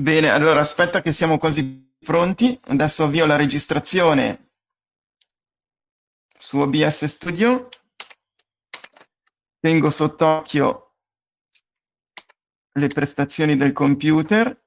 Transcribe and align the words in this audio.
Bene, 0.00 0.30
allora 0.30 0.60
aspetta 0.60 1.02
che 1.02 1.12
siamo 1.12 1.36
quasi 1.36 1.94
pronti. 1.98 2.58
Adesso 2.68 3.04
avvio 3.04 3.26
la 3.26 3.36
registrazione 3.36 4.52
su 6.38 6.56
OBS 6.58 7.04
Studio. 7.04 7.68
Tengo 9.58 9.90
sott'occhio 9.90 10.94
le 12.72 12.88
prestazioni 12.88 13.58
del 13.58 13.74
computer 13.74 14.58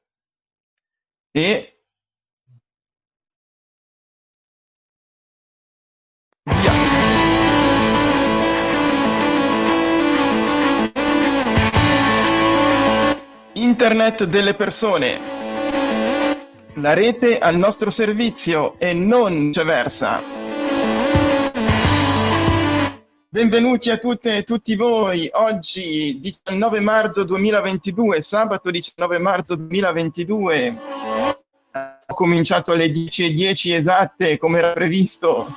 e 1.32 1.73
Internet 13.64 14.26
delle 14.26 14.56
persone. 14.56 15.18
La 16.74 16.94
rete 16.94 17.40
al 17.40 17.56
nostro 17.56 17.90
servizio 17.90 18.78
e 18.78 18.92
non 18.92 19.48
viceversa. 19.48 20.22
Benvenuti 23.30 23.90
a 23.90 23.98
tutte 23.98 24.36
e 24.36 24.44
tutti 24.44 24.76
voi. 24.76 25.30
Oggi 25.32 26.20
19 26.20 26.82
marzo 26.82 27.24
2022, 27.24 28.22
sabato 28.22 28.70
19 28.70 29.18
marzo 29.20 29.56
2022. 29.56 30.78
Ho 32.08 32.14
cominciato 32.14 32.74
alle 32.74 32.88
10.10 32.88 33.76
esatte 33.76 34.38
come 34.38 34.58
era 34.58 34.74
previsto. 34.74 35.48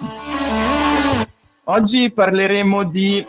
Oggi 1.65 2.13
parleremo 2.13 2.85
di 2.85 3.27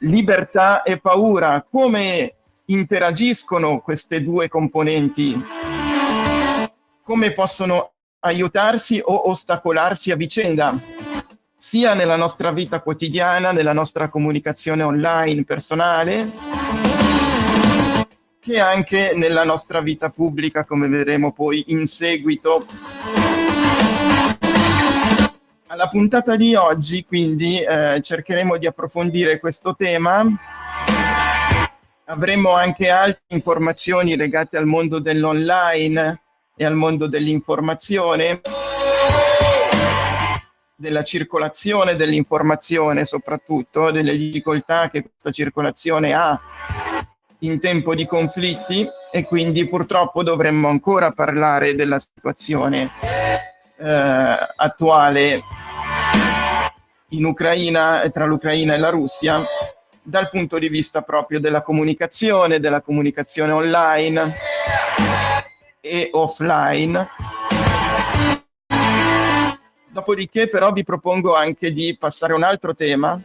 libertà 0.00 0.82
e 0.82 0.98
paura, 0.98 1.64
come 1.66 2.33
interagiscono 2.66 3.80
queste 3.80 4.22
due 4.22 4.48
componenti? 4.48 5.42
Come 7.02 7.32
possono 7.32 7.92
aiutarsi 8.20 9.00
o 9.04 9.28
ostacolarsi 9.28 10.10
a 10.10 10.16
vicenda? 10.16 10.78
sia 11.56 11.94
nella 11.94 12.16
nostra 12.16 12.52
vita 12.52 12.80
quotidiana, 12.80 13.50
nella 13.50 13.72
nostra 13.72 14.10
comunicazione 14.10 14.82
online 14.82 15.44
personale, 15.44 16.30
che 18.38 18.60
anche 18.60 19.12
nella 19.14 19.44
nostra 19.44 19.80
vita 19.80 20.10
pubblica, 20.10 20.66
come 20.66 20.88
vedremo 20.88 21.32
poi 21.32 21.64
in 21.68 21.86
seguito. 21.86 22.66
Alla 25.68 25.88
puntata 25.88 26.36
di 26.36 26.54
oggi, 26.54 27.06
quindi, 27.06 27.60
eh, 27.60 27.98
cercheremo 28.02 28.58
di 28.58 28.66
approfondire 28.66 29.40
questo 29.40 29.74
tema 29.74 30.22
Avremo 32.06 32.52
anche 32.52 32.90
altre 32.90 33.22
informazioni 33.28 34.14
legate 34.14 34.58
al 34.58 34.66
mondo 34.66 34.98
dell'online 34.98 36.20
e 36.54 36.66
al 36.66 36.74
mondo 36.74 37.06
dell'informazione, 37.06 38.42
della 40.76 41.02
circolazione 41.02 41.96
dell'informazione 41.96 43.06
soprattutto, 43.06 43.90
delle 43.90 44.14
difficoltà 44.18 44.90
che 44.90 45.00
questa 45.00 45.30
circolazione 45.30 46.12
ha 46.12 46.38
in 47.38 47.58
tempo 47.58 47.94
di 47.94 48.04
conflitti 48.04 48.86
e 49.10 49.24
quindi 49.24 49.66
purtroppo 49.66 50.22
dovremmo 50.22 50.68
ancora 50.68 51.10
parlare 51.10 51.74
della 51.74 51.98
situazione 51.98 52.90
eh, 53.78 54.38
attuale 54.56 55.42
in 57.08 57.24
Ucraina, 57.24 58.06
tra 58.12 58.26
l'Ucraina 58.26 58.74
e 58.74 58.78
la 58.78 58.90
Russia 58.90 59.40
dal 60.06 60.28
punto 60.28 60.58
di 60.58 60.68
vista 60.68 61.00
proprio 61.00 61.40
della 61.40 61.62
comunicazione, 61.62 62.60
della 62.60 62.82
comunicazione 62.82 63.52
online 63.52 64.34
e 65.80 66.10
offline. 66.12 67.08
Dopodiché 69.88 70.48
però 70.48 70.72
vi 70.72 70.84
propongo 70.84 71.34
anche 71.34 71.72
di 71.72 71.96
passare 71.98 72.34
a 72.34 72.36
un 72.36 72.42
altro 72.42 72.74
tema. 72.74 73.20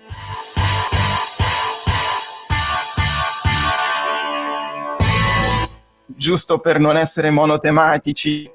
Giusto 6.06 6.60
per 6.60 6.80
non 6.80 6.96
essere 6.96 7.30
monotematici, 7.30 8.50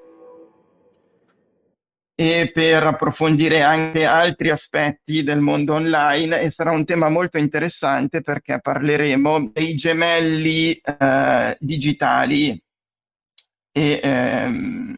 e 2.17 2.51
per 2.53 2.85
approfondire 2.85 3.63
anche 3.63 4.05
altri 4.05 4.51
aspetti 4.51 5.25
del 5.25 5.41
mondo 5.41 5.75
online 5.75 6.41
e 6.41 6.51
sarà 6.51 6.71
un 6.71 6.85
tema 6.85 7.09
molto 7.09 7.39
interessante 7.39 8.21
perché 8.21 8.61
parleremo 8.61 9.51
dei 9.53 9.75
gemelli 9.75 10.75
eh, 10.75 11.57
digitali. 11.59 12.61
E, 13.77 14.01
ehm, 14.03 14.95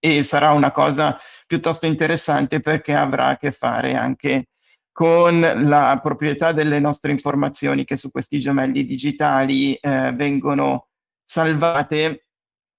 e 0.00 0.22
sarà 0.22 0.50
una 0.50 0.72
cosa 0.72 1.18
piuttosto 1.46 1.86
interessante 1.86 2.60
perché 2.60 2.94
avrà 2.94 3.26
a 3.28 3.36
che 3.36 3.52
fare 3.52 3.94
anche 3.94 4.48
con 4.92 5.40
la 5.40 5.98
proprietà 6.02 6.52
delle 6.52 6.78
nostre 6.78 7.10
informazioni 7.10 7.84
che 7.84 7.96
su 7.96 8.10
questi 8.10 8.38
gemelli 8.38 8.84
digitali 8.84 9.74
eh, 9.74 10.12
vengono 10.14 10.88
salvate 11.24 12.23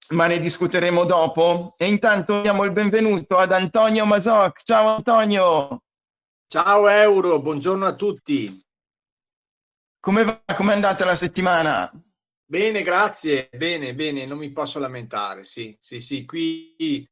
ma 0.09 0.27
ne 0.27 0.39
discuteremo 0.39 1.05
dopo. 1.05 1.73
E 1.77 1.87
intanto 1.87 2.41
diamo 2.41 2.63
il 2.63 2.71
benvenuto 2.71 3.37
ad 3.37 3.51
Antonio 3.51 4.05
Masoc. 4.05 4.61
Ciao 4.63 4.95
Antonio. 4.95 5.81
Ciao 6.47 6.87
Euro, 6.87 7.41
buongiorno 7.41 7.85
a 7.85 7.95
tutti. 7.95 8.63
Come 9.99 10.23
va? 10.23 10.43
Come 10.55 10.71
è 10.71 10.75
andata 10.75 11.05
la 11.05 11.15
settimana? 11.15 11.91
Bene, 12.47 12.83
grazie. 12.83 13.49
Bene, 13.51 13.95
bene, 13.95 14.25
non 14.25 14.37
mi 14.37 14.51
posso 14.51 14.77
lamentare. 14.77 15.43
Sì, 15.43 15.75
sì, 15.79 15.99
sì. 15.99 16.25
Qui, 16.25 17.07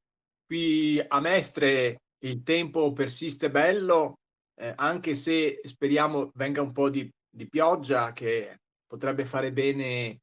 qui 0.45 1.03
a 1.05 1.19
Mestre 1.19 1.97
il 2.23 2.43
tempo 2.43 2.93
persiste 2.93 3.49
bello, 3.49 4.19
eh, 4.55 4.73
anche 4.75 5.15
se 5.15 5.59
speriamo 5.63 6.31
venga 6.35 6.61
un 6.61 6.71
po' 6.71 6.89
di, 6.89 7.09
di 7.29 7.49
pioggia 7.49 8.13
che 8.13 8.59
potrebbe 8.85 9.25
fare 9.25 9.51
bene 9.51 10.19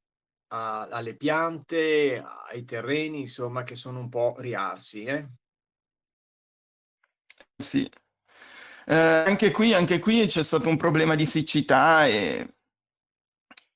a, 0.53 0.88
alle 0.91 1.15
piante, 1.15 2.22
ai 2.50 2.65
terreni, 2.65 3.21
insomma, 3.21 3.62
che 3.62 3.75
sono 3.75 3.99
un 3.99 4.09
po' 4.09 4.34
riarsi. 4.38 5.05
Eh? 5.05 5.28
Sì. 7.56 7.88
Eh, 8.87 8.94
anche, 8.94 9.50
qui, 9.50 9.72
anche 9.75 9.99
qui 9.99 10.27
c'è 10.27 10.43
stato 10.43 10.69
un 10.69 10.77
problema 10.77 11.15
di 11.15 11.27
siccità 11.27 12.06
e, 12.06 12.55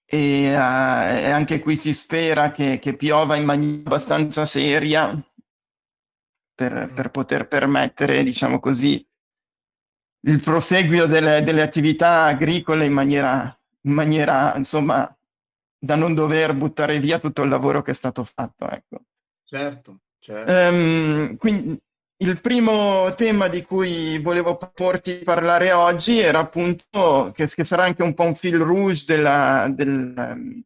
e, 0.05 0.49
uh, 0.49 0.59
e 0.59 1.31
anche 1.31 1.61
qui 1.61 1.77
si 1.77 1.93
spera 1.93 2.51
che, 2.51 2.79
che, 2.81 2.97
piova 2.97 3.37
in 3.37 3.45
maniera 3.45 3.83
abbastanza 3.85 4.45
seria 4.47 5.17
per, 6.55 6.93
per 6.93 7.11
poter 7.11 7.47
permettere, 7.47 8.25
diciamo 8.25 8.59
così, 8.59 9.07
il 10.27 10.41
proseguio 10.41 11.07
delle, 11.07 11.43
delle 11.43 11.63
attività 11.63 12.25
agricole 12.25 12.87
in 12.87 12.93
maniera, 12.93 13.57
in 13.83 13.93
maniera 13.93 14.57
insomma, 14.57 15.15
da 15.85 15.97
non 15.97 16.15
dover 16.15 16.55
buttare 16.55 16.99
via 16.99 17.19
tutto 17.19 17.43
il 17.43 17.51
lavoro 17.51 17.83
che 17.83 17.91
è 17.91 17.95
stato 17.95 18.25
fatto. 18.25 18.69
Ecco. 18.69 19.03
Certo, 19.45 20.01
certo. 20.19 20.53
Um, 20.53 21.37
quindi 21.37 21.79
il 22.19 22.41
primo 22.41 23.15
tema 23.15 23.49
di 23.49 23.63
cui 23.63 24.19
volevo 24.19 24.57
proporti 24.57 25.19
di 25.19 25.25
parlare 25.25 25.73
oggi 25.73 26.19
era 26.19 26.39
appunto, 26.39 27.33
che, 27.35 27.47
che, 27.47 27.65
sarà 27.65 27.85
anche 27.85 28.03
un 28.03 28.15
po' 28.15 28.25
un 28.25 28.35
fil 28.35 28.57
rouge 28.57 29.05
della, 29.07 29.67
del, 29.69 30.65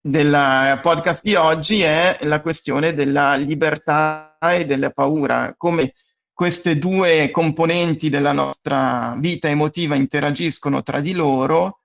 della 0.00 0.78
podcast 0.80 1.22
di 1.22 1.34
oggi, 1.34 1.82
è 1.82 2.18
la 2.22 2.40
questione 2.40 2.94
della 2.94 3.34
libertà 3.34 4.38
e 4.40 4.64
della 4.64 4.90
paura, 4.90 5.54
come 5.56 5.92
queste 6.32 6.78
due 6.78 7.30
componenti 7.30 8.08
della 8.08 8.32
nostra 8.32 9.16
vita 9.18 9.48
emotiva 9.48 9.96
interagiscono 9.96 10.82
tra 10.82 11.00
di 11.00 11.12
loro 11.12 11.80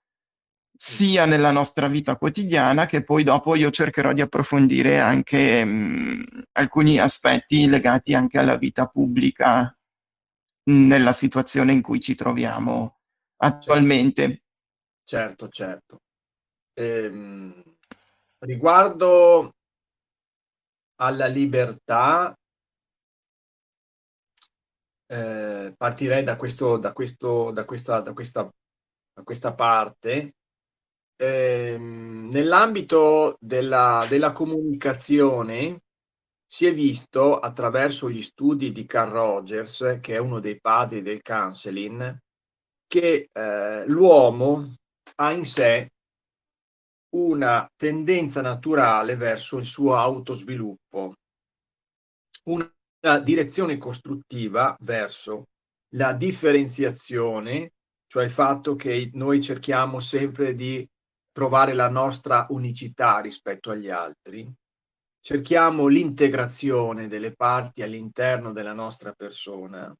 sia 0.86 1.26
nella 1.26 1.52
nostra 1.52 1.88
vita 1.88 2.18
quotidiana 2.18 2.86
che 2.86 3.06
poi 3.06 3.24
dopo 3.24 3.56
io 3.56 3.72
cercherò 3.72 4.12
di 4.12 4.20
approfondire 4.20 5.00
anche 5.00 5.64
mh, 5.64 6.44
alcuni 6.52 7.00
aspetti 7.00 7.70
legati 7.70 8.14
anche 8.14 8.38
alla 8.38 8.58
vita 8.58 8.88
pubblica 8.88 9.74
nella 10.66 11.14
situazione 11.14 11.72
in 11.72 11.82
cui 11.82 12.02
ci 12.02 12.16
troviamo 12.16 13.00
attualmente. 13.38 14.44
Certo, 15.06 15.48
certo. 15.48 16.02
Ehm, 16.74 17.64
riguardo 18.40 19.54
alla 20.96 21.28
libertà, 21.28 22.38
eh, 25.08 25.74
partirei 25.78 26.24
da, 26.26 26.36
questo, 26.36 26.76
da, 26.76 26.92
questo, 26.92 27.52
da, 27.52 27.64
questa, 27.64 28.02
da, 28.02 28.12
questa, 28.12 28.44
da 29.14 29.24
questa 29.24 29.54
parte 29.54 30.34
ehm, 31.24 32.30
nell'ambito 32.30 33.38
della, 33.40 34.06
della 34.10 34.32
comunicazione 34.32 35.82
si 36.46 36.66
è 36.66 36.74
visto 36.74 37.40
attraverso 37.40 38.10
gli 38.10 38.22
studi 38.22 38.72
di 38.72 38.86
Carl 38.86 39.12
Rogers, 39.12 40.00
che 40.02 40.16
è 40.16 40.18
uno 40.20 40.40
dei 40.40 40.60
padri 40.60 41.02
del 41.02 41.22
counseling, 41.22 42.18
che 42.88 43.30
eh, 43.32 43.88
l'uomo 43.88 44.76
ha 45.16 45.32
in 45.32 45.46
sé 45.46 45.90
una 47.16 47.68
tendenza 47.76 48.42
naturale 48.42 49.16
verso 49.16 49.58
il 49.58 49.66
suo 49.66 49.96
autosviluppo, 49.96 51.14
una 52.46 53.20
direzione 53.20 53.78
costruttiva 53.78 54.76
verso 54.82 55.46
la 55.96 56.14
differenziazione, 56.14 57.72
cioè 58.08 58.26
il 58.26 58.32
fatto 58.32 58.76
che 58.76 59.10
noi 59.14 59.42
cerchiamo 59.42 60.00
sempre 60.00 60.56
di 60.56 60.88
trovare 61.34 61.74
la 61.74 61.90
nostra 61.90 62.46
unicità 62.50 63.20
rispetto 63.20 63.72
agli 63.72 63.90
altri, 63.90 64.50
cerchiamo 65.20 65.88
l'integrazione 65.88 67.08
delle 67.08 67.36
parti 67.36 67.82
all'interno 67.82 68.54
della 68.54 68.74
nostra 68.74 69.12
persona, 69.14 69.94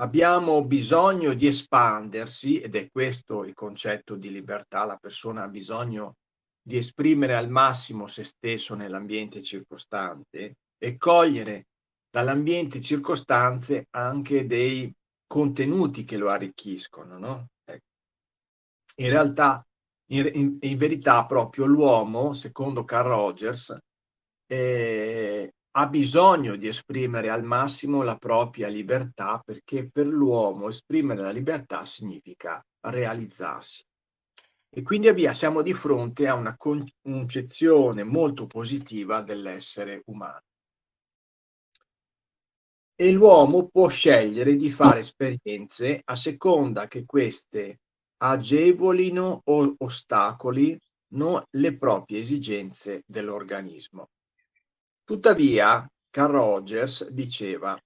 abbiamo 0.00 0.64
bisogno 0.64 1.34
di 1.34 1.46
espandersi 1.46 2.60
ed 2.60 2.76
è 2.76 2.88
questo 2.90 3.44
il 3.44 3.54
concetto 3.54 4.14
di 4.14 4.30
libertà, 4.30 4.84
la 4.84 4.96
persona 4.96 5.44
ha 5.44 5.48
bisogno 5.48 6.16
di 6.60 6.76
esprimere 6.76 7.34
al 7.34 7.48
massimo 7.48 8.06
se 8.06 8.24
stesso 8.24 8.74
nell'ambiente 8.74 9.42
circostante 9.42 10.56
e 10.76 10.96
cogliere 10.98 11.68
dall'ambiente 12.10 12.80
circostante 12.80 13.86
anche 13.90 14.46
dei 14.46 14.94
contenuti 15.26 16.04
che 16.04 16.16
lo 16.16 16.28
arricchiscono. 16.30 17.18
No? 17.18 17.48
Ecco. 17.64 17.86
In 18.96 19.08
realtà, 19.08 19.64
in, 20.10 20.30
in, 20.34 20.56
in, 20.60 20.78
verità, 20.78 21.26
proprio 21.26 21.66
l'uomo, 21.66 22.32
secondo 22.32 22.84
Carl 22.84 23.08
Rogers, 23.08 23.76
eh, 24.46 25.52
ha 25.76 25.86
bisogno 25.88 26.56
di 26.56 26.66
esprimere 26.66 27.28
al 27.28 27.44
massimo 27.44 28.02
la 28.02 28.16
propria 28.16 28.68
libertà 28.68 29.40
perché 29.44 29.90
per 29.90 30.06
l'uomo 30.06 30.68
esprimere 30.68 31.20
la 31.20 31.30
libertà 31.30 31.84
significa 31.84 32.64
realizzarsi. 32.80 33.84
E 34.70 34.82
quindi 34.82 35.08
abbiamo, 35.08 35.34
siamo 35.34 35.62
di 35.62 35.72
fronte 35.74 36.26
a 36.26 36.34
una 36.34 36.56
concezione 36.56 38.02
molto 38.02 38.46
positiva 38.46 39.22
dell'essere 39.22 40.02
umano. 40.06 40.42
E 43.00 43.12
l'uomo 43.12 43.68
può 43.68 43.88
scegliere 43.88 44.56
di 44.56 44.70
fare 44.70 45.00
esperienze 45.00 46.00
a 46.04 46.16
seconda 46.16 46.88
che 46.88 47.04
queste 47.04 47.78
agevolino 48.18 49.42
o 49.44 49.74
ostacolino 49.78 50.78
le 51.50 51.76
proprie 51.76 52.20
esigenze 52.20 53.02
dell'organismo. 53.06 54.10
Tuttavia, 55.04 55.90
Carl 56.10 56.32
Rogers 56.32 57.08
diceva 57.08 57.80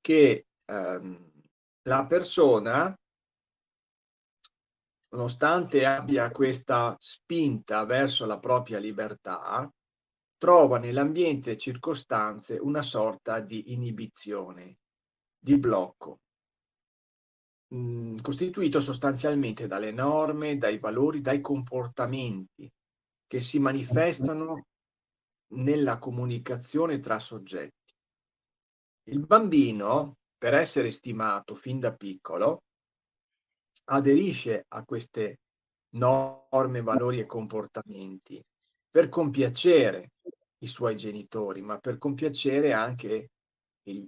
che 0.00 0.46
ehm, 0.64 1.32
la 1.82 2.06
persona, 2.06 2.96
nonostante 5.10 5.84
abbia 5.84 6.30
questa 6.30 6.96
spinta 6.98 7.84
verso 7.86 8.26
la 8.26 8.38
propria 8.38 8.78
libertà, 8.78 9.72
trova 10.36 10.78
nell'ambiente 10.78 11.56
circostanze 11.56 12.58
una 12.58 12.82
sorta 12.82 13.40
di 13.40 13.72
inibizione, 13.72 14.78
di 15.36 15.58
blocco, 15.58 16.20
costituito 18.22 18.80
sostanzialmente 18.80 19.66
dalle 19.66 19.92
norme, 19.92 20.56
dai 20.56 20.78
valori, 20.78 21.20
dai 21.20 21.40
comportamenti 21.40 22.70
che 23.26 23.40
si 23.40 23.58
manifestano 23.58 24.66
nella 25.52 25.98
comunicazione 25.98 26.98
tra 26.98 27.18
soggetti. 27.18 27.92
Il 29.08 29.26
bambino, 29.26 30.16
per 30.36 30.54
essere 30.54 30.90
stimato 30.90 31.54
fin 31.54 31.78
da 31.80 31.94
piccolo, 31.94 32.62
aderisce 33.84 34.64
a 34.68 34.84
queste 34.84 35.40
norme, 35.90 36.82
valori 36.82 37.20
e 37.20 37.26
comportamenti 37.26 38.42
per 38.90 39.08
compiacere 39.08 40.12
i 40.58 40.66
suoi 40.66 40.96
genitori, 40.96 41.62
ma 41.62 41.78
per 41.78 41.98
compiacere 41.98 42.72
anche 42.72 43.30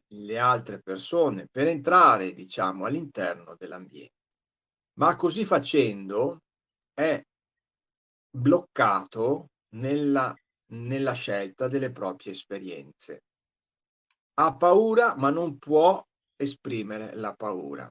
le 0.08 0.38
altre 0.38 0.80
persone, 0.80 1.46
per 1.50 1.66
entrare, 1.66 2.32
diciamo, 2.32 2.84
all'interno 2.86 3.56
dell'ambiente. 3.56 4.14
Ma 4.98 5.16
così 5.16 5.44
facendo 5.44 6.42
è 6.92 7.22
bloccato 8.30 9.50
nella 9.74 10.34
nella 10.70 11.12
scelta 11.12 11.68
delle 11.68 11.90
proprie 11.90 12.32
esperienze. 12.32 13.24
Ha 14.34 14.56
paura 14.56 15.16
ma 15.16 15.30
non 15.30 15.58
può 15.58 16.02
esprimere 16.36 17.14
la 17.16 17.34
paura. 17.34 17.90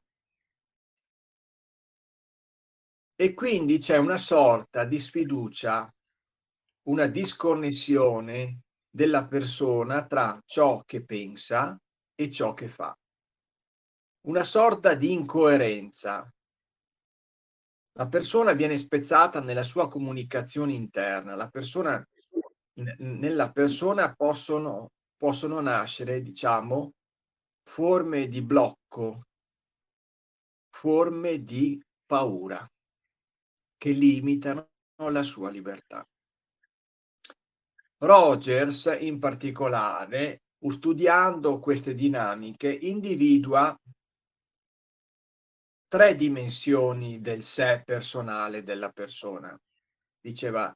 E 3.16 3.34
quindi 3.34 3.80
c'è 3.80 3.98
una 3.98 4.18
sorta 4.18 4.86
di 4.86 4.98
sfiducia, 4.98 5.94
una 6.84 7.08
disconnessione 7.08 8.62
della 8.90 9.28
persona 9.28 10.06
tra 10.06 10.42
ciò 10.46 10.84
che 10.86 11.04
pensa 11.06 11.80
e 12.16 12.32
ciò 12.32 12.54
che 12.54 12.68
fa. 12.68 12.96
Una 14.28 14.44
sorta 14.44 14.96
di 14.96 15.12
incoerenza. 15.12 16.30
La 17.94 18.08
persona 18.08 18.54
viene 18.54 18.78
spezzata 18.78 19.42
nella 19.42 19.64
sua 19.64 19.88
comunicazione 19.88 20.74
interna, 20.74 21.36
la 21.36 21.50
persona 21.50 22.04
nella 22.98 23.52
persona 23.52 24.14
possono, 24.14 24.92
possono 25.18 25.60
nascere, 25.60 26.22
diciamo, 26.22 26.94
forme 27.64 28.28
di 28.28 28.42
blocco, 28.42 29.28
forme 30.70 31.44
di 31.44 31.82
paura 32.06 32.66
che 33.78 33.92
limitano 33.92 34.68
la 34.96 35.24
sua 35.24 35.50
libertà. 35.50 36.06
Rogers, 38.00 38.98
in 39.00 39.20
particolare, 39.20 40.42
studiando 40.68 41.60
queste 41.60 41.94
dinamiche, 41.94 42.72
individua 42.72 43.78
tre 45.88 46.16
dimensioni 46.16 47.20
del 47.20 47.44
sé 47.44 47.82
personale 47.86 48.64
della 48.64 48.90
persona. 48.90 49.58
Diceva, 50.22 50.74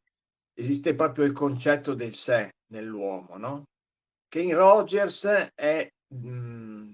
esiste 0.54 0.96
proprio 0.96 1.26
il 1.26 1.34
concetto 1.34 1.94
del 1.94 2.14
sé 2.14 2.56
nell'uomo, 2.72 3.38
no? 3.38 3.64
che 4.28 4.42
in 4.42 4.56
Rogers 4.56 5.52
è 5.54 5.88
mh, 6.08 6.28
mm, 6.28 6.92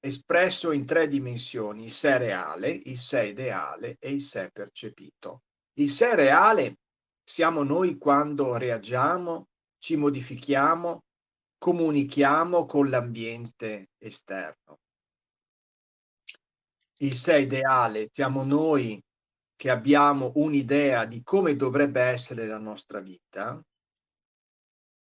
espresso 0.00 0.72
in 0.72 0.86
tre 0.86 1.08
dimensioni, 1.08 1.84
il 1.84 1.92
sé 1.92 2.16
reale, 2.16 2.70
il 2.70 2.98
sé 2.98 3.26
ideale 3.26 3.96
e 3.98 4.10
il 4.10 4.22
sé 4.22 4.50
percepito. 4.50 5.42
Il 5.74 5.90
sé 5.90 6.14
reale 6.14 6.76
siamo 7.24 7.62
noi 7.62 7.96
quando 7.96 8.56
reagiamo, 8.56 9.48
ci 9.78 9.96
modifichiamo, 9.96 11.04
comunichiamo 11.58 12.66
con 12.66 12.90
l'ambiente 12.90 13.90
esterno. 13.98 14.80
Il 16.98 17.16
sé 17.16 17.40
ideale 17.40 18.08
siamo 18.12 18.44
noi 18.44 19.02
che 19.56 19.70
abbiamo 19.70 20.32
un'idea 20.36 21.06
di 21.06 21.22
come 21.22 21.56
dovrebbe 21.56 22.02
essere 22.02 22.46
la 22.46 22.58
nostra 22.58 23.00
vita 23.00 23.62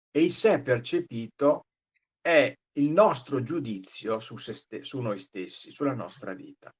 e 0.09 0.23
il 0.23 0.31
sé 0.31 0.61
percepito 0.61 1.67
è 2.21 2.55
il 2.73 2.91
nostro 2.91 3.41
giudizio 3.43 4.19
su, 4.19 4.37
st- 4.37 4.81
su 4.81 4.99
noi 5.01 5.19
stessi, 5.19 5.71
sulla 5.71 5.93
nostra 5.93 6.33
vita. 6.33 6.73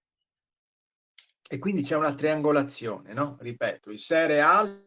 E 1.50 1.60
quindi 1.60 1.82
c'è 1.82 1.96
una 1.96 2.14
triangolazione, 2.14 3.14
no? 3.14 3.38
Ripeto, 3.40 3.90
il 3.92 4.00
sé 4.00 4.28
reale 4.28 4.87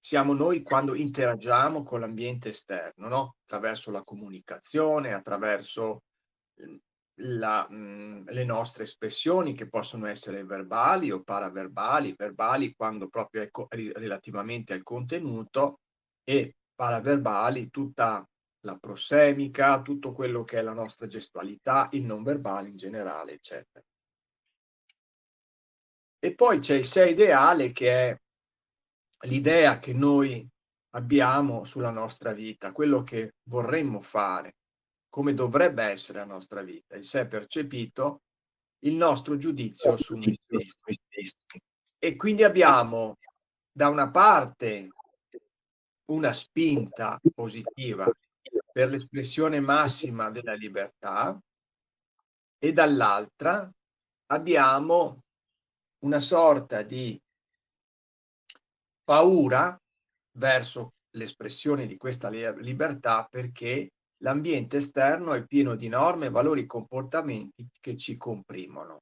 siamo 0.00 0.32
noi 0.32 0.62
quando 0.62 0.94
interagiamo 0.94 1.82
con 1.82 2.00
l'ambiente 2.00 2.48
esterno, 2.48 3.08
no? 3.08 3.36
Attraverso 3.44 3.90
la 3.90 4.02
comunicazione, 4.02 5.12
attraverso 5.12 6.02
la, 7.20 7.66
mh, 7.68 7.74
mhmm, 7.74 8.30
le 8.30 8.44
nostre 8.44 8.84
espressioni 8.84 9.54
che 9.54 9.68
possono 9.68 10.06
essere 10.06 10.44
verbali 10.44 11.10
o 11.10 11.22
paraverbali, 11.22 12.14
verbali 12.16 12.74
quando 12.74 13.08
proprio 13.08 13.42
è 13.42 13.50
co- 13.50 13.68
relativamente 13.70 14.72
al 14.72 14.82
contenuto 14.82 15.80
e 16.24 16.56
paraverbali 16.74 17.70
tutta 17.70 18.26
la 18.60 18.76
prosemica, 18.76 19.82
tutto 19.82 20.12
quello 20.12 20.44
che 20.44 20.58
è 20.58 20.62
la 20.62 20.72
nostra 20.72 21.06
gestualità, 21.06 21.88
il 21.92 22.04
non 22.04 22.22
verbale 22.22 22.68
in 22.68 22.76
generale, 22.76 23.32
eccetera. 23.32 23.84
E 26.20 26.34
poi 26.34 26.58
c'è 26.58 26.74
il 26.74 26.84
sé 26.84 27.10
ideale 27.10 27.70
che 27.70 27.90
è 27.90 28.18
l'idea 29.22 29.78
che 29.78 29.92
noi 29.92 30.46
abbiamo 30.90 31.64
sulla 31.64 31.90
nostra 31.90 32.32
vita, 32.32 32.72
quello 32.72 33.02
che 33.02 33.34
vorremmo 33.44 34.00
fare, 34.00 34.56
come 35.08 35.34
dovrebbe 35.34 35.84
essere 35.84 36.18
la 36.18 36.24
nostra 36.24 36.62
vita, 36.62 36.96
il 36.96 37.04
sé 37.04 37.26
percepito, 37.26 38.22
il 38.80 38.94
nostro 38.94 39.36
giudizio 39.36 39.96
su 39.96 40.16
noi 40.16 40.38
stessi. 40.44 41.34
E 41.98 42.16
quindi 42.16 42.44
abbiamo 42.44 43.16
da 43.72 43.88
una 43.88 44.10
parte 44.10 44.88
una 46.06 46.32
spinta 46.32 47.20
positiva 47.34 48.10
per 48.72 48.88
l'espressione 48.88 49.60
massima 49.60 50.30
della 50.30 50.54
libertà 50.54 51.38
e 52.58 52.72
dall'altra 52.72 53.70
abbiamo 54.26 55.24
una 56.04 56.20
sorta 56.20 56.82
di 56.82 57.20
paura 59.08 59.74
verso 60.36 60.96
l'espressione 61.12 61.86
di 61.86 61.96
questa 61.96 62.28
libertà 62.28 63.24
perché 63.24 63.92
l'ambiente 64.18 64.76
esterno 64.76 65.32
è 65.32 65.46
pieno 65.46 65.76
di 65.76 65.88
norme, 65.88 66.28
valori 66.28 66.60
e 66.60 66.66
comportamenti 66.66 67.66
che 67.80 67.96
ci 67.96 68.18
comprimono. 68.18 68.98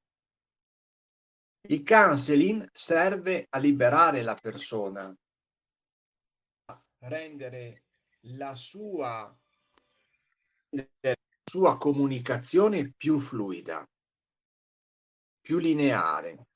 Il 1.67 1.83
counseling 1.83 2.69
serve 2.71 3.47
a 3.49 3.57
liberare 3.57 4.21
la 4.21 4.35
persona, 4.35 5.13
a 6.67 6.81
rendere 6.99 7.83
la 8.27 8.55
sua, 8.55 9.37
la 10.69 11.15
sua 11.43 11.77
comunicazione 11.77 12.93
più 12.95 13.19
fluida, 13.19 13.85
più 15.41 15.57
lineare. 15.57 16.46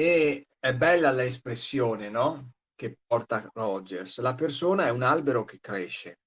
E 0.00 0.46
è 0.60 0.76
bella 0.76 1.10
l'espressione, 1.10 2.08
no? 2.08 2.52
Che 2.76 2.98
porta 3.04 3.50
Rogers. 3.52 4.20
La 4.20 4.36
persona 4.36 4.86
è 4.86 4.90
un 4.90 5.02
albero 5.02 5.42
che 5.42 5.58
cresce. 5.58 6.20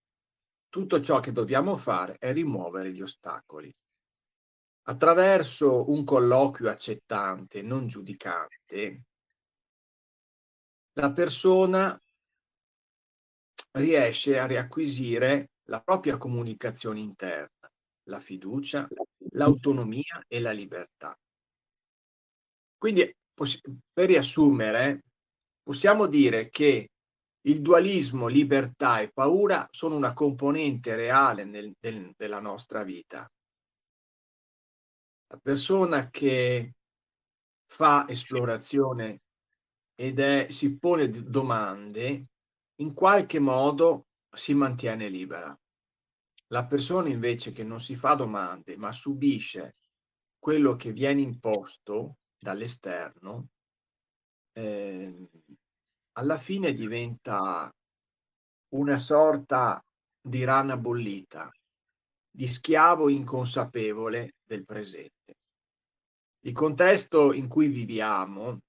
Tutto 0.68 1.00
ciò 1.00 1.22
che 1.22 1.32
dobbiamo 1.32 1.78
fare 1.78 2.18
è 2.18 2.34
rimuovere 2.34 2.92
gli 2.92 3.02
ostacoli. 3.02 3.74
Attraverso 4.90 5.90
un 5.90 6.04
colloquio 6.04 6.70
accettante, 6.70 7.62
non 7.62 7.88
giudicante, 7.88 9.04
la 10.92 11.14
persona 11.14 11.98
riesce 13.78 14.38
a 14.38 14.48
riacquisire 14.48 15.52
la 15.70 15.80
propria 15.80 16.18
comunicazione 16.18 17.00
interna, 17.00 17.72
la 18.10 18.20
fiducia, 18.20 18.86
l'autonomia 19.30 20.26
e 20.28 20.42
la 20.42 20.52
libertà. 20.52 21.18
Quindi, 22.78 23.16
per 23.92 24.08
riassumere, 24.08 25.04
possiamo 25.62 26.08
dire 26.08 26.50
che 26.50 26.90
il 27.46 27.62
dualismo 27.62 28.28
libertà 28.28 29.00
e 29.00 29.12
paura 29.12 29.68
sono 29.72 29.96
una 29.96 30.14
componente 30.14 30.96
reale 30.96 31.44
nel, 31.44 31.74
del, 31.80 32.14
della 32.16 32.40
nostra 32.40 32.84
vita. 32.84 33.30
La 35.28 35.40
persona 35.42 36.10
che 36.10 36.76
fa 37.68 38.08
esplorazione 38.08 39.22
ed 39.96 40.20
è, 40.20 40.48
si 40.50 40.78
pone 40.78 41.10
domande, 41.10 42.26
in 42.76 42.94
qualche 42.94 43.40
modo 43.40 44.08
si 44.30 44.54
mantiene 44.54 45.08
libera. 45.08 45.58
La 46.48 46.66
persona 46.66 47.10
invece 47.10 47.52
che 47.52 47.64
non 47.64 47.80
si 47.80 47.96
fa 47.96 48.14
domande, 48.14 48.76
ma 48.78 48.92
subisce 48.92 49.76
quello 50.38 50.76
che 50.76 50.92
viene 50.92 51.22
imposto 51.22 52.18
dall'esterno, 52.42 53.50
eh, 54.54 55.30
alla 56.14 56.38
fine 56.40 56.74
diventa 56.74 57.72
una 58.70 58.98
sorta 58.98 59.84
di 60.20 60.44
rana 60.44 60.76
bollita, 60.76 61.52
di 62.30 62.48
schiavo 62.48 63.10
inconsapevole 63.10 64.38
del 64.44 64.66
presente. 64.66 65.36
Il 66.44 66.54
contesto 66.54 67.32
in 67.32 67.48
cui 67.48 67.68
viviamo 67.68 68.60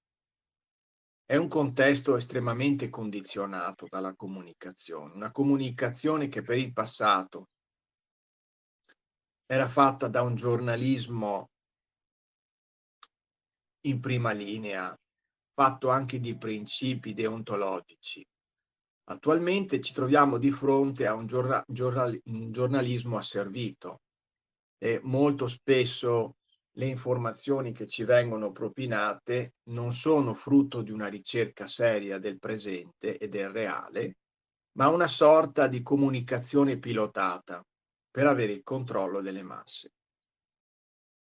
è 1.25 1.35
un 1.35 1.47
contesto 1.47 2.15
estremamente 2.15 2.89
condizionato 2.89 3.87
dalla 3.89 4.13
comunicazione, 4.13 5.13
una 5.15 5.31
comunicazione 5.31 6.27
che 6.27 6.43
per 6.43 6.57
il 6.57 6.71
passato 6.71 7.47
era 9.45 9.67
fatta 9.67 10.07
da 10.07 10.21
un 10.21 10.35
giornalismo 10.35 11.52
in 13.85 13.99
prima 13.99 14.31
linea, 14.31 14.95
fatto 15.53 15.89
anche 15.89 16.19
di 16.19 16.35
principi 16.37 17.13
deontologici. 17.13 18.25
Attualmente 19.05 19.81
ci 19.81 19.93
troviamo 19.93 20.37
di 20.37 20.51
fronte 20.51 21.05
a 21.05 21.13
un, 21.13 21.25
giorna, 21.25 21.63
giornal, 21.67 22.17
un 22.25 22.51
giornalismo 22.51 23.17
asservito 23.17 24.01
e 24.77 24.99
molto 25.03 25.47
spesso 25.47 26.37
le 26.75 26.85
informazioni 26.85 27.71
che 27.71 27.87
ci 27.87 28.03
vengono 28.03 28.51
propinate 28.51 29.55
non 29.69 29.91
sono 29.91 30.33
frutto 30.33 30.81
di 30.81 30.91
una 30.91 31.07
ricerca 31.07 31.67
seria 31.67 32.17
del 32.17 32.39
presente 32.39 33.17
e 33.17 33.27
del 33.27 33.49
reale, 33.49 34.17
ma 34.77 34.87
una 34.87 35.07
sorta 35.07 35.67
di 35.67 35.81
comunicazione 35.83 36.79
pilotata 36.79 37.63
per 38.09 38.25
avere 38.25 38.53
il 38.53 38.63
controllo 38.63 39.21
delle 39.21 39.43
masse. 39.43 39.91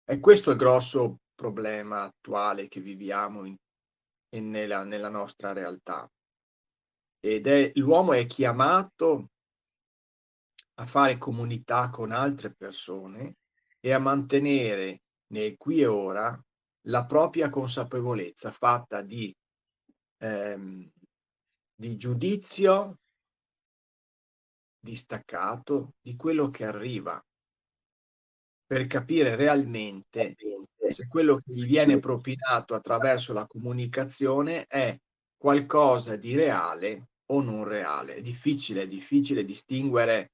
E 0.04 0.20
questo 0.20 0.50
è 0.50 0.54
il 0.54 0.60
grosso 0.60 1.20
problema 1.38 2.02
attuale 2.02 2.68
che 2.68 2.82
viviamo 2.82 3.46
in, 3.46 3.56
in 4.34 4.50
nella, 4.50 4.84
nella 4.84 5.10
nostra 5.10 5.54
realtà. 5.54 6.10
Ed 7.20 7.46
è 7.46 7.72
l'uomo 7.76 8.14
è 8.14 8.26
chiamato 8.26 9.30
a 10.80 10.86
fare 10.86 11.18
comunità 11.18 11.90
con 11.90 12.12
altre 12.12 12.54
persone 12.54 13.38
e 13.80 13.94
a 13.94 14.00
mantenere 14.00 15.04
nel 15.28 15.58
qui 15.58 15.82
e 15.82 15.86
ora 15.86 16.44
la 16.88 17.06
propria 17.06 17.50
consapevolezza 17.50 18.52
fatta 18.52 19.02
di, 19.02 19.36
ehm, 20.18 20.92
di 21.76 21.98
giudizio 21.98 23.00
distaccato 24.80 25.96
di 26.02 26.16
quello 26.16 26.50
che 26.50 26.66
arriva 26.66 27.22
per 28.66 28.88
capire 28.88 29.36
realmente 29.36 30.36
se 30.92 31.08
quello 31.08 31.38
che 31.38 31.54
gli 31.54 31.66
viene 31.66 32.00
propinato 32.00 32.74
attraverso 32.74 33.34
la 33.34 33.46
comunicazione 33.46 34.66
è 34.66 34.98
qualcosa 35.38 36.16
di 36.16 36.36
reale 36.36 37.10
o 37.28 37.42
non 37.42 37.64
reale. 37.64 38.16
È 38.16 38.22
difficile, 38.22 38.84
è 38.84 38.88
difficile 38.88 39.46
distinguere 39.46 40.32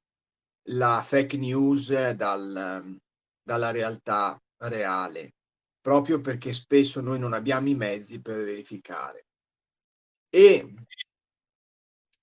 la 0.68 1.04
fake 1.06 1.38
news 1.38 2.12
dal, 2.12 3.00
dalla 3.42 3.72
realtà 3.72 4.42
reale, 4.58 5.34
proprio 5.82 6.22
perché 6.22 6.54
spesso 6.54 7.02
noi 7.02 7.20
non 7.20 7.34
abbiamo 7.34 7.68
i 7.68 7.76
mezzi 7.76 8.22
per 8.22 8.44
verificare. 8.44 9.26
E, 10.30 10.74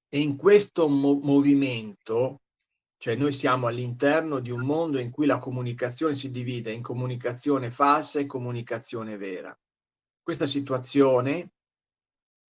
e 0.09 0.19
in 0.19 0.37
questo 0.37 0.89
mo 0.89 1.21
movimento, 1.21 2.41
cioè 3.01 3.15
noi 3.15 3.33
siamo 3.33 3.67
all'interno 3.67 4.41
di 4.41 4.51
un 4.51 4.61
mondo 4.61 4.99
in 4.99 5.11
cui 5.11 5.25
la 5.25 5.39
comunicazione 5.39 6.15
si 6.15 6.31
divide 6.31 6.71
in 6.71 6.83
comunicazione 6.83 7.71
falsa 7.71 8.19
e 8.19 8.27
comunicazione 8.27 9.17
vera. 9.17 9.59
Questa 10.23 10.45
situazione 10.45 11.53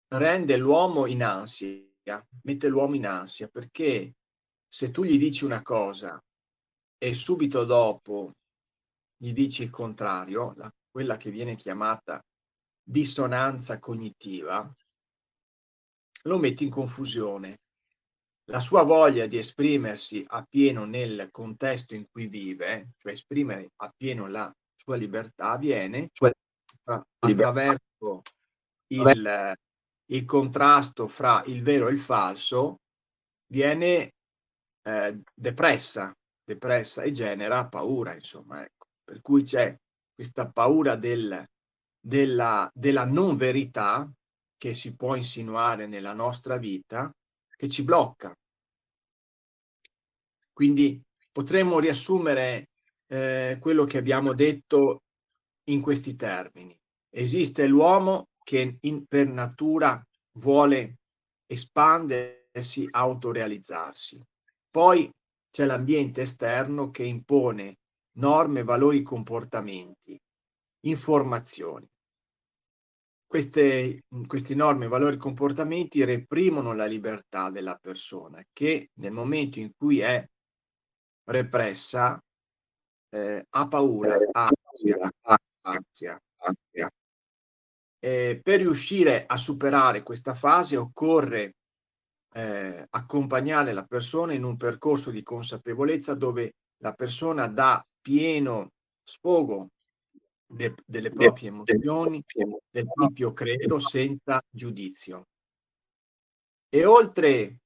rende 0.08 0.58
l'uomo 0.58 1.06
in 1.06 1.22
ansia, 1.22 1.78
mette 2.42 2.68
l'uomo 2.68 2.96
in 2.96 3.06
ansia 3.06 3.48
perché 3.48 4.16
se 4.68 4.90
tu 4.90 5.04
gli 5.04 5.20
dici 5.20 5.46
una 5.46 5.62
cosa 5.62 6.20
e 6.98 7.14
subito 7.14 7.64
dopo 7.64 8.34
gli 9.18 9.34
dici 9.34 9.62
il 9.62 9.70
contrario, 9.70 10.54
la, 10.56 10.74
quella 10.90 11.16
che 11.18 11.30
viene 11.30 11.54
chiamata 11.54 12.26
dissonanza 12.82 13.78
cognitiva, 13.78 14.68
lo 16.24 16.38
metti 16.40 16.64
in 16.64 16.72
confusione. 16.72 17.60
La 18.50 18.60
sua 18.60 18.84
voglia 18.84 19.28
di 19.28 19.38
esprimersi 19.38 20.24
appieno 20.28 20.86
nel 20.86 21.30
contesto 21.32 21.94
in 21.94 22.06
cui 22.10 22.28
vive, 22.28 22.90
cioè 22.98 23.12
esprimere 23.12 23.70
appieno 23.78 24.28
la 24.28 24.52
sua 24.76 24.96
libertà, 24.96 25.52
avviene 25.52 26.10
cioè, 26.12 26.32
attraverso 26.84 28.22
il, 28.88 29.54
il, 30.06 30.26
contrasto 30.26 31.08
fra 31.08 31.44
il 31.46 31.62
vero 31.62 31.90
e 31.90 31.92
il 31.92 32.00
falso, 32.00 32.80
viene 33.52 34.14
eh, 34.82 35.22
depressa, 35.34 36.12
depressa 36.44 37.04
e 37.04 37.12
genera 37.12 37.68
paura, 37.68 38.16
insomma. 38.16 38.64
Ecco 38.64 38.80
per 39.10 39.22
cui 39.22 39.42
c'è 39.42 39.76
questa 40.14 40.52
paura 40.52 40.96
del, 40.96 41.44
della, 42.00 42.70
della 42.72 43.06
non 43.06 43.38
verità 43.38 44.08
che 44.56 44.76
si 44.76 44.96
può 44.96 45.16
insinuare 45.16 45.88
nella 45.88 46.14
nostra 46.14 46.58
vita, 46.58 47.12
che 47.56 47.68
ci 47.70 47.82
blocca. 47.82 48.32
Quindi 50.60 51.02
potremmo 51.32 51.80
riassumere 51.80 52.72
eh, 53.08 53.58
quello 53.62 53.86
che 53.86 53.98
abbiamo 53.98 54.34
detto 54.34 55.04
in 55.70 55.80
questi 55.80 56.18
termini. 56.18 56.78
Esiste 57.10 57.66
l'uomo 57.66 58.28
che 58.44 58.76
in, 58.82 59.06
per 59.06 59.30
natura 59.30 60.06
vuole 60.34 60.98
espandersi, 61.46 62.86
autorealizzarsi. 62.92 64.22
Poi 64.70 65.10
c'è 65.50 65.64
l'ambiente 65.64 66.24
esterno 66.24 66.90
che 66.90 67.04
impone 67.04 67.78
norme, 68.18 68.66
valori, 68.66 69.02
comportamenti, 69.02 70.20
informazioni. 70.82 71.88
Queste, 73.26 74.02
queste 74.28 74.56
norme, 74.56 74.90
valori, 74.90 75.16
comportamenti 75.16 76.04
reprimono 76.04 76.74
la 76.74 76.86
libertà 76.86 77.50
della 77.50 77.80
persona 77.82 78.44
che 78.52 78.90
nel 78.96 79.14
momento 79.14 79.60
in 79.60 79.72
cui 79.78 80.00
è 80.00 80.28
repressa 81.30 82.22
eh, 83.10 83.46
ha 83.50 83.68
paura, 83.68 84.18
ha 84.32 84.50
ansia, 84.72 85.12
ansia, 85.62 86.22
ansia. 86.38 86.92
eh, 88.00 88.40
per 88.42 88.60
riuscire 88.60 89.26
a 89.26 89.38
superare 89.38 90.04
questa 90.04 90.34
fase 90.34 90.78
occorre 90.78 91.56
eh, 92.34 92.88
accompagnare 92.90 93.74
la 93.74 93.84
persona 93.84 94.34
in 94.34 94.44
un 94.44 94.58
percorso 94.58 95.12
di 95.12 95.24
consapevolezza 95.24 96.14
dove 96.16 96.56
la 96.78 96.94
persona 96.94 97.48
dà 97.48 97.84
pieno 98.02 98.72
sfogo 99.04 99.70
de, 100.46 100.74
delle 100.86 101.10
proprie 101.10 101.50
emozioni, 101.50 102.24
del 102.70 102.88
proprio 102.92 103.34
credo 103.34 103.80
senza 103.80 104.42
giudizio. 104.50 105.28
E 106.70 106.86
oltre 106.86 107.58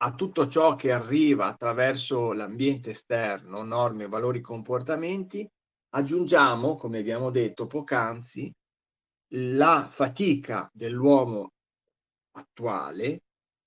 a 0.00 0.14
tutto 0.14 0.46
ciò 0.46 0.74
che 0.74 0.92
arriva 0.92 1.46
attraverso 1.46 2.32
l'ambiente 2.32 2.90
esterno, 2.90 3.62
norme, 3.62 4.06
valori, 4.06 4.40
comportamenti, 4.40 5.48
aggiungiamo, 5.90 6.76
come 6.76 6.98
abbiamo 6.98 7.30
detto 7.30 7.66
poc'anzi, 7.66 8.52
la 9.32 9.86
fatica 9.88 10.70
dell'uomo 10.72 11.52
attuale 12.32 13.22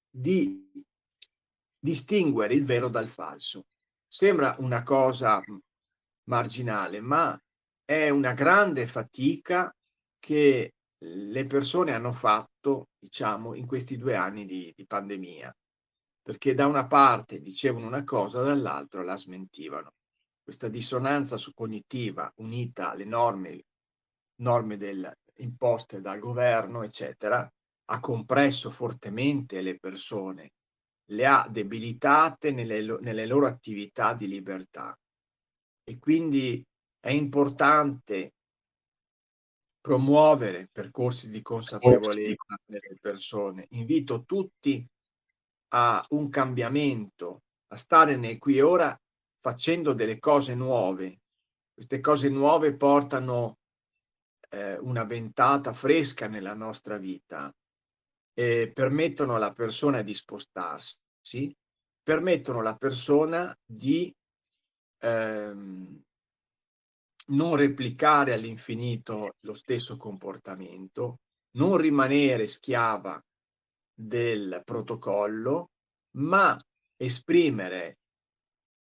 di 0.10 0.72
distinguere 1.78 2.54
il 2.54 2.66
vero 2.66 2.88
dal 2.88 3.08
falso. 3.08 3.66
Sembra 4.08 4.56
una 4.60 4.84
cosa 4.84 5.44
marginale, 6.30 7.02
ma 7.02 7.38
è 7.84 8.10
una 8.10 8.34
grande 8.34 8.88
fatica 8.88 9.74
che 10.20 10.74
le 10.98 11.46
persone 11.46 11.94
hanno 11.94 12.14
fatto, 12.14 12.90
diciamo, 12.98 13.54
in 13.56 13.66
questi 13.66 13.98
due 13.98 14.16
anni 14.16 14.46
di, 14.46 14.72
di 14.76 14.86
pandemia, 14.86 15.54
perché 16.32 16.54
da 16.54 16.66
una 16.66 16.88
parte 16.88 17.42
dicevano 17.42 17.88
una 17.88 18.06
cosa, 18.06 18.42
dall'altra 18.42 19.04
la 19.04 19.18
smentivano. 19.18 19.96
Questa 20.42 20.70
dissonanza 20.70 21.38
cognitiva 21.54 22.32
unita 22.38 22.92
alle 22.92 23.04
norme, 23.04 23.66
norme 24.36 24.78
del, 24.78 25.14
imposte 25.40 26.00
dal 26.00 26.20
governo, 26.20 26.84
eccetera, 26.84 27.52
ha 27.84 28.00
compresso 28.00 28.72
fortemente 28.72 29.60
le 29.60 29.78
persone, 29.78 30.54
le 31.10 31.26
ha 31.26 31.46
debilitate 31.50 32.54
nelle, 32.54 32.82
nelle 33.02 33.26
loro 33.26 33.46
attività 33.46 34.14
di 34.14 34.30
libertà. 34.30 34.98
E 35.84 36.00
quindi 36.00 36.66
è 37.02 37.10
importante 37.10 38.36
promuovere 39.82 40.70
percorsi 40.72 41.30
di 41.30 41.42
consapevolezza 41.42 42.56
nelle 42.68 42.98
persone. 43.02 43.68
Invito 43.72 44.24
tutti 44.24 44.88
a 45.74 46.06
un 46.10 46.30
cambiamento, 46.30 47.44
a 47.68 47.76
stare 47.76 48.16
nel 48.18 48.38
qui 48.38 48.58
e 48.58 48.62
ora 48.62 49.00
facendo 49.40 49.94
delle 49.94 50.20
cose 50.20 50.56
nuove. 50.56 51.20
Queste 51.74 52.00
cose 52.00 52.30
nuove 52.30 52.76
portano 52.76 53.58
eh, 54.50 54.78
una 54.78 55.04
ventata 55.04 55.74
fresca 55.74 56.28
nella 56.28 56.54
nostra 56.54 56.98
vita 56.98 57.54
eh, 58.34 58.72
permettono 58.74 59.36
alla 59.36 59.54
persona 59.54 60.02
di 60.02 60.14
spostarsi, 60.14 61.56
permettono 62.04 62.60
alla 62.60 62.76
persona 62.76 63.56
di 63.66 64.14
ehm, 65.00 66.02
non 67.28 67.56
replicare 67.56 68.34
all'infinito 68.34 69.36
lo 69.42 69.54
stesso 69.54 69.96
comportamento, 69.96 71.20
non 71.58 71.78
rimanere 71.78 72.48
schiava 72.48 73.22
del 74.02 74.62
protocollo, 74.66 75.72
ma 76.18 76.60
esprimere 76.98 78.00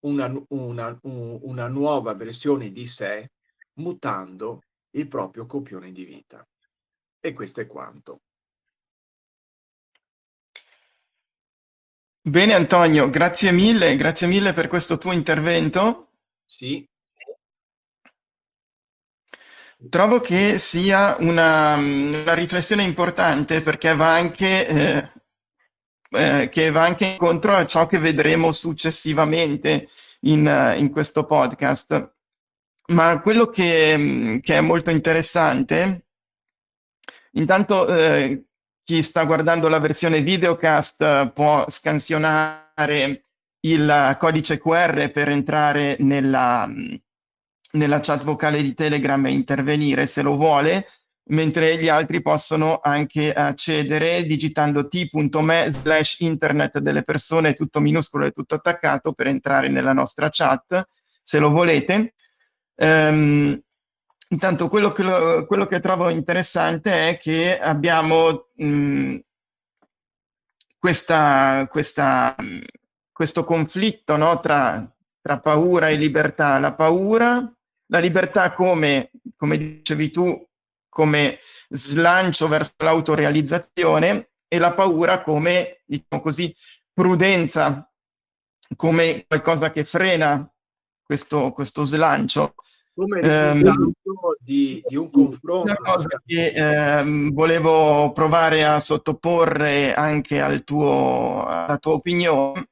una, 0.01 0.33
una, 0.49 0.99
una 1.03 1.69
nuova 1.69 2.15
versione 2.15 2.71
di 2.71 2.87
sé 2.87 3.31
mutando 3.75 4.63
il 4.91 5.09
proprio 5.09 5.47
copione 5.47 5.93
di 5.93 6.05
vita. 6.05 6.47
E 7.21 7.33
questo 7.33 7.61
è 7.61 7.67
quanto. 7.67 8.21
Bene 12.21 12.55
Antonio, 12.55 13.09
grazie 13.09 13.53
mille, 13.53 13.95
grazie 13.95 14.27
mille 14.27 14.53
per 14.53 14.67
questo 14.67 14.99
tuo 14.99 15.13
intervento. 15.13 16.09
Sì. 16.45 16.85
Trovo 19.91 20.21
che 20.21 20.59
sia 20.59 21.17
una, 21.21 21.75
una 21.75 22.35
riflessione 22.35 22.83
importante 22.83 23.61
perché 23.61 23.95
va 23.95 24.15
anche, 24.15 24.67
eh, 24.67 25.11
eh, 26.11 26.49
che 26.49 26.71
va 26.71 26.83
anche 26.83 27.05
incontro 27.07 27.55
a 27.55 27.67
ciò 27.67 27.87
che 27.87 27.99
vedremo 27.99 28.53
successivamente 28.53 29.89
in, 30.21 30.75
in 30.79 30.91
questo 30.91 31.25
podcast. 31.25 32.15
Ma 32.89 33.21
quello 33.21 33.47
che, 33.47 34.41
che, 34.43 34.57
è 34.57 34.61
molto 34.61 34.91
interessante, 34.91 36.07
intanto 37.33 37.87
eh, 37.89 38.47
chi 38.83 39.03
sta 39.03 39.25
guardando 39.25 39.69
la 39.69 39.81
versione 39.81 40.23
videocast 40.23 41.03
eh, 41.03 41.31
può 41.35 41.65
scansionare 41.69 43.23
il 43.61 44.17
codice 44.19 44.59
QR 44.59 45.11
per 45.11 45.29
entrare 45.29 45.97
nella, 45.99 46.69
nella 47.77 48.01
chat 48.01 48.25
vocale 48.25 48.63
di 48.63 48.75
Telegram 48.75 49.25
e 49.27 49.31
intervenire 49.31 50.07
se 50.07 50.23
lo 50.23 50.37
vuole, 50.37 50.87
mentre 51.29 51.79
gli 51.79 51.89
altri 51.89 52.23
possono 52.23 52.81
anche 52.83 53.33
accedere 53.33 54.25
digitando 54.25 54.89
t.me 54.89 55.67
slash 55.71 56.21
internet 56.21 56.79
delle 56.79 57.03
persone, 57.03 57.55
tutto 57.55 57.81
minuscolo 57.81 58.27
e 58.27 58.33
tutto 58.33 58.57
attaccato, 58.57 59.13
per 59.13 59.29
entrare 59.29 59.69
nella 59.69 59.93
nostra 59.93 60.29
chat, 60.31 60.89
se 61.23 61.39
lo 61.39 61.51
volete. 61.51 62.15
Um, 62.77 63.61
Intanto 64.29 64.69
quello 64.69 64.91
che, 64.91 65.45
quello 65.47 65.67
che, 65.67 65.79
trovo 65.79 66.09
interessante 66.09 67.11
è 67.11 67.19
che 67.19 67.59
abbiamo 67.61 68.49
mh, 68.57 69.19
questa, 70.79 71.67
questa, 71.71 72.35
questo 73.13 73.45
conflitto 73.45 74.17
no, 74.17 74.41
tra, 74.41 74.85
tra, 75.21 75.39
paura 75.39 75.91
e 75.91 75.95
libertà. 75.95 76.59
La 76.59 76.75
paura, 76.75 77.56
la 77.87 77.99
libertà 77.99 78.53
come, 78.53 79.11
come 79.37 79.57
dicevi 79.59 80.11
tu, 80.11 80.47
come 80.89 81.39
slancio 81.69 82.49
verso 82.49 82.73
l'autorealizzazione 82.79 84.31
e 84.49 84.59
la 84.59 84.73
paura 84.73 85.23
come, 85.23 85.83
diciamo 85.85 86.23
così, 86.23 86.55
prudenza, 86.93 87.91
come 88.75 89.25
qualcosa 89.27 89.71
che 89.71 89.85
frena 89.85 90.51
questo, 91.03 91.53
questo 91.53 91.85
slancio 91.85 92.55
come 92.97 93.21
risultato 93.21 93.81
um, 93.83 93.93
di, 94.41 94.83
di, 94.87 94.97
un 94.97 95.11
confronto. 95.11 95.71
Una 95.71 95.77
cosa 95.77 96.21
che 96.25 96.49
ehm, 96.49 97.33
volevo 97.33 98.11
provare 98.13 98.65
a 98.65 98.81
sottoporre 98.81 99.93
anche 99.93 100.41
al 100.41 100.65
tuo, 100.65 101.45
alla 101.45 101.77
tua 101.77 101.93
opinione, 101.93 102.69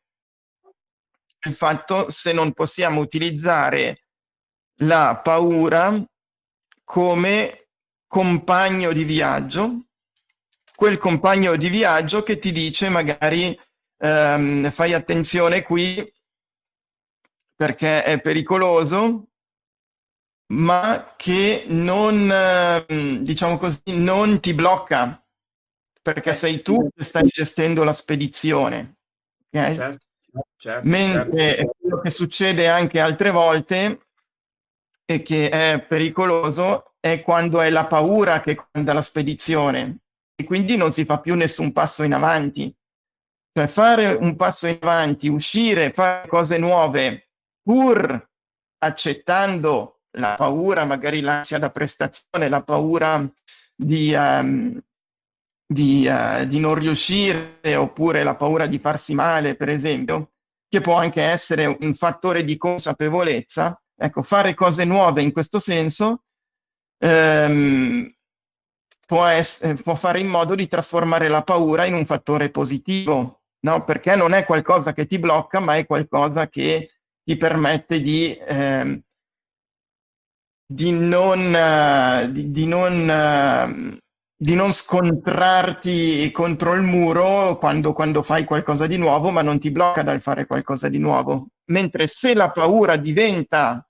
il 1.46 1.52
fatto 1.52 2.10
se 2.10 2.32
non 2.32 2.54
possiamo 2.54 3.02
utilizzare 3.02 4.03
la 4.78 5.20
paura 5.22 6.02
come 6.84 7.68
compagno 8.06 8.92
di 8.92 9.04
viaggio, 9.04 9.86
quel 10.74 10.98
compagno 10.98 11.56
di 11.56 11.68
viaggio 11.68 12.22
che 12.22 12.38
ti 12.38 12.52
dice 12.52 12.88
magari 12.88 13.58
ehm, 13.98 14.70
fai 14.70 14.92
attenzione 14.92 15.62
qui 15.62 16.12
perché 17.56 18.02
è 18.02 18.20
pericoloso, 18.20 19.28
ma 20.52 21.14
che 21.16 21.64
non, 21.68 22.30
ehm, 22.30 23.18
diciamo 23.18 23.58
così, 23.58 23.80
non 23.94 24.40
ti 24.40 24.54
blocca, 24.54 25.24
perché 26.02 26.30
eh, 26.30 26.34
sei 26.34 26.62
tu 26.62 26.90
che 26.94 27.04
stai 27.04 27.28
gestendo 27.28 27.84
la 27.84 27.92
spedizione. 27.92 28.96
Okay? 29.50 29.74
Certo, 29.76 30.06
certo, 30.56 30.88
Mentre 30.88 31.38
certo. 31.38 31.72
quello 31.78 32.00
che 32.00 32.10
succede 32.10 32.68
anche 32.68 33.00
altre 33.00 33.30
volte 33.30 34.00
e 35.04 35.22
che 35.22 35.50
è 35.50 35.84
pericoloso 35.86 36.94
è 36.98 37.20
quando 37.22 37.60
è 37.60 37.70
la 37.70 37.86
paura 37.86 38.40
che 38.40 38.54
comanda 38.54 38.92
la 38.92 39.02
spedizione 39.02 39.98
e 40.34 40.44
quindi 40.44 40.76
non 40.76 40.92
si 40.92 41.04
fa 41.04 41.20
più 41.20 41.34
nessun 41.34 41.72
passo 41.72 42.02
in 42.02 42.14
avanti. 42.14 42.74
Cioè 43.56 43.66
fare 43.68 44.08
un 44.12 44.34
passo 44.34 44.66
in 44.66 44.78
avanti, 44.80 45.28
uscire, 45.28 45.92
fare 45.92 46.26
cose 46.26 46.58
nuove, 46.58 47.28
pur 47.62 48.30
accettando 48.78 50.00
la 50.18 50.34
paura, 50.36 50.84
magari 50.84 51.20
l'ansia 51.20 51.58
da 51.58 51.70
prestazione, 51.70 52.48
la 52.48 52.62
paura 52.62 53.30
di, 53.74 54.12
um, 54.12 54.80
di, 55.66 56.06
uh, 56.08 56.44
di, 56.46 56.58
non 56.58 56.74
riuscire 56.74 57.76
oppure 57.76 58.22
la 58.22 58.36
paura 58.36 58.66
di 58.66 58.78
farsi 58.78 59.14
male, 59.14 59.54
per 59.56 59.68
esempio, 59.68 60.32
che 60.68 60.80
può 60.80 60.96
anche 60.96 61.22
essere 61.22 61.66
un 61.66 61.94
fattore 61.94 62.44
di 62.44 62.56
consapevolezza. 62.56 63.80
Ecco, 63.96 64.22
fare 64.22 64.54
cose 64.54 64.84
nuove 64.84 65.22
in 65.22 65.32
questo 65.32 65.58
senso 65.58 66.24
um, 66.98 68.12
può, 69.06 69.26
ess- 69.26 69.82
può 69.82 69.94
fare 69.94 70.20
in 70.20 70.28
modo 70.28 70.54
di 70.54 70.66
trasformare 70.66 71.28
la 71.28 71.42
paura 71.42 71.84
in 71.84 71.94
un 71.94 72.04
fattore 72.04 72.50
positivo, 72.50 73.42
no? 73.60 73.84
Perché 73.84 74.16
non 74.16 74.32
è 74.32 74.44
qualcosa 74.44 74.92
che 74.92 75.06
ti 75.06 75.18
blocca, 75.18 75.60
ma 75.60 75.76
è 75.76 75.86
qualcosa 75.86 76.48
che 76.48 76.90
ti 77.22 77.36
permette 77.36 78.00
di... 78.00 78.34
Eh, 78.34 79.02
di 80.66 80.92
non, 80.92 82.32
di, 82.32 82.50
di 82.50 82.66
non 82.66 83.02
uh, 83.06 83.96
di 84.44 84.54
non 84.54 84.72
scontrarti 84.72 86.30
contro 86.30 86.74
il 86.74 86.82
muro 86.82 87.56
quando, 87.56 87.94
quando 87.94 88.22
fai 88.22 88.44
qualcosa 88.44 88.86
di 88.86 88.98
nuovo, 88.98 89.30
ma 89.30 89.40
non 89.40 89.58
ti 89.58 89.70
blocca 89.70 90.02
dal 90.02 90.20
fare 90.20 90.44
qualcosa 90.44 90.90
di 90.90 90.98
nuovo. 90.98 91.46
Mentre 91.68 92.06
se 92.06 92.34
la 92.34 92.50
paura 92.50 92.96
diventa 92.96 93.88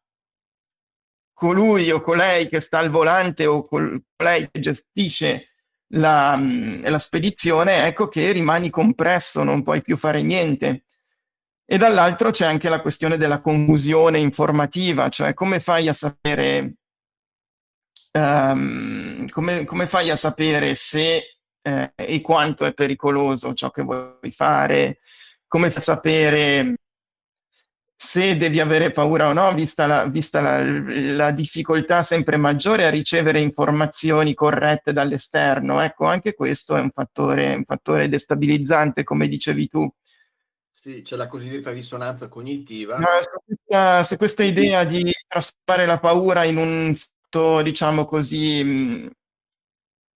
colui 1.33 1.91
o 1.91 2.01
colei 2.01 2.47
che 2.47 2.61
sta 2.61 2.79
al 2.79 2.91
volante 2.91 3.47
o 3.47 3.67
colei 3.67 4.49
che 4.49 4.61
gestisce 4.61 5.49
la, 5.95 6.41
la, 6.83 6.99
spedizione, 6.99 7.89
ecco 7.89 8.07
che 8.07 8.31
rimani 8.31 8.71
compresso, 8.71 9.43
non 9.43 9.65
puoi 9.65 9.83
più 9.83 9.97
fare 9.97 10.23
niente. 10.23 10.85
E 11.67 11.79
dall'altro 11.79 12.31
c'è 12.31 12.47
anche 12.47 12.69
la 12.69 12.81
questione 12.81 13.17
della 13.17 13.41
confusione 13.41 14.19
informativa, 14.21 15.09
cioè 15.09 15.35
come 15.35 15.59
fai 15.59 15.89
a 15.89 15.93
sapere 15.93 16.77
um, 18.19 19.29
come, 19.29 19.65
come, 19.65 19.87
fai 19.87 20.11
a 20.11 20.17
sapere 20.17 20.75
se 20.75 21.39
eh, 21.63 21.93
e 21.95 22.21
quanto 22.21 22.65
è 22.65 22.75
pericoloso 22.75 23.55
ciò 23.55 23.71
che 23.71 23.83
vuoi 23.83 24.31
fare? 24.31 24.99
Come 25.47 25.71
fai 25.71 25.79
a 25.79 25.81
sapere 25.81 26.75
se 27.97 28.37
devi 28.37 28.59
avere 28.61 28.91
paura 28.91 29.29
o 29.29 29.33
no, 29.33 29.55
vista 29.55 29.87
la, 29.87 30.07
vista 30.07 30.41
la, 30.41 30.63
la 30.63 31.31
difficoltà 31.31 32.03
sempre 32.03 32.37
maggiore 32.37 32.87
a 32.87 32.91
ricevere 32.91 33.41
informazioni 33.41 34.35
corrette 34.35 34.93
dall'esterno? 34.93 35.81
Ecco, 35.81 36.07
anche 36.07 36.35
questo 36.35 36.77
è 36.77 36.81
un 36.81 36.91
fattore, 36.91 37.55
un 37.55 37.65
fattore 37.65 38.09
destabilizzante, 38.09 39.05
come 39.05 39.29
dicevi 39.29 39.69
tu. 39.69 39.89
Sì, 40.71 41.01
c'è 41.03 41.17
la 41.17 41.29
cosiddetta 41.29 41.73
dissonanza 41.73 42.29
cognitiva. 42.29 42.99
No, 42.99 43.07
su, 43.23 43.39
questa, 43.47 44.03
su 44.03 44.17
questa 44.17 44.43
idea 44.43 44.85
di 44.85 45.11
trasformare 45.27 45.87
la 45.87 45.99
paura 45.99 46.45
in 46.45 46.59
un 46.59 46.95
fatto, 47.35 47.63
diciamo 47.63 48.05
così, 48.05 48.63
mh, 48.63 49.11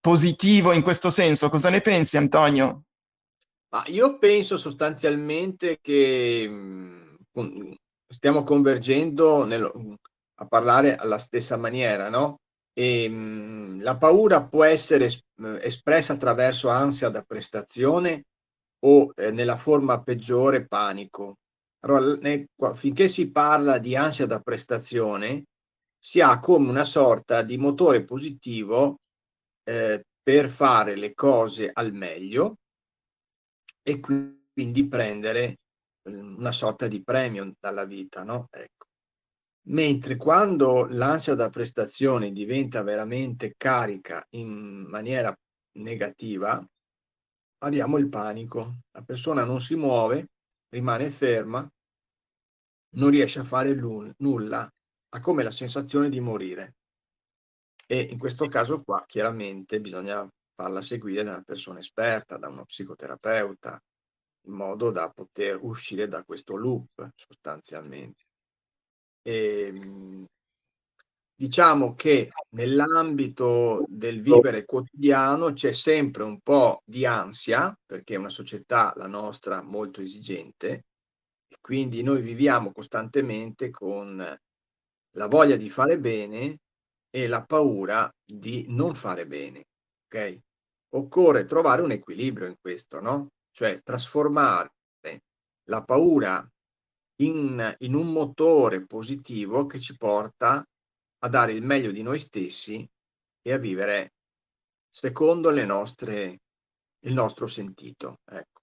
positivo 0.00 0.72
in 0.72 0.82
questo 0.82 1.10
senso. 1.10 1.48
Cosa 1.48 1.70
ne 1.70 1.80
pensi, 1.80 2.16
Antonio? 2.16 2.84
Ma 3.70 3.82
io 3.88 4.18
penso 4.18 4.56
sostanzialmente 4.56 5.78
che 5.80 6.48
mh, 6.48 7.74
stiamo 8.08 8.42
convergendo 8.42 9.44
nel, 9.44 9.62
a 10.40 10.46
parlare 10.46 10.96
alla 10.96 11.18
stessa 11.18 11.56
maniera, 11.56 12.08
no? 12.08 12.38
E, 12.72 13.08
mh, 13.08 13.82
la 13.82 13.96
paura 13.98 14.44
può 14.46 14.64
essere 14.64 15.06
es- 15.06 15.20
espressa 15.60 16.14
attraverso 16.14 16.68
ansia 16.70 17.10
da 17.10 17.22
prestazione 17.22 18.24
o 18.84 19.12
eh, 19.16 19.30
nella 19.32 19.56
forma 19.56 20.02
peggiore 20.02 20.66
panico. 20.66 21.36
Allora, 21.80 22.16
ne, 22.20 22.46
finché 22.74 23.08
si 23.08 23.30
parla 23.30 23.78
di 23.78 23.94
ansia 23.96 24.26
da 24.26 24.40
prestazione, 24.40 25.44
si 25.98 26.20
ha 26.20 26.38
come 26.38 26.68
una 26.68 26.84
sorta 26.84 27.42
di 27.42 27.56
motore 27.56 28.04
positivo 28.04 29.00
eh, 29.64 30.04
per 30.22 30.48
fare 30.48 30.94
le 30.96 31.14
cose 31.14 31.70
al 31.72 31.92
meglio 31.92 32.58
e 33.82 34.00
quindi 34.00 34.86
prendere 34.86 35.58
ehm, 36.02 36.36
una 36.38 36.52
sorta 36.52 36.86
di 36.86 37.02
premio 37.02 37.52
dalla 37.58 37.84
vita, 37.84 38.22
no? 38.22 38.48
Ecco. 38.50 38.86
Mentre 39.68 40.16
quando 40.16 40.86
l'ansia 40.86 41.34
da 41.34 41.50
prestazione 41.50 42.32
diventa 42.32 42.82
veramente 42.82 43.54
carica 43.56 44.24
in 44.30 44.86
maniera 44.88 45.34
negativa, 45.78 46.64
abbiamo 47.58 47.98
il 47.98 48.08
panico. 48.08 48.80
La 48.92 49.02
persona 49.02 49.44
non 49.44 49.60
si 49.60 49.74
muove, 49.74 50.30
rimane 50.70 51.10
ferma, 51.10 51.68
non 52.96 53.10
riesce 53.10 53.40
a 53.40 53.44
fare 53.44 53.74
nulla 54.18 54.70
ha 55.10 55.20
come 55.20 55.42
la 55.42 55.50
sensazione 55.50 56.08
di 56.08 56.20
morire. 56.20 56.76
E 57.86 58.00
in 58.00 58.18
questo 58.18 58.48
caso 58.48 58.82
qua 58.82 59.04
chiaramente 59.06 59.80
bisogna 59.80 60.28
farla 60.54 60.82
seguire 60.82 61.22
da 61.22 61.30
una 61.30 61.42
persona 61.42 61.78
esperta, 61.78 62.36
da 62.36 62.48
uno 62.48 62.64
psicoterapeuta, 62.64 63.80
in 64.46 64.52
modo 64.52 64.90
da 64.90 65.10
poter 65.10 65.58
uscire 65.62 66.08
da 66.08 66.22
questo 66.24 66.56
loop 66.56 67.10
sostanzialmente. 67.14 68.24
E, 69.22 69.70
ehm, 69.72 70.26
diciamo 71.34 71.94
che 71.94 72.30
nell'ambito 72.50 73.84
del 73.86 74.20
vivere 74.20 74.64
quotidiano 74.64 75.52
c'è 75.52 75.72
sempre 75.72 76.24
un 76.24 76.40
po' 76.40 76.82
di 76.84 77.06
ansia, 77.06 77.74
perché 77.86 78.14
è 78.14 78.18
una 78.18 78.28
società, 78.28 78.92
la 78.96 79.06
nostra, 79.06 79.62
molto 79.62 80.00
esigente, 80.00 80.86
e 81.48 81.56
quindi 81.60 82.02
noi 82.02 82.20
viviamo 82.20 82.72
costantemente 82.72 83.70
con 83.70 84.36
la 85.12 85.26
voglia 85.26 85.56
di 85.56 85.70
fare 85.70 85.98
bene 85.98 86.58
e 87.10 87.26
la 87.26 87.44
paura 87.44 88.10
di 88.24 88.66
non 88.68 88.94
fare 88.94 89.26
bene. 89.26 89.64
Ok? 90.06 90.40
Occorre 90.90 91.44
trovare 91.44 91.82
un 91.82 91.90
equilibrio 91.90 92.46
in 92.46 92.56
questo, 92.60 93.00
no? 93.00 93.28
Cioè 93.50 93.82
trasformare 93.82 94.70
la 95.68 95.84
paura 95.84 96.46
in, 97.20 97.76
in 97.80 97.94
un 97.94 98.12
motore 98.12 98.84
positivo 98.86 99.66
che 99.66 99.80
ci 99.80 99.96
porta 99.96 100.64
a 101.20 101.28
dare 101.28 101.52
il 101.52 101.62
meglio 101.62 101.90
di 101.90 102.02
noi 102.02 102.18
stessi 102.18 102.88
e 103.42 103.52
a 103.52 103.58
vivere 103.58 104.14
secondo 104.90 105.50
le 105.50 105.64
nostre, 105.64 106.40
il 107.00 107.12
nostro 107.12 107.46
sentito. 107.46 108.20
Ecco. 108.24 108.57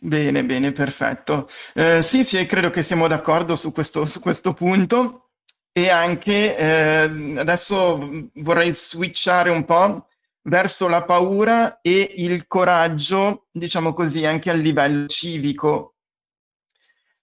Bene, 0.00 0.44
bene, 0.44 0.70
perfetto. 0.72 1.48
Eh, 1.74 2.02
sì, 2.02 2.22
sì, 2.24 2.44
credo 2.46 2.70
che 2.70 2.82
siamo 2.82 3.08
d'accordo 3.08 3.56
su 3.56 3.72
questo, 3.72 4.04
su 4.06 4.20
questo 4.20 4.52
punto 4.54 5.30
e 5.72 5.88
anche 5.88 6.56
eh, 6.56 7.38
adesso 7.38 8.28
vorrei 8.34 8.72
switchare 8.72 9.50
un 9.50 9.64
po' 9.64 10.06
verso 10.42 10.86
la 10.88 11.04
paura 11.04 11.80
e 11.80 12.14
il 12.18 12.46
coraggio, 12.46 13.48
diciamo 13.50 13.92
così, 13.92 14.24
anche 14.24 14.50
a 14.50 14.54
livello 14.54 15.06
civico. 15.08 15.94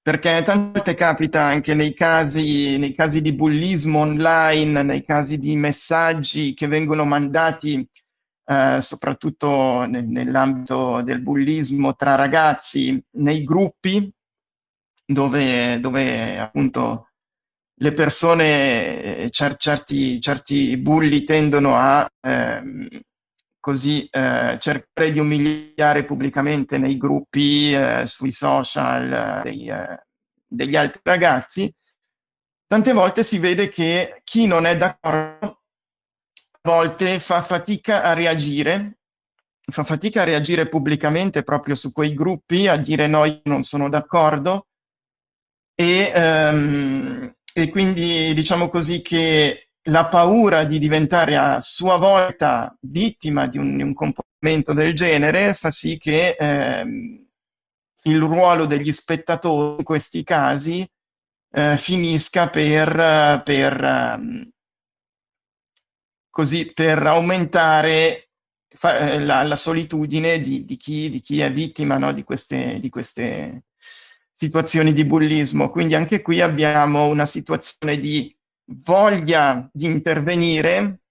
Perché 0.01 0.43
tante 0.43 0.71
volte 0.73 0.93
capita 0.93 1.41
anche 1.43 1.73
nei 1.73 1.93
casi, 1.93 2.77
nei 2.77 2.93
casi 2.93 3.21
di 3.21 3.33
bullismo 3.33 3.99
online, 3.99 4.83
nei 4.83 5.03
casi 5.03 5.39
di 5.39 5.55
messaggi 5.55 6.53
che 6.53 6.67
vengono 6.67 7.05
mandati 7.05 7.87
eh, 8.45 8.81
soprattutto 8.81 9.85
ne, 9.85 10.01
nell'ambito 10.01 11.01
del 11.01 11.21
bullismo 11.21 11.95
tra 11.95 12.15
ragazzi, 12.15 13.03
nei 13.17 13.43
gruppi 13.43 14.11
dove, 15.05 15.79
dove 15.79 16.39
appunto 16.39 17.09
le 17.79 17.91
persone, 17.91 19.17
eh, 19.17 19.29
cer- 19.31 19.57
certi, 19.57 20.19
certi 20.21 20.77
bulli 20.77 21.23
tendono 21.23 21.75
a 21.75 22.07
ehm, 22.21 22.87
così 23.59 24.07
eh, 24.11 24.57
cercare 24.59 25.11
di 25.11 25.19
umiliare 25.19 26.05
pubblicamente 26.05 26.77
nei 26.77 26.97
gruppi, 26.97 27.73
eh, 27.73 28.05
sui 28.05 28.31
social 28.31 29.41
dei, 29.43 29.67
eh, 29.67 30.05
degli 30.45 30.75
altri 30.75 31.01
ragazzi, 31.03 31.73
tante 32.67 32.93
volte 32.93 33.23
si 33.23 33.39
vede 33.39 33.69
che 33.69 34.21
chi 34.23 34.45
non 34.45 34.65
è 34.65 34.77
d'accordo 34.77 35.63
volte 36.65 37.19
fa 37.19 37.43
fatica 37.43 38.01
a 38.01 38.13
reagire, 38.13 38.97
fa 39.61 39.83
fatica 39.83 40.21
a 40.21 40.25
reagire 40.25 40.67
pubblicamente 40.67 41.43
proprio 41.43 41.75
su 41.75 41.91
quei 41.91 42.13
gruppi, 42.13 42.67
a 42.67 42.75
dire 42.75 43.07
no, 43.07 43.23
io 43.25 43.41
non 43.43 43.63
sono 43.63 43.87
d'accordo. 43.87 44.67
E, 45.75 46.11
um, 46.15 47.33
e 47.53 47.69
quindi 47.69 48.33
diciamo 48.33 48.69
così 48.69 49.01
che 49.01 49.69
la 49.89 50.07
paura 50.07 50.63
di 50.63 50.79
diventare 50.79 51.37
a 51.37 51.59
sua 51.61 51.97
volta 51.97 52.75
vittima 52.81 53.45
di 53.45 53.57
un, 53.57 53.75
di 53.75 53.83
un 53.83 53.93
comportamento 53.93 54.73
del 54.73 54.95
genere 54.95 55.53
fa 55.53 55.69
sì 55.69 55.97
che 55.97 56.35
ehm, 56.39 57.27
il 58.03 58.19
ruolo 58.19 58.65
degli 58.65 58.91
spettatori 58.91 59.77
in 59.79 59.83
questi 59.83 60.23
casi 60.23 60.87
eh, 61.51 61.77
finisca 61.77 62.49
per, 62.49 63.41
per 63.43 63.81
um, 64.17 64.49
così 66.35 66.73
per 66.73 67.01
aumentare 67.07 68.31
fa, 68.67 68.97
eh, 68.97 69.19
la, 69.21 69.43
la, 69.43 69.55
solitudine 69.55 70.41
di, 70.41 70.65
di, 70.65 70.75
chi, 70.75 71.09
di, 71.09 71.21
chi, 71.21 71.39
è 71.39 71.49
vittima 71.49 71.97
no, 71.97 72.11
di, 72.11 72.25
queste, 72.25 72.77
di 72.81 72.89
queste 72.89 73.63
situazioni 74.33 74.91
di 74.91 75.05
bullismo. 75.05 75.69
Quindi 75.69 75.95
anche 75.95 76.21
qui 76.21 76.41
abbiamo 76.41 77.07
una 77.07 77.25
situazione 77.25 78.01
di 78.01 78.35
voglia 78.83 79.69
di 79.71 79.85
intervenire, 79.85 81.03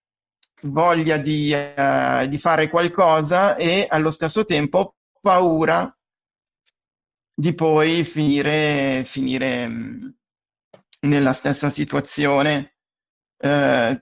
voglia 0.65 1.17
di, 1.17 1.55
uh, 1.55 2.27
di 2.27 2.39
fare 2.39 2.69
qualcosa 2.69 3.57
e 3.57 3.87
allo 3.89 4.11
stesso 4.11 4.45
tempo 4.45 4.97
paura 5.23 5.91
di 7.35 7.55
poi 7.55 8.05
finire, 8.05 9.05
finire 9.07 9.67
mm, 9.69 10.07
nella 11.01 11.33
stessa 11.33 11.71
situazione. 11.71 12.75
Uh, 13.39 13.99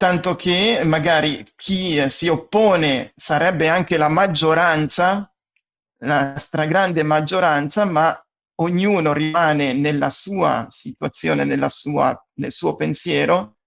tanto 0.00 0.34
che 0.34 0.80
magari 0.82 1.44
chi 1.54 1.98
eh, 1.98 2.08
si 2.08 2.26
oppone 2.26 3.12
sarebbe 3.14 3.68
anche 3.68 3.98
la 3.98 4.08
maggioranza, 4.08 5.30
la 6.04 6.38
stragrande 6.38 7.02
maggioranza, 7.02 7.84
ma 7.84 8.18
ognuno 8.62 9.12
rimane 9.12 9.74
nella 9.74 10.08
sua 10.08 10.66
situazione, 10.70 11.44
nella 11.44 11.68
sua, 11.68 12.18
nel 12.36 12.50
suo 12.50 12.76
pensiero, 12.76 13.58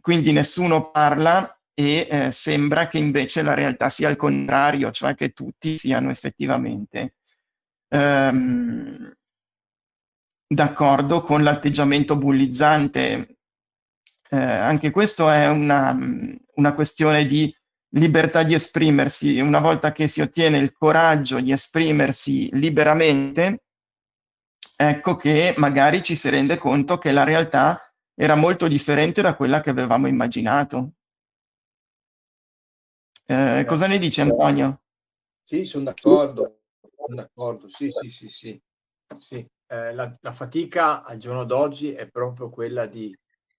quindi 0.00 0.32
nessuno 0.32 0.90
parla 0.90 1.56
e 1.72 2.08
eh, 2.10 2.32
sembra 2.32 2.88
che 2.88 2.98
invece 2.98 3.42
la 3.42 3.54
realtà 3.54 3.88
sia 3.88 4.08
il 4.08 4.16
contrario, 4.16 4.90
cioè 4.90 5.14
che 5.14 5.28
tutti 5.30 5.78
siano 5.78 6.10
effettivamente 6.10 7.14
ehm, 7.90 9.14
d'accordo 10.48 11.20
con 11.20 11.44
l'atteggiamento 11.44 12.16
bullizzante. 12.16 13.35
Eh, 14.28 14.36
anche 14.36 14.90
questo 14.90 15.30
è 15.30 15.48
una, 15.48 15.96
una 16.54 16.74
questione 16.74 17.26
di 17.26 17.54
libertà 17.90 18.42
di 18.42 18.54
esprimersi. 18.54 19.38
Una 19.40 19.60
volta 19.60 19.92
che 19.92 20.08
si 20.08 20.20
ottiene 20.20 20.58
il 20.58 20.72
coraggio 20.72 21.40
di 21.40 21.52
esprimersi 21.52 22.48
liberamente, 22.52 23.64
ecco 24.76 25.16
che 25.16 25.54
magari 25.56 26.02
ci 26.02 26.16
si 26.16 26.28
rende 26.28 26.56
conto 26.56 26.98
che 26.98 27.12
la 27.12 27.24
realtà 27.24 27.80
era 28.14 28.34
molto 28.34 28.66
differente 28.68 29.22
da 29.22 29.36
quella 29.36 29.60
che 29.60 29.70
avevamo 29.70 30.06
immaginato. 30.06 30.92
Eh, 33.26 33.64
cosa 33.66 33.86
ne 33.86 33.98
dice 33.98 34.22
Antonio? 34.22 34.82
Sì, 35.42 35.64
sono 35.64 35.84
d'accordo, 35.84 36.60
sono 36.96 37.14
d'accordo, 37.14 37.68
sì, 37.68 37.90
sì, 38.02 38.08
sì, 38.08 38.28
sì. 38.28 38.62
sì. 39.18 39.46
Eh, 39.68 39.92
la, 39.92 40.16
la, 40.20 40.32
fatica 40.32 41.02
al 41.02 41.18
giorno 41.18 41.44
d'oggi 41.44 41.92
è 41.92 42.08
proprio 42.08 42.50
quella 42.50 42.86
di 42.86 43.16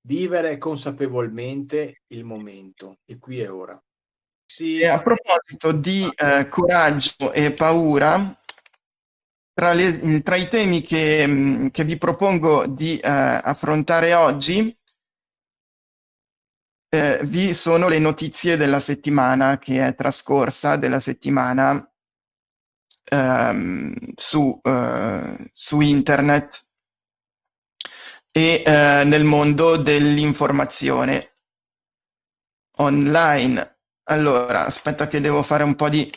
vivere 0.08 0.58
consapevolmente 0.58 2.04
il 2.08 2.24
momento, 2.24 3.00
il 3.06 3.20
qui 3.20 3.42
e 3.42 3.50
ora. 3.50 3.80
Sì. 4.46 4.80
E 4.80 4.88
a 4.88 5.02
proposito 5.02 5.74
di 5.74 6.10
eh, 6.16 6.48
coraggio 6.48 7.34
e 7.34 7.52
paura, 7.52 8.40
tra, 9.54 9.74
le, 9.74 10.22
tra 10.24 10.38
i 10.38 10.48
temi 10.48 10.82
che, 10.82 11.70
che, 11.72 11.84
vi 11.84 11.98
propongo 11.98 12.66
di 12.66 12.98
eh, 12.98 13.10
affrontare 13.10 14.14
oggi, 14.14 14.74
eh, 16.90 17.20
vi 17.24 17.54
sono 17.54 17.90
le 17.90 18.00
notizie 18.00 18.56
della 18.56 18.80
settimana 18.80 19.58
che 19.58 19.86
è 19.86 19.94
trascorsa, 19.94 20.78
della 20.78 21.02
settimana 21.02 21.86
ehm, 23.04 23.94
su, 24.16 24.58
eh, 24.64 25.50
su, 25.52 25.82
internet 25.82 26.67
e 28.38 28.62
eh, 28.64 29.04
nel 29.04 29.24
mondo 29.24 29.78
dell'informazione 29.78 31.38
online. 32.78 33.80
Allora, 34.10 34.64
aspetta 34.64 35.08
che 35.08 35.20
devo 35.20 35.42
fare 35.42 35.64
un 35.64 35.74
po' 35.74 35.90
di 35.90 36.08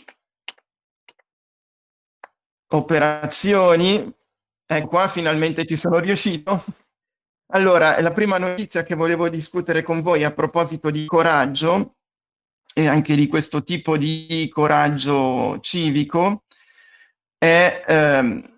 operazioni. 2.72 4.14
E 4.66 4.86
qua 4.86 5.08
finalmente 5.08 5.64
ci 5.64 5.76
sono 5.76 5.98
riuscito. 5.98 6.62
Allora, 7.52 7.98
la 8.02 8.12
prima 8.12 8.36
notizia 8.36 8.82
che 8.82 8.94
volevo 8.94 9.30
discutere 9.30 9.82
con 9.82 10.02
voi 10.02 10.22
a 10.22 10.30
proposito 10.30 10.90
di 10.90 11.06
coraggio 11.06 11.96
e 12.74 12.86
anche 12.86 13.14
di 13.14 13.28
questo 13.28 13.62
tipo 13.62 13.96
di 13.96 14.46
coraggio 14.52 15.58
civico 15.60 16.44
è 17.38 17.82
ehm, 17.86 18.49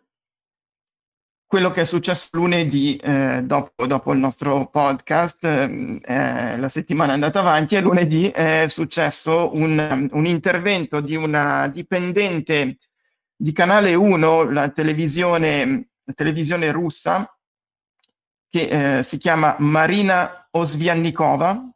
quello 1.53 1.71
che 1.71 1.83
è 1.83 1.85
successo 1.85 2.31
lunedì 2.33 2.97
eh, 2.97 3.43
dopo, 3.45 3.87
dopo, 3.87 4.15
il 4.15 4.19
nostro 4.19 4.71
podcast, 4.71 5.45
eh, 5.45 6.57
la 6.57 6.69
settimana 6.71 7.11
è 7.11 7.15
andata 7.15 7.41
avanti 7.41 7.77
e 7.77 7.83
lunedì 7.83 8.31
è 8.31 8.69
successo 8.69 9.55
un, 9.55 10.09
un 10.13 10.25
intervento 10.25 11.03
di 11.03 11.15
una 11.15 11.69
dipendente 11.69 12.79
di 13.37 13.53
Canale 13.53 13.93
1, 13.93 14.51
la 14.51 14.71
televisione, 14.71 15.91
la 16.05 16.13
televisione 16.15 16.73
russa, 16.73 17.31
che 18.49 18.97
eh, 18.97 19.03
si 19.03 19.19
chiama 19.19 19.55
Marina 19.59 20.49
Osviannikova, 20.53 21.71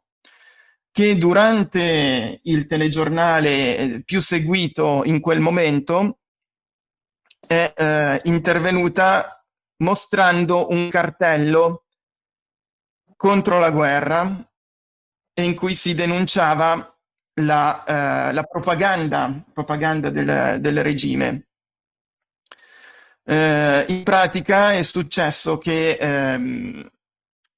che 0.89 1.17
durante 1.19 2.39
il 2.41 2.65
telegiornale 2.65 4.01
più 4.03 4.21
seguito 4.21 5.03
in 5.05 5.19
quel 5.19 5.39
momento 5.39 6.17
è 7.45 7.71
eh, 7.77 8.21
intervenuta 8.23 9.36
mostrando 9.77 10.69
un 10.71 10.89
cartello 10.89 11.85
contro 13.15 13.59
la 13.59 13.71
guerra 13.71 14.49
in 15.41 15.55
cui 15.55 15.75
si 15.75 15.93
denunciava 15.93 16.97
la, 17.41 17.83
eh, 17.83 18.33
la 18.33 18.43
propaganda, 18.43 19.43
propaganda 19.53 20.09
del, 20.09 20.59
del 20.59 20.83
regime. 20.83 21.47
Eh, 23.23 23.85
in 23.89 24.03
pratica 24.03 24.73
è 24.73 24.83
successo 24.83 25.57
che 25.57 25.97
ehm, 25.99 26.89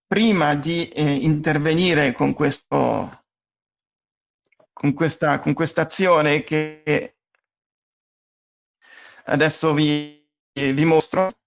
prima 0.07 0.55
di 0.55 0.89
eh, 0.89 1.03
intervenire 1.03 2.11
con, 2.11 2.33
questo, 2.33 3.25
con, 4.73 4.93
questa, 4.93 5.39
con 5.39 5.53
azione 5.75 6.43
che 6.43 7.17
adesso 9.25 9.73
vi, 9.73 10.27
vi 10.51 10.85
mostro 10.85 11.38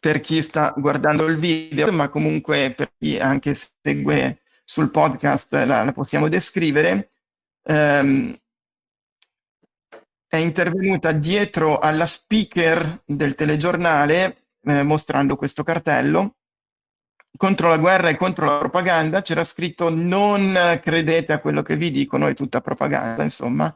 per 0.00 0.20
chi 0.20 0.42
sta 0.42 0.74
guardando 0.76 1.26
il 1.26 1.36
video, 1.36 1.92
ma 1.92 2.08
comunque 2.08 2.72
per 2.74 2.92
chi 2.98 3.18
anche 3.18 3.54
segue 3.54 4.40
sul 4.64 4.90
podcast 4.90 5.52
la, 5.52 5.84
la 5.84 5.92
possiamo 5.92 6.28
descrivere. 6.28 7.12
Um, 7.62 8.34
è 10.26 10.36
intervenuta 10.36 11.12
dietro 11.12 11.78
alla 11.78 12.06
speaker 12.06 13.02
del 13.04 13.34
telegiornale 13.34 14.46
eh, 14.62 14.82
mostrando 14.82 15.36
questo 15.36 15.62
cartello 15.62 16.36
contro 17.36 17.68
la 17.68 17.78
guerra 17.78 18.08
e 18.08 18.16
contro 18.16 18.46
la 18.46 18.58
propaganda 18.58 19.22
c'era 19.22 19.44
scritto 19.44 19.88
non 19.88 20.78
credete 20.82 21.32
a 21.32 21.40
quello 21.40 21.62
che 21.62 21.76
vi 21.76 21.90
dicono, 21.90 22.26
è 22.26 22.34
tutta 22.34 22.60
propaganda, 22.60 23.22
insomma, 23.22 23.74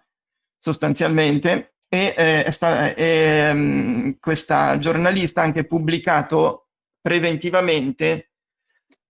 sostanzialmente. 0.59 1.74
E 1.95 2.13
eh, 2.17 2.51
sta, 2.51 2.93
eh, 2.93 4.17
questa 4.19 4.79
giornalista 4.79 5.43
ha 5.43 5.45
anche 5.45 5.65
pubblicato 5.65 6.71
preventivamente 7.01 8.33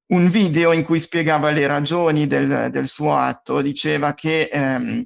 un 0.09 0.29
video 0.29 0.71
in 0.73 0.85
cui 0.85 1.01
spiegava 1.01 1.51
le 1.51 1.67
ragioni 1.67 2.27
del, 2.27 2.69
del 2.71 2.87
suo 2.87 3.17
atto, 3.17 3.63
diceva 3.63 4.13
che 4.13 4.51
ehm, 4.53 5.03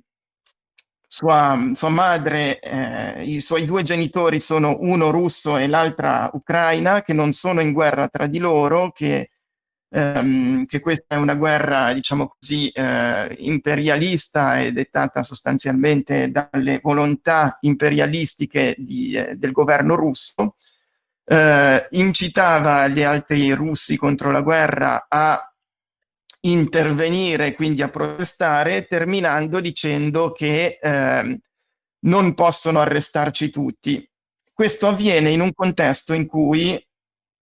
sua, 1.07 1.71
sua 1.75 1.89
madre, 1.89 2.59
eh, 2.59 3.23
i 3.23 3.39
suoi 3.39 3.65
due 3.65 3.85
genitori 3.85 4.41
sono 4.41 4.79
uno 4.81 5.11
russo 5.11 5.57
e 5.57 5.69
l'altra 5.69 6.29
ucraina, 6.33 7.03
che 7.03 7.13
non 7.13 7.33
sono 7.33 7.61
in 7.61 7.73
guerra 7.73 8.09
tra 8.09 8.27
di 8.27 8.39
loro, 8.39 8.91
che, 8.91 9.31
ehm, 9.91 10.67
che 10.67 10.81
questa 10.81 11.17
è 11.17 11.19
una 11.19 11.35
guerra, 11.35 11.93
diciamo 11.93 12.29
così, 12.29 12.69
eh, 12.69 13.35
imperialista 13.41 14.61
e 14.61 14.73
dettata 14.73 15.23
sostanzialmente 15.23 16.31
dalle 16.31 16.81
volontà 16.83 17.59
imperialistiche 17.61 18.75
di, 18.79 19.13
eh, 19.15 19.37
del 19.37 19.53
governo 19.53 19.95
russo. 19.95 20.57
Eh, 21.25 21.89
incitava 21.93 22.89
gli 22.89 23.03
altri 23.03 23.53
russi 23.53 23.97
contro 23.97 24.31
la 24.31 24.41
guerra 24.41 25.07
a 25.09 25.43
intervenire, 26.43 27.55
quindi 27.55 27.83
a 27.83 27.89
protestare, 27.89 28.87
terminando 28.87 29.61
dicendo 29.61 30.33
che 30.33 30.79
eh, 30.81 31.41
non 32.01 32.35
possono 32.35 32.81
arrestarci 32.81 33.51
tutti. 33.51 34.09
Questo 34.53 34.89
avviene 34.89 35.31
in 35.31 35.41
un 35.41 35.53
contesto 35.53 36.15
in 36.15 36.27
cui 36.27 36.83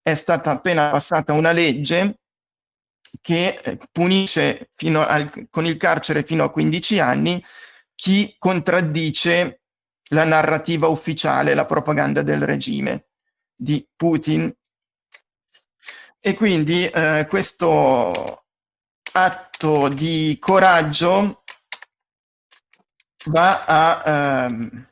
è 0.01 0.13
stata 0.13 0.51
appena 0.51 0.89
passata 0.89 1.33
una 1.33 1.51
legge 1.51 2.19
che 3.21 3.59
eh, 3.63 3.77
punisce 3.91 4.69
al, 4.93 5.47
con 5.49 5.65
il 5.65 5.77
carcere 5.77 6.23
fino 6.23 6.43
a 6.43 6.51
15 6.51 6.99
anni 6.99 7.43
chi 7.95 8.35
contraddice 8.37 9.61
la 10.09 10.23
narrativa 10.23 10.87
ufficiale, 10.87 11.53
la 11.53 11.65
propaganda 11.65 12.21
del 12.21 12.41
regime 12.41 13.07
di 13.55 13.85
Putin. 13.95 14.53
E 16.19 16.33
quindi 16.33 16.85
eh, 16.85 17.25
questo 17.27 18.45
atto 19.11 19.89
di 19.89 20.37
coraggio 20.39 21.43
va 23.25 23.65
a, 23.65 24.45
ehm, 24.45 24.89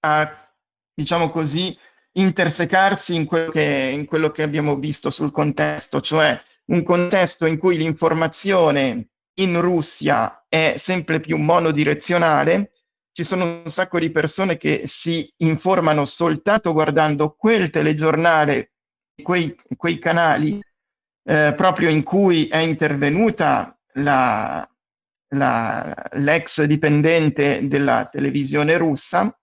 a 0.00 0.50
diciamo 0.94 1.30
così, 1.30 1.76
intersecarsi 2.12 3.14
in 3.14 3.24
quello, 3.26 3.50
che, 3.50 3.90
in 3.92 4.04
quello 4.06 4.30
che 4.30 4.42
abbiamo 4.42 4.76
visto 4.76 5.10
sul 5.10 5.30
contesto, 5.30 6.00
cioè 6.00 6.40
un 6.72 6.82
contesto 6.82 7.46
in 7.46 7.58
cui 7.58 7.76
l'informazione 7.76 9.08
in 9.34 9.60
Russia 9.60 10.44
è 10.48 10.74
sempre 10.76 11.20
più 11.20 11.36
monodirezionale, 11.36 12.70
ci 13.12 13.24
sono 13.24 13.44
un 13.44 13.68
sacco 13.68 13.98
di 13.98 14.10
persone 14.10 14.56
che 14.56 14.82
si 14.84 15.30
informano 15.38 16.04
soltanto 16.06 16.72
guardando 16.72 17.34
quel 17.36 17.68
telegiornale, 17.68 18.72
quei, 19.22 19.54
quei 19.76 19.98
canali 19.98 20.60
eh, 21.24 21.52
proprio 21.54 21.90
in 21.90 22.02
cui 22.02 22.48
è 22.48 22.58
intervenuta 22.58 23.78
la, 23.94 24.66
la, 25.28 25.94
l'ex 26.12 26.62
dipendente 26.62 27.68
della 27.68 28.08
televisione 28.10 28.78
russa 28.78 29.34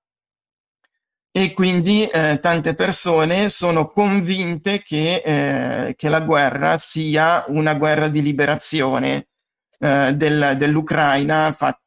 e 1.39 1.54
quindi 1.54 2.06
eh, 2.06 2.38
tante 2.41 2.73
persone 2.73 3.47
sono 3.47 3.88
convinte 3.88 4.82
che, 4.82 5.21
eh, 5.23 5.95
che, 5.95 6.10
la 6.10 6.19
guerra 6.19 6.78
sia 6.78 7.45
una 7.47 7.75
guerra 7.75 8.10
di 8.10 8.21
liberazione 8.21 9.30
eh, 9.80 10.12
del, 10.15 10.56
dell'Ucraina 10.58 11.54
fatta 11.54 11.80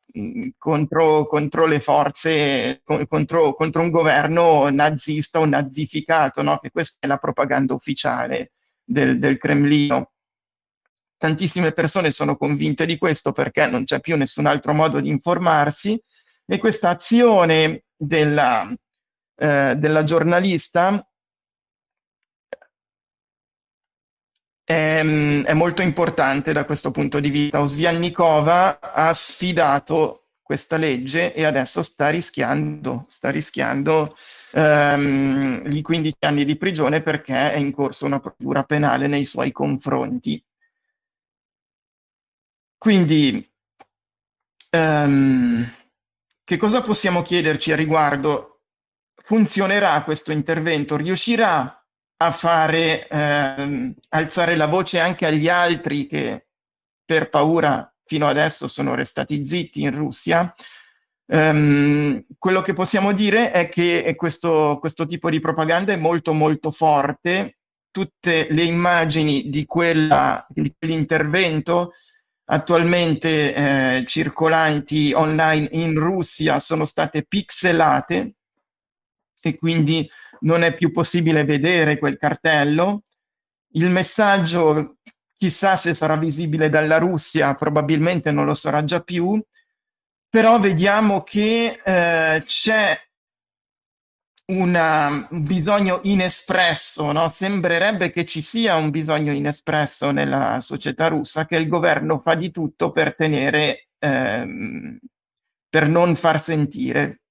contro, 0.57 1.27
contro, 1.27 1.67
le 1.67 1.81
forze, 1.81 2.81
contro, 3.07 3.53
contro, 3.53 3.83
un 3.83 3.91
governo 3.91 4.71
nazista 4.71 5.39
o 5.39 5.45
nazificato, 5.45 6.41
no? 6.41 6.57
che 6.57 6.71
questa 6.71 6.97
è 7.01 7.07
la 7.07 7.19
propaganda 7.19 7.75
ufficiale 7.75 8.53
del, 8.83 9.19
del 9.19 9.37
Cremlino. 9.37 10.13
Tantissime 11.19 11.73
persone 11.73 12.11
sono 12.11 12.37
convinte 12.39 12.87
di 12.87 12.97
questo 12.97 13.33
perché 13.33 13.67
non 13.67 13.85
c'è 13.85 14.01
più 14.01 14.17
nessun 14.17 14.47
altro 14.47 14.73
modo 14.73 14.99
di 14.99 15.11
informarsi 15.11 16.03
e 16.47 16.59
questa 16.59 16.89
azione 16.89 17.85
della, 17.95 18.75
eh, 19.37 19.75
della 19.77 20.05
giornalista 20.05 21.07
è, 24.65 25.03
mm, 25.03 25.43
è, 25.45 25.53
molto 25.55 25.83
importante 25.83 26.53
da 26.53 26.65
questo 26.65 26.91
punto 26.91 27.21
di 27.21 27.31
vista. 27.31 27.61
Osviannikova 27.61 28.81
ha 28.81 29.13
sfidato 29.13 30.29
questa 30.43 30.77
legge 30.77 31.35
e 31.35 31.45
adesso 31.45 31.83
sta 31.83 32.11
rischiando, 32.11 33.07
sta 33.09 33.31
rischiando 33.31 34.15
ehm, 34.53 35.63
i 35.71 35.83
15 35.83 36.17
anni 36.21 36.45
di 36.45 36.57
prigione 36.57 37.03
perché 37.03 37.53
è 37.53 37.57
in 37.57 37.73
corso 37.73 38.07
una 38.07 38.21
procedura 38.21 38.65
penale 38.65 39.07
nei 39.07 39.25
suoi 39.25 39.53
confronti. 39.53 40.43
Quindi, 42.79 43.49
ehm, 44.71 45.73
che 46.45 46.57
cosa 46.57 46.81
possiamo 46.83 47.23
chiederci 47.23 47.73
a 47.73 47.77
riguardo? 47.77 48.52
Funzionerà 49.25 50.03
questo 50.03 50.33
intervento? 50.33 50.97
Riuscirà 50.97 51.81
a 52.17 52.31
fare 52.33 53.07
ehm, 53.09 53.95
alzare 54.11 54.57
la 54.57 54.67
voce 54.67 54.99
anche 54.99 55.27
agli 55.27 55.49
altri 55.49 56.07
che 56.07 56.47
per 57.05 57.29
paura 57.29 57.93
fino 58.05 58.27
adesso 58.27 58.67
sono 58.67 58.95
restati 58.95 59.45
zitti 59.45 59.83
in 59.83 59.95
Russia. 59.95 60.53
Um, 61.27 62.25
quello 62.37 62.63
che 62.63 62.73
possiamo 62.73 63.13
dire 63.13 63.53
è 63.53 63.69
che 63.69 64.13
questo, 64.17 64.79
questo 64.81 65.07
tipo 65.07 65.31
di 65.31 65.41
propaganda 65.41 65.93
è 65.93 65.97
molto 65.97 66.33
molto 66.33 66.73
forte. 66.73 67.59
Tutte 67.93 68.49
le 68.51 68.63
immagini 68.65 69.49
di, 69.49 69.67
quella, 69.67 70.45
di 70.49 70.75
quell'intervento 70.77 71.93
attualmente 72.47 73.55
eh, 73.55 74.05
circolanti 74.07 75.13
online 75.13 75.69
in 75.73 75.97
Russia 75.99 76.59
sono 76.59 76.85
state 76.85 77.25
pixelate 77.25 78.35
e 79.49 79.57
quindi 79.57 80.09
non 80.41 80.63
è 80.63 80.75
più 80.75 80.93
possibile 80.93 81.45
vedere 81.45 81.99
quel 81.99 82.17
cartello. 82.17 83.03
Il 83.75 83.91
messaggio, 83.91 84.97
chissà 85.37 85.77
se 85.77 85.95
sarà 85.95 86.17
visibile 86.17 86.69
dalla 86.69 86.99
Russia, 86.99 87.55
probabilmente 87.55 88.31
non 88.31 88.45
lo 88.45 88.55
sarà 88.55 88.85
già 88.85 89.01
più, 89.01 89.43
però 90.29 90.59
vediamo 90.59 91.23
che 91.23 91.81
eh, 91.85 92.43
c'è 92.45 92.99
una, 94.47 95.27
un 95.31 95.43
bisogno 95.43 96.01
inespresso, 96.05 97.13
no? 97.13 97.29
sembrerebbe 97.29 98.11
che 98.11 98.25
ci 98.25 98.43
sia 98.43 98.77
un 98.77 98.91
bisogno 98.91 99.33
inespresso 99.33 100.11
nella 100.11 100.61
società 100.61 101.09
russa, 101.09 101.47
che 101.47 101.57
il 101.57 101.69
governo 101.69 102.19
fa 102.19 102.35
di 102.35 102.51
tutto 102.51 102.91
per 102.91 103.15
tenere, 103.15 103.89
ehm, 103.99 104.99
per 105.69 105.89
non 105.89 106.17
far 106.17 106.41
sentire 106.41 107.22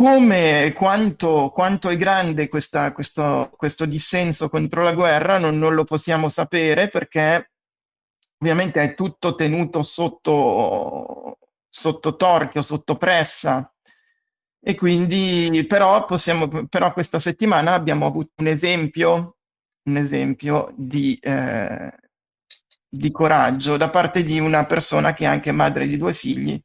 come 0.00 0.72
quanto, 0.74 1.50
quanto 1.50 1.90
è 1.90 1.96
grande 1.98 2.48
questa, 2.48 2.90
questo, 2.90 3.52
questo, 3.54 3.84
dissenso 3.84 4.48
contro 4.48 4.82
la 4.82 4.94
guerra 4.94 5.38
non, 5.38 5.58
non, 5.58 5.74
lo 5.74 5.84
possiamo 5.84 6.30
sapere 6.30 6.88
perché 6.88 7.50
ovviamente 8.38 8.80
è 8.80 8.94
tutto 8.94 9.34
tenuto 9.34 9.82
sotto, 9.82 11.36
sotto 11.68 12.16
torchio, 12.16 12.62
sotto 12.62 12.96
pressa. 12.96 13.70
E 14.62 14.74
quindi 14.74 15.66
però, 15.68 16.06
possiamo, 16.06 16.48
però 16.66 16.94
questa 16.94 17.18
settimana 17.18 17.74
abbiamo 17.74 18.06
avuto 18.06 18.32
un 18.38 18.46
esempio, 18.46 19.36
un 19.82 19.96
esempio 19.98 20.72
di, 20.76 21.18
eh, 21.20 21.92
di 22.88 23.10
coraggio 23.10 23.76
da 23.76 23.90
parte 23.90 24.22
di 24.22 24.38
una 24.40 24.64
persona 24.64 25.12
che 25.12 25.24
è 25.24 25.26
anche 25.26 25.52
madre 25.52 25.86
di 25.86 25.98
due 25.98 26.14
figli 26.14 26.58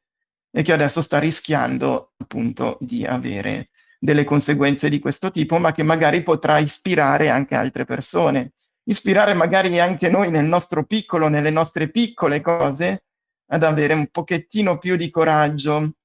e 0.55 0.61
che 0.61 0.71
adesso 0.71 1.01
sta 1.01 1.19
rischiando 1.19 2.13
appunto 2.15 2.77
di 2.79 3.05
avere 3.05 3.71
delle 3.99 4.23
conseguenze 4.23 4.87
di 4.87 4.99
questo 4.99 5.29
tipo, 5.29 5.57
ma 5.57 5.73
che 5.73 5.83
magari 5.83 6.23
potrà 6.23 6.59
ispirare 6.59 7.27
anche 7.27 7.55
altre 7.55 7.83
persone, 7.83 8.53
ispirare 8.83 9.33
magari 9.33 9.81
anche 9.81 10.07
noi 10.07 10.29
nel 10.29 10.45
nostro 10.45 10.85
piccolo, 10.85 11.27
nelle 11.27 11.49
nostre 11.49 11.91
piccole 11.91 12.39
cose, 12.39 13.03
ad 13.47 13.63
avere 13.63 13.95
un 13.95 14.07
pochettino 14.07 14.77
più 14.77 14.95
di 14.95 15.09
coraggio. 15.09 15.95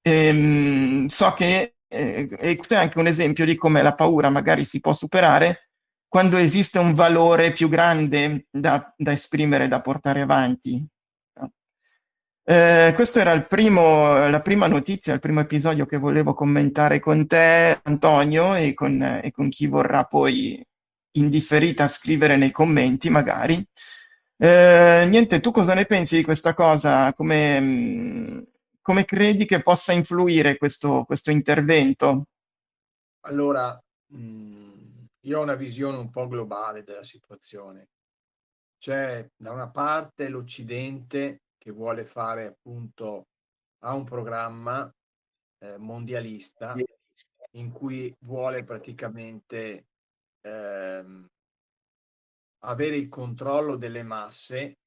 Ehm, 0.00 1.06
so 1.06 1.32
che, 1.32 1.74
eh, 1.88 2.28
e 2.38 2.54
questo 2.54 2.74
è 2.74 2.76
anche 2.76 3.00
un 3.00 3.08
esempio 3.08 3.44
di 3.44 3.56
come 3.56 3.82
la 3.82 3.94
paura 3.94 4.30
magari 4.30 4.64
si 4.64 4.78
può 4.78 4.92
superare 4.92 5.70
quando 6.06 6.36
esiste 6.36 6.78
un 6.78 6.94
valore 6.94 7.50
più 7.50 7.68
grande 7.68 8.46
da, 8.48 8.94
da 8.96 9.10
esprimere, 9.10 9.66
da 9.66 9.80
portare 9.80 10.20
avanti. 10.20 10.86
Eh, 12.44 12.92
questo 12.96 13.20
era 13.20 13.40
primo, 13.42 14.28
la 14.28 14.42
prima 14.42 14.66
notizia, 14.66 15.14
il 15.14 15.20
primo 15.20 15.40
episodio 15.40 15.86
che 15.86 15.96
volevo 15.96 16.34
commentare 16.34 16.98
con 16.98 17.26
te, 17.26 17.80
Antonio, 17.84 18.54
e 18.54 18.74
con, 18.74 19.00
e 19.22 19.30
con 19.30 19.48
chi 19.48 19.66
vorrà 19.68 20.04
poi 20.04 20.64
in 21.12 21.28
differita 21.30 21.86
scrivere 21.86 22.36
nei 22.36 22.50
commenti, 22.50 23.10
magari. 23.10 23.64
Eh, 24.36 25.06
niente, 25.08 25.38
tu 25.38 25.52
cosa 25.52 25.72
ne 25.74 25.84
pensi 25.84 26.16
di 26.16 26.24
questa 26.24 26.52
cosa? 26.52 27.12
Come, 27.12 28.46
come 28.80 29.04
credi 29.04 29.46
che 29.46 29.62
possa 29.62 29.92
influire 29.92 30.56
questo, 30.56 31.04
questo 31.04 31.30
intervento? 31.30 32.26
Allora, 33.20 33.80
mh, 34.06 35.04
io 35.20 35.38
ho 35.38 35.42
una 35.42 35.54
visione 35.54 35.96
un 35.96 36.10
po' 36.10 36.26
globale 36.26 36.82
della 36.82 37.04
situazione. 37.04 37.90
C'è 38.78 39.24
da 39.36 39.52
una 39.52 39.70
parte 39.70 40.28
l'Occidente 40.28 41.42
che 41.62 41.70
vuole 41.70 42.04
fare 42.04 42.46
appunto 42.46 43.28
ha 43.84 43.94
un 43.94 44.02
programma 44.02 44.92
eh, 45.60 45.78
mondialista 45.78 46.74
in 47.52 47.70
cui 47.70 48.12
vuole 48.22 48.64
praticamente 48.64 49.86
ehm, 50.40 51.24
avere 52.64 52.96
il 52.96 53.08
controllo 53.08 53.76
delle 53.76 54.02
masse 54.02 54.78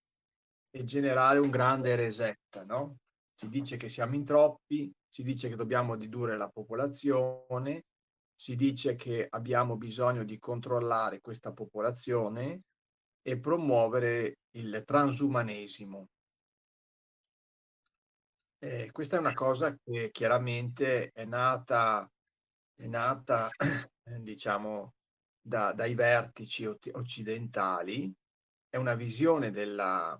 e 0.69 0.83
generare 0.83 1.39
un 1.39 1.49
grande 1.49 1.95
reset, 1.95 2.65
no? 2.65 2.97
Si 3.33 3.47
dice 3.47 3.77
che 3.77 3.87
siamo 3.87 4.15
in 4.15 4.25
troppi, 4.25 4.91
si 5.07 5.23
dice 5.23 5.47
che 5.47 5.55
dobbiamo 5.55 5.95
ridurre 5.95 6.35
la 6.35 6.49
popolazione, 6.49 7.85
si 8.35 8.57
dice 8.57 8.95
che 8.95 9.27
abbiamo 9.29 9.77
bisogno 9.77 10.25
di 10.25 10.37
controllare 10.39 11.21
questa 11.21 11.53
popolazione 11.53 12.63
e 13.21 13.39
promuovere 13.39 14.39
il 14.57 14.83
transumanesimo. 14.85 16.09
Eh, 18.65 18.89
questa 18.91 19.17
è 19.17 19.19
una 19.19 19.35
cosa 19.35 19.77
che 19.83 20.09
chiaramente 20.09 21.11
è 21.11 21.23
nata, 21.23 22.11
è 22.73 22.87
nata 22.87 23.47
diciamo, 24.21 24.95
da, 25.39 25.71
dai 25.73 25.93
vertici 25.93 26.65
occidentali, 26.65 28.11
è 28.67 28.77
una 28.77 28.95
visione 28.95 29.51
della, 29.51 30.19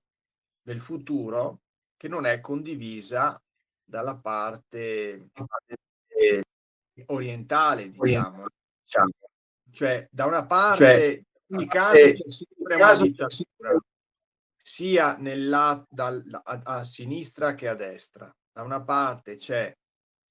del 0.61 0.79
futuro 0.79 1.61
che 1.97 2.07
non 2.07 2.27
è 2.27 2.39
condivisa 2.39 3.41
dalla 3.83 4.15
parte 4.15 5.31
orientale, 7.07 7.89
diciamo. 7.89 8.45
diciamo. 8.79 9.11
Cioè, 9.71 10.07
da 10.11 10.25
una 10.25 10.45
parte, 10.45 10.85
cioè, 10.85 11.23
in 11.47 11.55
ogni 11.55 11.67
caso, 11.67 11.97
c'è 11.97 12.29
sempre 12.29 12.75
una 12.75 12.95
dittatura 12.95 13.79
sia 14.67 15.15
nella, 15.17 15.85
dal, 15.87 16.23
a, 16.43 16.61
a 16.63 16.83
sinistra 16.83 17.53
che 17.53 17.67
a 17.67 17.75
destra. 17.75 18.35
Da 18.55 18.63
una 18.63 18.81
parte 18.81 19.35
c'è 19.35 19.77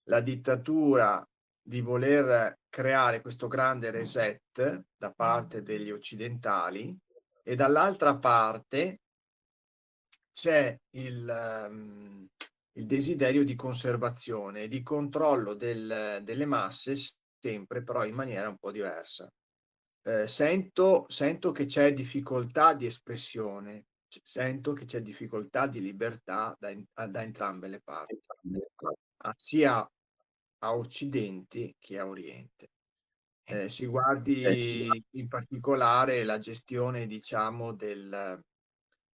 la 0.05 0.23
dittatura 0.23 1.23
di 1.61 1.83
voler 1.83 2.61
creare 2.71 3.21
questo 3.21 3.49
grande 3.49 3.91
reset 3.91 4.83
da 4.97 5.13
parte 5.13 5.63
degli 5.63 5.91
occidentali 5.91 6.97
e 7.43 7.55
dall'altra 7.55 8.17
parte 8.17 9.03
c'è 10.33 10.75
il, 10.93 11.67
um, 11.69 12.27
il, 12.73 12.87
desiderio 12.87 13.45
di 13.45 13.55
conservazione 13.55 14.63
e 14.63 14.69
di 14.69 14.83
controllo 14.83 15.53
del, 15.53 16.21
delle 16.23 16.47
masse 16.47 16.97
sempre 17.39 17.83
però 17.83 18.07
in 18.07 18.15
maniera 18.15 18.49
un 18.49 18.57
po' 18.57 18.73
diversa. 18.73 19.31
Eh, 20.03 20.27
sento, 20.29 21.05
sento 21.09 21.53
che 21.53 21.67
c'è 21.67 21.93
difficoltà 21.93 22.73
di 22.73 22.87
espressione, 22.87 23.85
sento 24.23 24.73
che 24.73 24.85
c'è 24.85 25.01
difficoltà 25.01 25.67
di 25.67 25.81
libertà 25.81 26.57
da, 26.59 26.73
da 27.09 27.23
entrambe 27.23 27.69
le 27.69 27.81
parti, 27.81 28.21
ah, 29.19 29.35
sia 29.37 29.91
a 30.59 30.77
Occidente 30.77 31.75
che 31.79 31.99
a 31.99 32.07
Oriente. 32.07 32.71
Eh, 33.47 33.69
si 33.69 33.85
guardi 33.87 34.89
in 35.11 35.29
particolare 35.29 36.25
la 36.25 36.39
gestione, 36.39 37.07
diciamo, 37.07 37.75
del, 37.75 38.43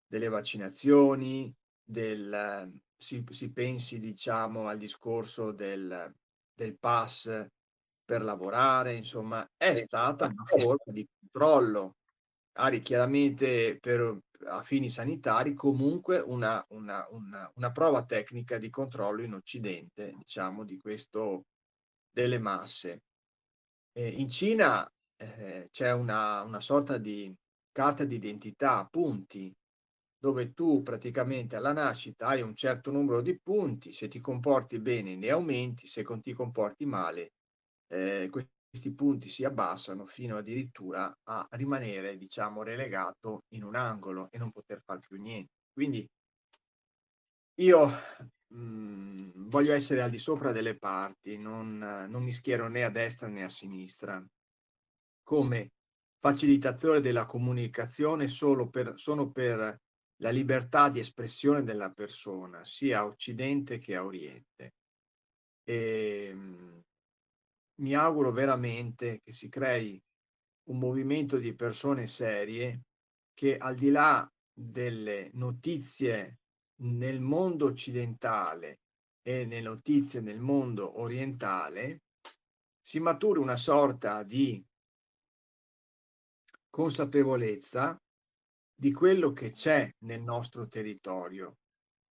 delle 0.05 0.27
vaccinazioni, 0.27 1.51
del, 1.83 2.71
si, 2.95 3.25
si, 3.31 3.51
pensi, 3.51 3.99
diciamo, 3.99 4.67
al 4.67 4.77
discorso 4.77 5.51
del, 5.51 6.13
del 6.53 6.77
pass 6.77 7.47
per 8.05 8.21
lavorare, 8.21 8.93
insomma, 8.93 9.47
è 9.57 9.75
stata 9.77 10.25
una 10.25 10.43
forma 10.45 10.91
di 10.91 11.07
controllo. 11.19 11.95
Ari, 12.53 12.81
chiaramente 12.81 13.77
per, 13.79 14.19
a 14.45 14.63
fini 14.63 14.89
sanitari, 14.89 15.53
comunque 15.53 16.19
una, 16.19 16.65
una, 16.69 17.05
una, 17.11 17.51
una 17.55 17.71
prova 17.71 18.05
tecnica 18.05 18.57
di 18.57 18.69
controllo 18.69 19.21
in 19.21 19.33
Occidente, 19.33 20.13
diciamo, 20.17 20.63
di 20.63 20.79
questo 20.79 21.45
delle 22.09 22.39
masse. 22.39 23.03
Eh, 23.91 24.07
in 24.07 24.29
Cina 24.29 24.89
eh, 25.17 25.69
c'è 25.71 25.91
una, 25.91 26.43
una 26.43 26.59
sorta 26.59 26.97
di 26.97 27.33
carta 27.71 28.03
di 28.03 28.15
identità, 28.15 28.87
punti, 28.89 29.53
dove 30.17 30.53
tu 30.53 30.83
praticamente 30.83 31.55
alla 31.55 31.71
nascita 31.71 32.27
hai 32.27 32.41
un 32.41 32.53
certo 32.53 32.91
numero 32.91 33.21
di 33.21 33.39
punti, 33.39 33.93
se 33.93 34.09
ti 34.09 34.19
comporti 34.19 34.79
bene 34.79 35.15
ne 35.15 35.29
aumenti, 35.29 35.87
se 35.87 36.03
ti 36.21 36.33
comporti 36.33 36.85
male 36.85 37.31
eh, 37.87 38.29
punti 38.93 39.29
si 39.29 39.43
abbassano 39.43 40.05
fino 40.05 40.37
addirittura 40.37 41.13
a 41.23 41.47
rimanere, 41.51 42.17
diciamo, 42.17 42.63
relegato 42.63 43.43
in 43.53 43.63
un 43.63 43.75
angolo 43.75 44.29
e 44.31 44.37
non 44.37 44.51
poter 44.51 44.81
fare 44.83 44.99
più 44.99 45.17
niente. 45.19 45.53
Quindi 45.73 46.07
io 47.59 47.87
mh, 47.87 48.55
mhmm, 48.57 49.49
voglio 49.49 49.73
essere 49.73 50.01
al 50.01 50.09
di 50.09 50.19
sopra 50.19 50.51
delle 50.51 50.77
parti, 50.77 51.37
non, 51.37 51.77
non 51.77 52.23
mi 52.23 52.31
schiero 52.31 52.67
né 52.67 52.83
a 52.83 52.89
destra 52.89 53.27
né 53.27 53.43
a 53.43 53.49
sinistra. 53.49 54.23
Come 55.23 55.71
facilitatore 56.19 57.01
della 57.01 57.25
comunicazione 57.25 58.27
solo 58.27 58.69
per, 58.69 58.93
sono 58.97 59.31
per 59.31 59.79
la 60.21 60.29
libertà 60.31 60.89
di 60.89 60.99
espressione 60.99 61.63
della 61.63 61.91
persona, 61.91 62.63
sia 62.63 62.99
a 62.99 63.05
Occidente 63.05 63.77
che 63.77 63.95
a 63.95 64.03
Oriente. 64.03 64.73
E, 65.63 66.27
ehm, 66.29 66.81
mi 67.79 67.93
auguro 67.93 68.31
veramente 68.31 69.21
che 69.21 69.31
si 69.31 69.49
crei 69.49 70.01
un 70.69 70.77
movimento 70.77 71.37
di 71.37 71.55
persone 71.55 72.07
serie 72.07 72.83
che 73.33 73.57
al 73.57 73.75
di 73.75 73.89
là 73.89 74.29
delle 74.51 75.29
notizie 75.33 76.39
nel 76.81 77.19
mondo 77.19 77.65
occidentale 77.65 78.81
e 79.21 79.45
nelle 79.45 79.61
notizie 79.61 80.21
nel 80.21 80.39
mondo 80.39 80.99
orientale 80.99 82.01
si 82.79 82.99
maturi 82.99 83.39
una 83.39 83.55
sorta 83.55 84.23
di 84.23 84.63
consapevolezza 86.69 87.99
di 88.75 88.91
quello 88.91 89.33
che 89.33 89.51
c'è 89.51 89.93
nel 89.99 90.21
nostro 90.21 90.67
territorio, 90.67 91.57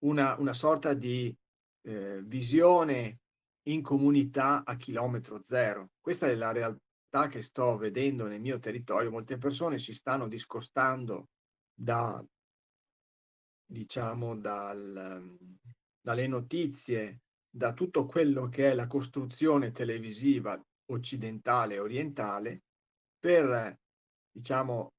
una, 0.04 0.36
una 0.38 0.52
sorta 0.52 0.92
di 0.94 1.34
eh, 1.82 2.22
visione 2.22 3.20
in 3.68 3.82
comunità 3.82 4.64
a 4.64 4.76
chilometro 4.76 5.42
zero. 5.42 5.90
Questa 6.00 6.26
è 6.26 6.34
la 6.34 6.52
realtà 6.52 7.28
che 7.28 7.42
sto 7.42 7.76
vedendo 7.76 8.26
nel 8.26 8.40
mio 8.40 8.58
territorio. 8.58 9.10
Molte 9.10 9.38
persone 9.38 9.78
si 9.78 9.94
stanno 9.94 10.26
discostando 10.26 11.28
da, 11.74 12.24
diciamo, 13.66 14.36
dal, 14.36 15.36
dalle 16.00 16.26
notizie, 16.26 17.20
da 17.50 17.72
tutto 17.72 18.06
quello 18.06 18.48
che 18.48 18.70
è 18.70 18.74
la 18.74 18.86
costruzione 18.86 19.70
televisiva 19.70 20.60
occidentale 20.90 21.74
e 21.74 21.80
orientale 21.80 22.62
per, 23.18 23.78
diciamo, 24.30 24.92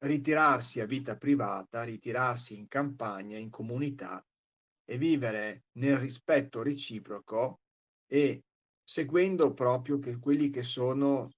ritirarsi 0.00 0.80
a 0.80 0.86
vita 0.86 1.16
privata, 1.16 1.82
ritirarsi 1.82 2.56
in 2.56 2.68
campagna, 2.68 3.38
in 3.38 3.50
comunità 3.50 4.22
e 4.84 4.98
vivere 4.98 5.64
nel 5.78 5.96
rispetto 5.98 6.62
reciproco 6.62 7.60
e 8.10 8.42
seguendo 8.82 9.52
proprio 9.52 9.98
che 9.98 10.18
quelli 10.18 10.48
che 10.50 10.62
sono 10.62 11.30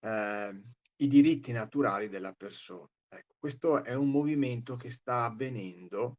eh, 0.00 0.62
i 0.96 1.08
diritti 1.08 1.52
naturali 1.52 2.08
della 2.08 2.32
persona. 2.32 2.88
Ecco, 3.08 3.34
questo 3.38 3.82
è 3.82 3.94
un 3.94 4.10
movimento 4.10 4.76
che 4.76 4.90
sta 4.90 5.24
avvenendo 5.24 6.18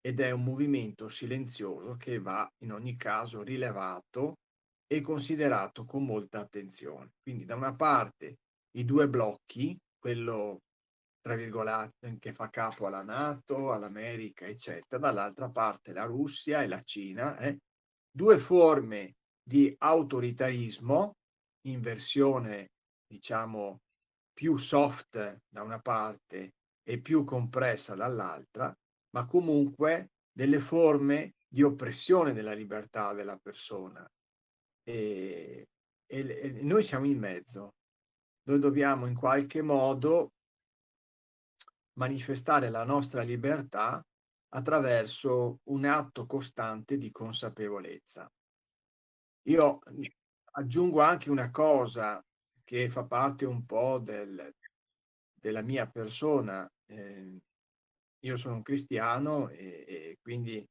ed 0.00 0.20
è 0.20 0.30
un 0.30 0.44
movimento 0.44 1.08
silenzioso 1.08 1.96
che 1.96 2.18
va 2.18 2.48
in 2.64 2.72
ogni 2.72 2.96
caso 2.96 3.42
rilevato 3.42 4.38
e 4.86 5.00
considerato 5.00 5.84
con 5.84 6.04
molta 6.04 6.40
attenzione. 6.40 7.12
Quindi 7.22 7.44
da 7.44 7.54
una 7.54 7.74
parte 7.74 8.38
i 8.76 8.84
due 8.84 9.08
blocchi, 9.08 9.76
quello 9.98 10.60
tra 11.20 11.36
virgolette 11.36 12.16
che 12.18 12.32
fa 12.32 12.50
capo 12.50 12.86
alla 12.86 13.02
Nato, 13.02 13.72
all'America, 13.72 14.46
eccetera, 14.46 14.98
dall'altra 14.98 15.48
parte 15.50 15.92
la 15.92 16.04
Russia 16.04 16.62
e 16.62 16.66
la 16.66 16.82
Cina, 16.82 17.38
eh? 17.38 17.58
due 18.10 18.38
forme 18.38 19.14
di 19.42 19.74
autoritarismo 19.76 21.16
in 21.66 21.80
versione, 21.80 22.70
diciamo, 23.06 23.80
più 24.32 24.56
soft 24.56 25.40
da 25.48 25.62
una 25.62 25.80
parte 25.80 26.54
e 26.82 27.00
più 27.00 27.24
compressa 27.24 27.94
dall'altra, 27.94 28.74
ma 29.10 29.26
comunque 29.26 30.12
delle 30.32 30.58
forme 30.58 31.34
di 31.46 31.62
oppressione 31.62 32.32
della 32.32 32.54
libertà 32.54 33.12
della 33.12 33.36
persona. 33.36 34.06
E, 34.84 35.68
e, 36.06 36.18
e 36.28 36.62
noi 36.62 36.82
siamo 36.82 37.06
in 37.06 37.18
mezzo. 37.18 37.74
Noi 38.44 38.58
dobbiamo 38.58 39.06
in 39.06 39.14
qualche 39.14 39.62
modo 39.62 40.32
manifestare 41.94 42.70
la 42.70 42.84
nostra 42.84 43.22
libertà 43.22 44.04
attraverso 44.54 45.60
un 45.64 45.84
atto 45.84 46.26
costante 46.26 46.96
di 46.96 47.10
consapevolezza. 47.10 48.30
Io 49.46 49.80
aggiungo 50.52 51.00
anche 51.00 51.30
una 51.30 51.50
cosa 51.50 52.24
che 52.64 52.88
fa 52.88 53.04
parte 53.04 53.44
un 53.44 53.64
po' 53.64 53.98
del, 53.98 54.54
della 55.34 55.62
mia 55.62 55.88
persona. 55.88 56.70
Eh, 56.86 57.40
io 58.20 58.36
sono 58.36 58.56
un 58.56 58.62
cristiano 58.62 59.48
e, 59.48 59.84
e 59.86 60.18
quindi 60.20 60.64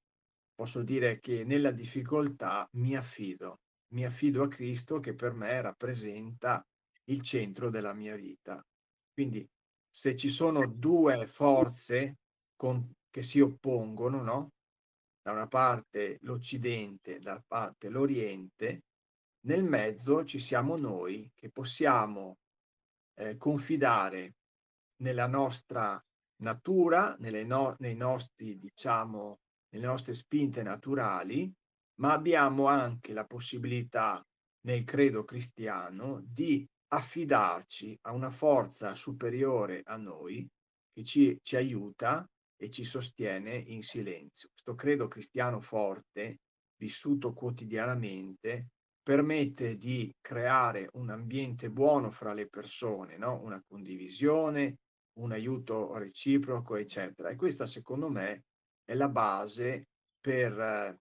posso 0.53 0.84
dire 0.84 1.19
che 1.19 1.43
nella 1.43 1.72
difficoltà 1.72 2.67
mi 2.74 2.95
affido, 2.95 3.59
mi 3.93 4.05
affido 4.05 4.43
a 4.43 4.47
Cristo 4.47 4.99
che 4.99 5.15
per 5.15 5.34
me 5.34 5.59
rappresenta 5.61 6.65
il 7.05 7.22
centro 7.22 7.69
della 7.69 7.93
mia 7.93 8.15
vita. 8.15 8.65
Quindi 9.11 9.47
se 9.89 10.15
ci 10.15 10.30
sono 10.30 10.65
due 10.65 11.28
forze 11.28 12.19
con, 12.55 12.89
che 13.09 13.24
si 13.24 13.41
oppongono, 13.41 14.22
no? 14.22 14.51
Da 15.22 15.32
una 15.32 15.47
parte 15.47 16.17
l'Occidente, 16.22 17.19
dalla 17.19 17.43
parte 17.45 17.89
l'Oriente, 17.89 18.84
nel 19.45 19.63
mezzo 19.63 20.24
ci 20.26 20.39
siamo 20.39 20.78
noi 20.78 21.32
che 21.36 21.49
possiamo 21.49 22.38
eh, 23.15 23.38
confidare 23.38 24.36
nella 25.01 25.28
nostra 25.28 26.03
natura, 26.41 27.15
no, 27.19 27.76
nei 27.80 27.95
nostri, 27.95 28.57
diciamo, 28.57 29.39
nelle 29.69 29.86
nostre 29.86 30.13
spinte 30.13 30.63
naturali, 30.63 31.51
ma 31.99 32.13
abbiamo 32.13 32.65
anche 32.67 33.13
la 33.13 33.26
possibilità 33.26 34.24
nel 34.61 34.84
credo 34.84 35.24
cristiano 35.24 36.22
di 36.24 36.67
affidarci 36.93 37.97
a 38.01 38.11
una 38.11 38.32
forza 38.32 38.95
superiore 38.95 39.82
a 39.86 39.97
noi 39.97 40.47
che 40.91 41.03
ci, 41.03 41.39
ci 41.41 41.55
aiuta 41.55 42.28
e 42.62 42.70
ci 42.70 42.84
sostiene 42.84 43.55
in 43.55 43.82
silenzio. 43.82 44.49
Questo 44.49 44.76
credo 44.76 45.07
cristiano 45.07 45.62
forte, 45.62 46.41
vissuto 46.76 47.34
quotidianamente, 47.34 48.68
permette 49.01 49.78
di 49.78 50.14
creare 50.22 50.88
un 50.93 51.09
ambiente 51.09 51.72
buono 51.72 52.12
fra 52.12 52.34
le 52.34 52.47
persone, 52.47 53.18
no? 53.18 53.41
una 53.41 53.59
condivisione, 53.68 54.78
un 55.14 55.32
aiuto 55.32 55.97
reciproco, 55.97 56.76
eccetera. 56.76 57.30
E 57.30 57.36
questa, 57.36 57.66
secondo 57.66 58.09
me, 58.09 58.43
è 58.84 58.93
la 58.93 59.09
base 59.09 59.88
per 60.20 60.55
eh, 60.59 60.99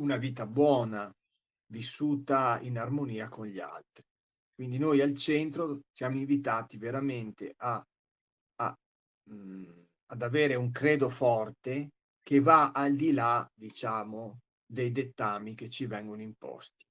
una 0.00 0.16
vita 0.16 0.44
buona, 0.44 1.08
vissuta 1.66 2.58
in 2.62 2.78
armonia 2.78 3.28
con 3.28 3.46
gli 3.46 3.60
altri. 3.60 4.02
Quindi 4.52 4.76
noi 4.78 5.00
al 5.00 5.14
centro 5.14 5.82
siamo 5.92 6.16
invitati 6.16 6.78
veramente 6.78 7.54
a, 7.58 7.80
a 8.56 8.78
mh, 9.28 9.34
mm, 9.34 9.79
ad 10.10 10.22
avere 10.22 10.54
un 10.54 10.70
credo 10.70 11.08
forte 11.08 11.90
che 12.22 12.40
va 12.40 12.70
al 12.72 12.94
di 12.96 13.12
là, 13.12 13.48
diciamo, 13.54 14.40
dei 14.66 14.92
dettami 14.92 15.54
che 15.54 15.68
ci 15.68 15.86
vengono 15.86 16.22
imposti. 16.22 16.84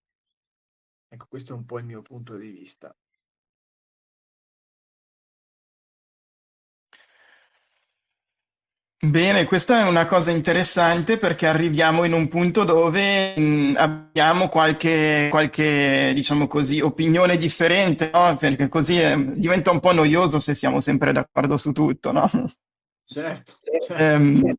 Ecco, 1.10 1.26
questo 1.28 1.54
è 1.54 1.56
un 1.56 1.66
po' 1.66 1.80
il 1.80 1.86
mio 1.86 2.02
punto 2.02 2.36
di 2.38 2.50
vista. 2.50 2.96
Bene, 9.02 9.46
questa 9.46 9.80
è 9.80 9.88
una 9.88 10.06
cosa 10.06 10.30
interessante 10.32 11.18
perché 11.18 11.48
arriviamo 11.48 12.04
in 12.04 12.12
un 12.12 12.28
punto 12.28 12.66
dove 12.66 13.34
mh, 13.38 13.76
abbiamo 13.78 14.50
qualche, 14.50 15.28
qualche, 15.32 16.12
diciamo 16.14 16.48
così, 16.48 16.82
opinione 16.82 17.38
differente, 17.38 18.10
no? 18.14 18.36
Perché 18.38 18.68
così 18.68 18.98
è, 18.98 19.16
diventa 19.18 19.72
un 19.72 19.80
po' 19.80 19.94
noioso 19.94 20.40
se 20.40 20.54
siamo 20.54 20.82
sempre 20.82 21.14
d'accordo 21.14 21.56
su 21.56 21.72
tutto, 21.72 22.12
no? 22.12 22.30
Certo. 23.12 23.56
Um, 23.90 24.54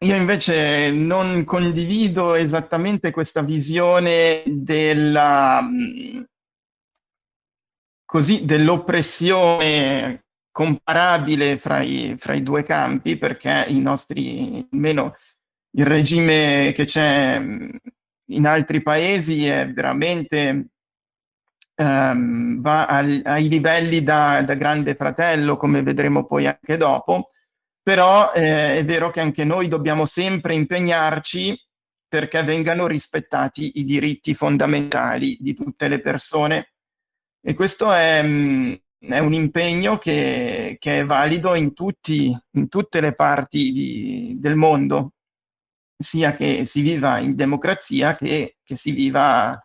io 0.00 0.14
invece 0.14 0.90
non 0.92 1.42
condivido 1.44 2.34
esattamente 2.34 3.10
questa 3.10 3.40
visione 3.40 4.42
della, 4.44 5.62
così, 8.04 8.44
dell'oppressione 8.44 10.24
comparabile 10.50 11.56
fra 11.56 11.80
i, 11.80 12.14
fra 12.18 12.34
i, 12.34 12.42
due 12.42 12.62
campi 12.62 13.16
perché 13.16 13.64
i 13.68 13.80
nostri, 13.80 14.68
almeno 14.70 15.16
il 15.70 15.86
regime 15.86 16.72
che 16.74 16.84
c'è 16.84 17.38
mm, 17.40 17.68
in 18.32 18.46
altri 18.46 18.82
paesi 18.82 19.46
è 19.46 19.66
veramente 19.72 20.72
um, 21.76 22.60
va 22.60 22.84
al, 22.84 23.22
ai 23.24 23.48
livelli 23.48 24.02
da, 24.02 24.42
da, 24.42 24.52
grande 24.54 24.94
fratello, 24.94 25.56
come 25.56 25.82
vedremo 25.82 26.26
poi 26.26 26.46
anche 26.46 26.76
dopo, 26.76 27.30
però 27.88 28.34
eh, 28.34 28.76
è 28.76 28.84
vero 28.84 29.08
che 29.08 29.20
anche 29.20 29.44
noi 29.44 29.66
dobbiamo 29.66 30.04
sempre 30.04 30.52
impegnarci 30.52 31.58
perché 32.06 32.42
vengano 32.42 32.86
rispettati 32.86 33.78
i 33.78 33.84
diritti 33.84 34.34
fondamentali 34.34 35.38
di 35.40 35.54
tutte 35.54 35.88
le 35.88 35.98
persone 35.98 36.74
e 37.40 37.54
questo 37.54 37.90
è, 37.90 38.22
mm, 38.22 38.72
è 39.08 39.18
un 39.20 39.32
impegno 39.32 39.96
che, 39.96 40.76
che, 40.78 40.98
è 40.98 41.06
valido 41.06 41.54
in, 41.54 41.72
tutti, 41.72 42.30
in 42.50 42.68
tutte 42.68 43.00
le 43.00 43.14
parti 43.14 43.72
di, 43.72 44.36
del 44.38 44.56
mondo, 44.56 45.14
sia 45.96 46.34
che 46.34 46.66
si 46.66 46.82
viva 46.82 47.16
in 47.20 47.34
democrazia 47.34 48.14
che, 48.16 48.58
che 48.64 48.76
si 48.76 48.90
viva 48.90 49.58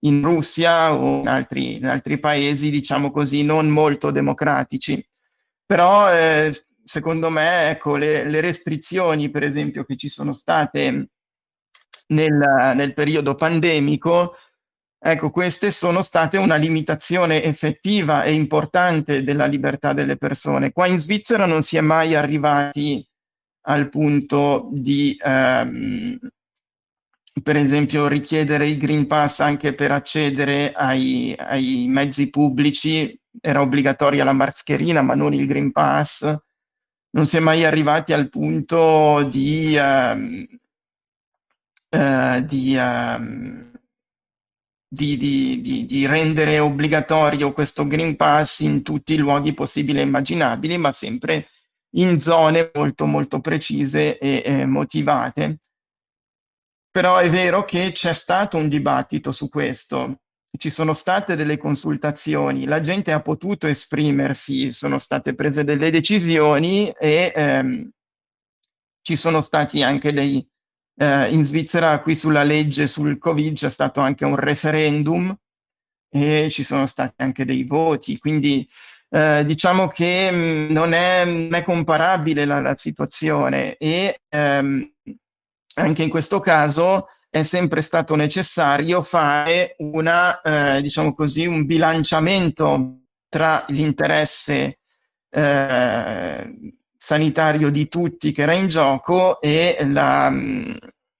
in 0.00 0.22
Russia 0.22 0.92
o 0.92 1.20
in 1.20 1.28
altri, 1.28 1.76
in 1.76 1.86
altri, 1.86 2.18
paesi, 2.18 2.68
diciamo 2.68 3.10
così, 3.10 3.42
non 3.42 3.70
molto 3.70 4.10
democratici. 4.10 5.02
Però, 5.64 6.12
eh, 6.12 6.52
secondo 6.90 7.30
me, 7.30 7.70
ecco, 7.70 7.94
le, 7.94 8.24
le, 8.24 8.40
restrizioni, 8.40 9.30
per 9.30 9.44
esempio, 9.44 9.84
che 9.84 9.96
ci 9.96 10.08
sono 10.08 10.32
state 10.32 11.08
nel, 12.08 12.72
nel 12.74 12.92
periodo 12.92 13.36
pandemico, 13.36 14.34
Ecco, 15.02 15.30
queste 15.30 15.70
sono 15.70 16.02
state 16.02 16.36
una 16.36 16.56
limitazione 16.56 17.42
effettiva 17.42 18.24
e 18.24 18.34
importante 18.34 19.24
della 19.24 19.46
libertà 19.46 19.94
delle 19.94 20.18
persone. 20.18 20.72
Qua 20.72 20.88
in 20.88 20.98
Svizzera 20.98 21.46
non 21.46 21.62
si 21.62 21.78
è 21.78 21.80
mai 21.80 22.14
arrivati 22.14 23.02
al 23.62 23.88
punto 23.88 24.68
di, 24.70 25.16
ehm, 25.18 26.18
per 27.42 27.56
esempio, 27.56 28.08
richiedere 28.08 28.66
il 28.68 28.76
Green 28.76 29.06
Pass 29.06 29.40
anche 29.40 29.72
per 29.74 29.90
accedere 29.90 30.70
ai, 30.72 31.34
ai 31.38 31.86
mezzi 31.88 32.28
pubblici. 32.28 33.18
Era 33.40 33.62
obbligatoria 33.62 34.22
la 34.22 34.32
mascherina, 34.34 35.00
ma 35.00 35.14
non 35.14 35.32
il 35.32 35.46
Green 35.46 35.72
Pass. 35.72 36.30
Non 37.12 37.26
si 37.26 37.36
è 37.36 37.40
mai 37.40 37.64
arrivati 37.64 38.12
al 38.12 38.28
punto 38.28 39.24
di, 39.24 39.76
ehm, 39.76 40.46
eh, 41.88 42.44
di 42.46 42.76
ehm, 42.76 43.70
di, 44.92 45.16
di, 45.16 45.86
di, 45.86 46.06
rendere 46.06 46.58
obbligatorio 46.58 47.52
questo 47.52 47.86
Green 47.86 48.16
Pass 48.16 48.58
in 48.60 48.82
tutti 48.82 49.14
i 49.14 49.18
luoghi 49.18 49.54
possibili 49.54 50.00
e 50.00 50.02
immaginabili, 50.02 50.78
ma 50.78 50.90
sempre 50.90 51.46
in 51.94 52.18
zone 52.18 52.72
molto 52.74 53.06
molto 53.06 53.40
precise 53.40 54.18
e, 54.18 54.42
e 54.44 54.66
motivate. 54.66 55.58
Però 56.90 57.18
è 57.18 57.30
vero 57.30 57.64
che 57.64 57.92
c'è 57.92 58.12
stato 58.12 58.56
un 58.56 58.68
dibattito 58.68 59.30
su 59.30 59.48
questo, 59.48 60.22
ci 60.60 60.68
sono 60.68 60.92
state 60.92 61.36
delle 61.36 61.56
consultazioni, 61.56 62.66
la 62.66 62.82
gente 62.82 63.12
ha 63.12 63.22
potuto 63.22 63.66
esprimersi, 63.66 64.72
sono 64.72 64.98
state 64.98 65.34
prese 65.34 65.64
delle 65.64 65.90
decisioni 65.90 66.90
e 66.90 67.32
ehm, 67.34 67.90
ci 69.00 69.16
sono 69.16 69.40
stati 69.40 69.82
anche 69.82 70.12
dei, 70.12 70.46
eh, 70.96 71.32
in 71.32 71.46
Svizzera 71.46 72.02
qui 72.02 72.14
sulla 72.14 72.42
legge 72.42 72.86
sul 72.86 73.16
Covid 73.16 73.54
c'è 73.54 73.70
stato 73.70 74.02
anche 74.02 74.26
un 74.26 74.36
referendum 74.36 75.34
e 76.10 76.48
ci 76.50 76.62
sono 76.62 76.86
stati 76.86 77.14
anche 77.22 77.46
dei 77.46 77.64
voti, 77.64 78.18
quindi 78.18 78.68
eh, 79.08 79.42
diciamo 79.46 79.88
che 79.88 80.30
mh, 80.30 80.36
mm, 80.36 80.70
non, 80.72 80.92
è, 80.92 81.24
non, 81.24 81.54
è, 81.54 81.62
comparabile 81.62 82.44
la, 82.44 82.60
la 82.60 82.74
situazione 82.74 83.78
e 83.78 84.20
ehm, 84.28 84.92
anche 85.76 86.02
in 86.02 86.10
questo 86.10 86.38
caso 86.40 87.06
è 87.30 87.44
sempre 87.44 87.80
stato 87.80 88.16
necessario 88.16 89.02
fare 89.02 89.76
una, 89.78 90.40
eh, 90.40 90.82
diciamo 90.82 91.14
così, 91.14 91.46
un 91.46 91.64
bilanciamento 91.64 93.02
tra 93.28 93.64
l'interesse 93.68 94.80
eh, 95.30 96.74
sanitario 96.96 97.70
di 97.70 97.86
tutti 97.86 98.32
che 98.32 98.42
era 98.42 98.52
in 98.52 98.66
gioco 98.66 99.40
e 99.40 99.78
la, 99.86 100.28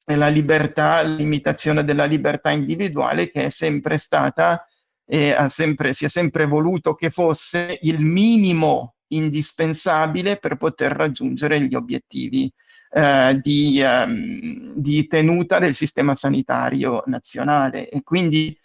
e 0.05 0.17
la 0.17 0.29
libertà, 0.29 1.01
limitazione 1.03 1.85
della 1.85 2.07
libertà 2.07 2.51
individuale 2.51 3.31
che 3.31 3.45
è 3.45 3.51
sempre 3.51 3.97
stata 3.97 4.67
e 5.07 5.37
sempre, 5.47 5.93
si 5.93 6.05
è 6.05 6.09
sempre 6.09 6.47
voluto 6.47 6.95
che 6.95 7.11
fosse 7.11 7.79
il 7.83 8.01
minimo 8.01 8.97
indispensabile 9.09 10.37
per 10.39 10.57
poter 10.57 10.93
raggiungere 10.93 11.61
gli 11.61 11.75
obiettivi 11.75 12.53
eh, 12.91 13.39
di, 13.41 13.81
um, 13.83 14.75
di 14.75 15.07
tenuta 15.07 15.59
del 15.59 15.75
sistema 15.75 16.15
sanitario 16.15 17.03
nazionale. 17.07 17.89
E 17.89 18.03
quindi 18.03 18.59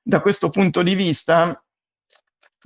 da 0.00 0.20
questo 0.20 0.48
punto 0.48 0.82
di 0.82 0.94
vista 0.94 1.62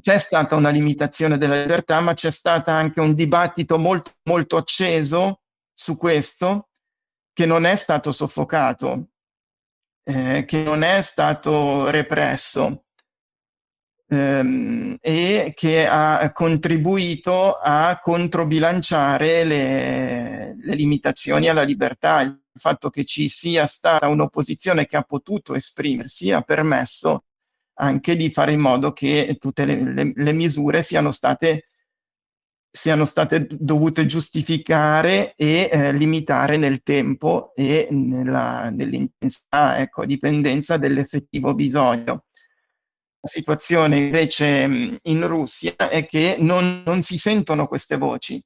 c'è 0.00 0.18
stata 0.18 0.54
una 0.54 0.70
limitazione 0.70 1.38
della 1.38 1.60
libertà, 1.60 2.00
ma 2.00 2.14
c'è 2.14 2.30
stato 2.30 2.70
anche 2.70 3.00
un 3.00 3.14
dibattito 3.14 3.78
molto, 3.78 4.12
molto 4.24 4.56
acceso 4.56 5.40
su 5.72 5.96
questo, 5.96 6.68
che 7.32 7.46
non 7.46 7.64
è 7.64 7.76
stato 7.76 8.12
soffocato, 8.12 9.08
eh, 10.04 10.44
che 10.46 10.62
non 10.62 10.82
è 10.82 11.02
stato 11.02 11.90
represso 11.90 12.85
ehm, 14.08 14.96
e 15.00 15.52
che 15.54 15.86
ha 15.86 16.30
contribuito 16.32 17.54
a 17.54 18.00
controbilanciare 18.02 19.44
le, 19.44 20.56
le 20.58 20.74
limitazioni 20.74 21.48
alla 21.48 21.62
libertà. 21.62 22.20
Il 22.22 22.40
fatto 22.54 22.90
che 22.90 23.04
ci 23.04 23.28
sia 23.28 23.66
stata 23.66 24.08
un'opposizione 24.08 24.86
che 24.86 24.96
ha 24.96 25.02
potuto 25.02 25.54
esprimersi 25.54 26.32
ha 26.32 26.40
permesso 26.42 27.24
anche 27.78 28.16
di 28.16 28.30
fare 28.30 28.52
in 28.52 28.60
modo 28.60 28.92
che 28.92 29.36
tutte 29.38 29.64
le, 29.64 29.82
le, 29.92 30.12
le 30.14 30.32
misure 30.32 30.82
siano 30.82 31.10
state, 31.10 31.68
siano 32.70 33.04
state 33.04 33.46
dovute 33.50 34.06
giustificare 34.06 35.34
e 35.36 35.68
eh, 35.70 35.92
limitare 35.92 36.56
nel 36.56 36.82
tempo 36.82 37.52
e 37.54 37.88
nella, 37.90 38.70
nell'intensità, 38.70 39.78
ecco, 39.78 40.06
dipendenza 40.06 40.76
dell'effettivo 40.78 41.54
bisogno. 41.54 42.25
Situazione 43.20 43.96
invece 43.96 44.98
in 45.02 45.26
Russia 45.26 45.74
è 45.76 46.06
che 46.06 46.36
non, 46.38 46.82
non 46.84 47.02
si 47.02 47.18
sentono 47.18 47.66
queste 47.66 47.96
voci, 47.96 48.40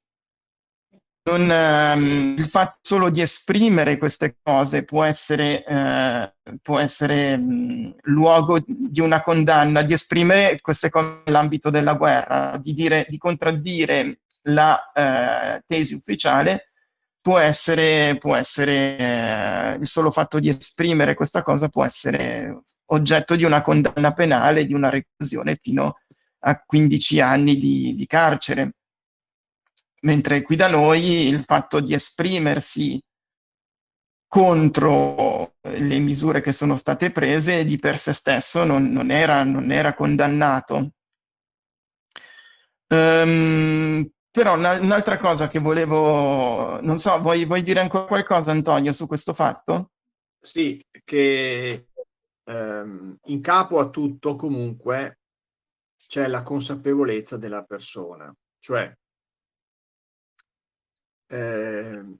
non, 1.23 1.41
um, 1.41 2.35
il 2.35 2.47
fatto 2.47 2.79
solo 2.81 3.09
di 3.11 3.21
esprimere 3.21 3.97
queste 3.97 4.37
cose 4.41 4.83
può 4.83 5.03
essere, 5.03 5.63
uh, 5.67 6.57
può 6.61 6.79
essere 6.79 7.33
um, 7.33 7.93
luogo 8.03 8.57
di 8.65 9.01
una 9.01 9.21
condanna, 9.21 9.83
di 9.83 9.93
esprimere 9.93 10.59
queste 10.61 10.89
cose 10.89 11.21
nell'ambito 11.25 11.69
della 11.69 11.93
guerra, 11.93 12.57
di, 12.59 12.73
dire, 12.73 13.05
di 13.07 13.17
contraddire 13.19 14.21
la 14.43 14.81
uh, 14.95 15.61
tesi 15.67 15.93
ufficiale, 15.93 16.71
può 17.21 17.37
essere, 17.37 18.17
può 18.17 18.35
essere 18.35 19.75
uh, 19.77 19.79
il 19.81 19.87
solo 19.87 20.09
fatto 20.09 20.39
di 20.39 20.49
esprimere 20.49 21.13
questa 21.13 21.43
cosa 21.43 21.69
può 21.69 21.85
essere 21.85 22.63
oggetto 22.93 23.35
di 23.35 23.43
una 23.43 23.61
condanna 23.61 24.13
penale, 24.13 24.65
di 24.65 24.73
una 24.73 24.89
reclusione 24.89 25.57
fino 25.61 25.97
a 26.43 26.61
15 26.63 27.19
anni 27.19 27.57
di, 27.57 27.93
di 27.95 28.05
carcere 28.07 28.73
mentre 30.01 30.41
qui 30.41 30.55
da 30.55 30.67
noi 30.67 31.27
il 31.27 31.43
fatto 31.43 31.79
di 31.79 31.93
esprimersi 31.93 33.01
contro 34.27 35.55
le 35.61 35.99
misure 35.99 36.41
che 36.41 36.53
sono 36.53 36.77
state 36.77 37.11
prese 37.11 37.65
di 37.65 37.77
per 37.77 37.97
sé 37.97 38.13
stesso 38.13 38.63
non, 38.63 38.85
non, 38.85 39.11
era, 39.11 39.43
non 39.43 39.71
era, 39.71 39.93
condannato. 39.93 40.91
Um, 42.87 44.09
però 44.29 44.55
una, 44.55 44.79
un'altra 44.79 45.17
cosa 45.17 45.49
che 45.49 45.59
volevo, 45.59 46.79
non 46.81 46.97
so, 46.97 47.19
vuoi, 47.19 47.45
vuoi, 47.45 47.61
dire 47.61 47.81
ancora 47.81 48.05
qualcosa 48.05 48.51
Antonio 48.51 48.93
su 48.93 49.05
questo 49.05 49.33
fatto? 49.33 49.91
Sì, 50.39 50.81
che 51.03 51.87
um, 52.45 53.17
in 53.25 53.41
capo 53.41 53.79
a 53.79 53.89
tutto 53.89 54.35
comunque 54.35 55.19
c'è 56.07 56.27
la 56.27 56.43
consapevolezza 56.43 57.37
della 57.37 57.63
persona, 57.63 58.33
cioè 58.59 58.93
eh, 61.27 62.17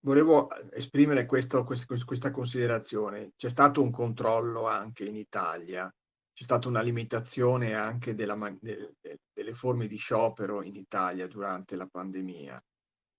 volevo 0.00 0.48
esprimere 0.70 1.26
questo, 1.26 1.64
questa 1.64 2.30
considerazione. 2.30 3.32
C'è 3.36 3.48
stato 3.48 3.82
un 3.82 3.90
controllo 3.90 4.68
anche 4.68 5.04
in 5.04 5.16
Italia, 5.16 5.92
c'è 6.32 6.44
stata 6.44 6.68
una 6.68 6.80
limitazione 6.80 7.74
anche 7.74 8.14
della, 8.14 8.36
de, 8.60 8.94
de, 9.00 9.18
delle 9.32 9.54
forme 9.54 9.86
di 9.86 9.96
sciopero 9.96 10.62
in 10.62 10.76
Italia 10.76 11.26
durante 11.26 11.76
la 11.76 11.86
pandemia. 11.86 12.62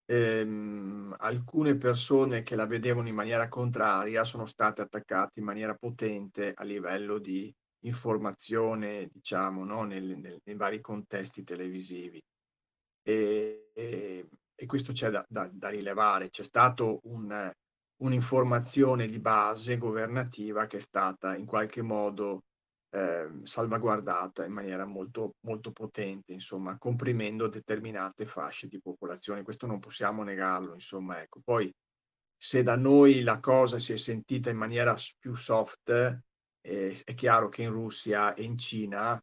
Ehm, 0.06 1.16
alcune 1.20 1.78
persone 1.78 2.44
che 2.44 2.56
la 2.56 2.66
vedevano 2.66 3.08
in 3.08 3.16
maniera 3.16 3.48
contraria 3.48 4.24
sono 4.26 4.46
state 4.46 4.82
attaccate 4.82 5.40
in 5.40 5.46
maniera 5.46 5.76
potente 5.76 6.54
a 6.54 6.64
livello 6.64 7.20
di 7.20 7.54
informazione, 7.86 9.10
diciamo, 9.12 9.64
no? 9.64 9.84
nel, 9.84 10.18
nel, 10.18 10.40
nei 10.44 10.56
vari 10.56 10.82
contesti 10.82 11.44
televisivi. 11.44 12.22
E, 13.02 13.72
e, 13.74 14.28
e 14.56 14.66
questo 14.66 14.94
c'è 14.94 15.10
da, 15.10 15.26
da, 15.28 15.50
da, 15.52 15.70
rilevare. 15.70 16.30
C'è 16.30 16.44
stata 16.44 16.84
un, 17.04 17.52
un'informazione 17.98 19.08
di 19.08 19.20
base 19.20 19.78
governativa 19.78 20.66
che 20.68 20.78
è 20.78 20.82
stata 20.82 21.36
in 21.36 21.46
qualche 21.46 21.82
modo 21.82 22.44
eh, 22.94 23.28
salvaguardata 23.42 24.46
in 24.46 24.52
maniera 24.52 24.86
molto, 24.86 25.36
molto 25.48 25.72
potente, 25.72 26.32
insomma, 26.32 26.78
comprimendo 26.78 27.48
determinate 27.48 28.28
fasce 28.28 28.68
di 28.68 28.80
popolazione. 28.80 29.42
Questo 29.42 29.66
non 29.66 29.80
possiamo 29.80 30.22
negarlo, 30.24 30.74
insomma, 30.76 31.20
ecco. 31.20 31.42
Poi, 31.44 31.74
se 32.38 32.62
da 32.62 32.76
noi 32.76 33.24
la 33.24 33.40
cosa 33.40 33.80
si 33.80 33.94
è 33.94 33.98
sentita 33.98 34.52
in 34.52 34.58
maniera 34.58 34.96
più 35.18 35.34
soft, 35.34 35.90
eh, 36.62 37.02
è 37.04 37.14
chiaro 37.16 37.50
che 37.50 37.64
in 37.64 37.72
Russia 37.72 38.36
e 38.36 38.44
in 38.44 38.58
Cina 38.58 39.20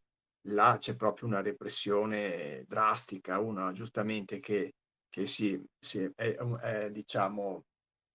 là 0.47 0.77
c'è 0.77 0.95
proprio 0.95 1.27
una 1.27 1.41
repressione 1.41 2.65
drastica, 2.67 3.39
una 3.39 3.71
giustamente 3.71 4.39
che, 4.39 4.73
che 5.07 5.27
si, 5.27 5.63
si 5.79 6.11
è, 6.15 6.35
è, 6.35 6.91
diciamo, 6.91 7.63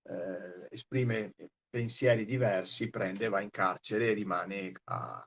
eh, 0.03 0.67
esprime 0.69 1.33
pensieri 1.71 2.27
diversi, 2.27 2.91
prende, 2.91 3.29
va 3.29 3.41
in 3.41 3.51
carcere 3.51 4.11
e 4.11 4.15
rimane 4.15 4.73
a 4.85 5.27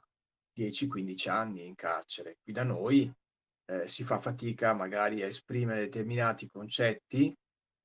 10-15 0.60 1.30
anni 1.30 1.66
in 1.66 1.76
carcere. 1.76 2.38
Qui 2.43 2.51
da 2.51 2.64
noi 2.64 3.12
eh, 3.66 3.88
si 3.88 4.03
fa 4.03 4.20
fatica 4.20 4.74
magari 4.74 5.22
a 5.22 5.28
esprimere 5.28 5.82
determinati 5.82 6.49
concetti 6.49 7.34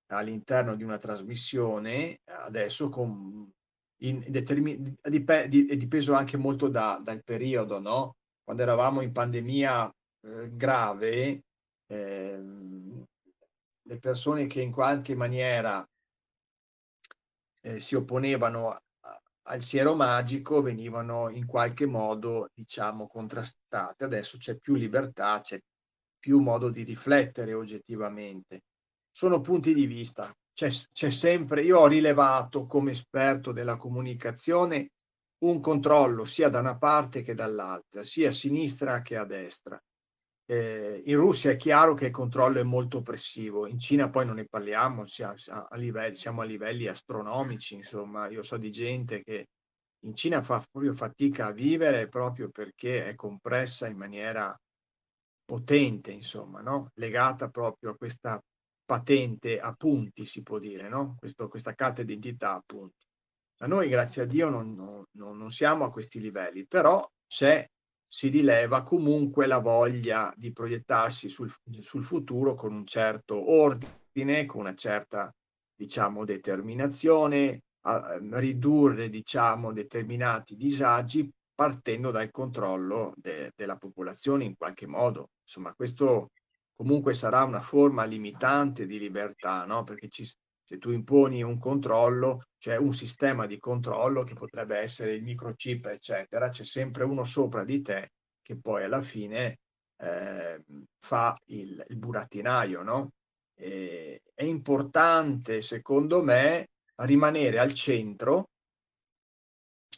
all'interno 0.09 0.75
di 0.77 0.83
una 0.83 0.99
trasmissione, 0.99 2.19
adesso 2.25 2.89
con 2.89 3.51
in, 4.03 4.23
determin- 4.29 4.97
dip- 5.03 5.31
è 5.31 5.77
dipeso 5.77 6.15
anche 6.15 6.37
molto 6.37 6.69
da, 6.69 7.01
dal 7.03 7.23
periodo, 7.23 7.81
no? 7.81 8.17
Quando 8.43 8.63
eravamo 8.63 9.01
in 9.01 9.13
pandemia 9.13 9.89
eh, 9.89 10.51
grave, 10.53 11.45
eh, 11.87 12.43
le 13.87 13.99
persone 13.99 14.47
che 14.47 14.61
in 14.61 14.73
qualche 14.73 15.15
maniera 15.15 15.87
eh, 17.63 17.81
si 17.81 17.95
opponevano 17.95 18.79
al 19.47 19.63
siero 19.63 19.95
magico 19.95 20.63
venivano 20.63 21.29
in 21.29 21.47
qualche 21.47 21.87
modo, 21.87 22.49
diciamo, 22.55 23.07
contrastate. 23.07 24.05
Adesso 24.05 24.39
c'è 24.39 24.57
più 24.57 24.75
libertà, 24.75 25.41
c'è 25.43 25.61
più 26.19 26.41
modo 26.41 26.71
di 26.71 26.83
riflettere 26.83 27.53
oggettivamente. 27.53 28.63
Sono 29.11 29.41
punti 29.41 29.75
di 29.75 29.87
vista, 29.87 30.35
c'è, 30.55 30.71
c'è 30.93 31.11
sempre, 31.11 31.63
io 31.63 31.81
ho 31.81 31.87
rilevato 31.87 32.67
come 32.67 32.93
esperto 32.93 33.53
della 33.53 33.77
comunicazione 33.77 34.91
un 35.45 35.61
controllo 35.61 36.25
sia 36.25 36.49
da 36.49 36.61
una 36.61 36.79
parte 36.79 37.23
che 37.23 37.35
dall'altra, 37.35 38.03
sia 38.03 38.31
a 38.31 38.33
sinistra 38.33 39.03
che 39.03 39.17
a 39.17 39.27
destra. 39.27 39.81
Eh, 40.47 41.03
in 41.07 41.17
Russia 41.17 41.51
è 41.51 41.57
chiaro 41.57 41.95
che 41.95 42.07
il 42.07 42.11
controllo 42.11 42.61
è 42.61 42.65
molto 42.65 42.99
oppressivo, 42.99 43.67
in 43.67 43.79
Cina 43.79 44.11
poi 44.11 44.27
non 44.27 44.37
ne 44.37 44.47
parliamo, 44.47 45.07
siamo 45.07 45.35
a, 45.47 45.77
livelli, 45.77 46.17
siamo 46.17 46.43
a 46.43 46.45
livelli 46.45 46.87
astronomici, 46.87 47.75
insomma, 47.75 48.29
io 48.29 48.43
so 48.43 48.59
di 48.59 48.71
gente 48.71 49.23
che 49.23 49.47
in 50.05 50.15
Cina 50.15 50.43
fa 50.43 50.63
proprio 50.71 50.95
fatica 50.95 51.47
a 51.47 51.53
vivere 51.53 52.09
proprio 52.09 52.51
perché 52.51 53.07
è 53.07 53.15
compressa 53.15 53.87
in 53.89 53.97
maniera 53.97 54.55
potente, 55.45 56.11
insomma, 56.13 56.61
no? 56.61 56.91
legata 56.95 57.49
proprio 57.49 57.91
a 57.91 57.97
questa 57.97 58.41
patente 58.85 59.59
a 59.59 59.73
punti, 59.73 60.27
si 60.27 60.43
può 60.43 60.59
dire, 60.59 60.89
no? 60.89 61.17
Questo, 61.19 61.49
questa 61.49 61.75
carta 61.75 62.03
d'identità 62.03 62.55
a 62.55 62.63
punti. 62.65 63.07
Ma 63.61 63.67
noi, 63.67 63.89
grazie 63.89 64.23
a 64.23 64.27
Dio, 64.27 64.49
non, 64.49 64.75
non, 64.75 65.37
non 65.39 65.51
siamo 65.51 65.85
a 65.85 65.91
questi 65.91 66.21
livelli, 66.21 66.67
però 66.67 67.07
c'è, 67.27 67.67
si 68.15 68.29
rileva 68.29 68.85
comunque 68.85 69.49
la 69.49 69.59
voglia 69.59 70.33
di 70.37 70.53
proiettarsi 70.53 71.29
sul, 71.29 71.53
sul 71.81 72.05
futuro 72.05 72.55
con 72.55 72.73
un 72.73 72.87
certo 72.87 73.51
ordine, 73.51 74.47
con 74.47 74.61
una 74.61 74.75
certa, 74.75 75.35
diciamo, 75.75 76.25
determinazione, 76.25 77.63
a 77.87 78.17
ridurre, 78.35 79.11
diciamo, 79.11 79.73
determinati 79.73 80.55
disagi 80.55 81.29
partendo 81.53 82.13
dal 82.13 82.31
controllo 82.31 83.15
de, 83.17 83.51
della 83.57 83.77
popolazione 83.79 84.45
in 84.45 84.57
qualche 84.57 84.87
modo. 84.87 85.31
Insomma, 85.43 85.75
questo 85.75 86.31
comunque 86.73 87.15
sarà 87.15 87.43
una 87.43 87.63
forma 87.63 88.05
limitante 88.05 88.87
di 88.87 89.01
libertà, 89.01 89.65
no? 89.65 89.83
Perché 89.83 90.07
ci, 90.07 90.25
se 90.65 90.79
tu 90.79 90.91
imponi 90.91 91.43
un 91.43 91.59
controllo, 91.59 92.47
c'è 92.59 92.77
un 92.77 92.95
sistema 92.95 93.47
di 93.47 93.59
controllo 93.59 94.25
che 94.25 94.35
potrebbe 94.35 94.79
essere 94.79 95.15
il 95.15 95.23
microchip, 95.23 95.87
eccetera, 95.87 96.49
c'è 96.49 96.65
sempre 96.65 97.05
uno 97.05 97.25
sopra 97.25 97.65
di 97.65 97.83
te 97.83 98.13
che 98.41 98.59
poi 98.59 98.85
alla 98.85 99.03
fine 99.03 99.59
eh, 99.99 100.63
fa 101.01 101.37
il, 101.47 101.85
il, 101.89 101.97
burattinaio, 101.97 102.83
no? 102.83 103.13
E, 103.55 104.23
è 104.35 104.45
importante, 104.45 105.61
secondo 105.61 106.23
me, 106.23 106.69
rimanere 106.97 107.59
al 107.59 107.75
centro, 107.75 108.49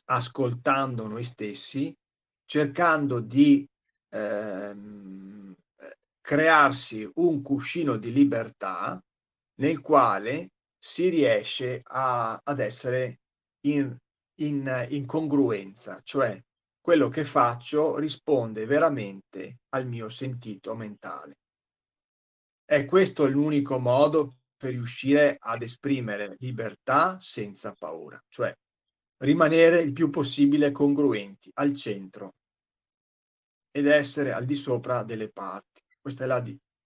ascoltando 0.06 1.06
noi 1.06 1.24
stessi, 1.24 1.94
cercando 2.44 3.20
di 3.20 3.66
ehm, 4.10 5.54
crearsi 6.20 7.08
un 7.14 7.42
cuscino 7.42 7.96
di 7.96 8.12
libertà 8.12 9.00
nel 9.58 9.80
quale 9.80 10.50
si 10.78 11.08
riesce 11.08 11.80
a, 11.82 12.40
ad 12.42 12.60
essere 12.60 13.20
in, 13.66 13.96
in, 14.40 14.86
in 14.90 15.06
congruenza, 15.06 16.00
cioè 16.02 16.40
quello 16.80 17.08
che 17.08 17.24
faccio 17.24 17.96
risponde 17.96 18.64
veramente 18.64 19.58
al 19.70 19.86
mio 19.86 20.08
sentito 20.08 20.74
mentale. 20.74 21.38
È 22.64 22.84
questo 22.84 23.26
l'unico 23.26 23.78
modo 23.78 24.36
per 24.56 24.70
riuscire 24.70 25.36
ad 25.38 25.62
esprimere 25.62 26.36
libertà 26.38 27.18
senza 27.20 27.74
paura, 27.74 28.22
cioè 28.28 28.54
rimanere 29.18 29.80
il 29.80 29.92
più 29.92 30.10
possibile 30.10 30.70
congruenti 30.72 31.50
al 31.54 31.74
centro 31.74 32.34
ed 33.70 33.86
essere 33.86 34.32
al 34.32 34.44
di 34.44 34.56
sopra 34.56 35.02
delle 35.02 35.30
parti. 35.30 35.82
Questa 36.00 36.24
è 36.24 36.26
la, 36.26 36.42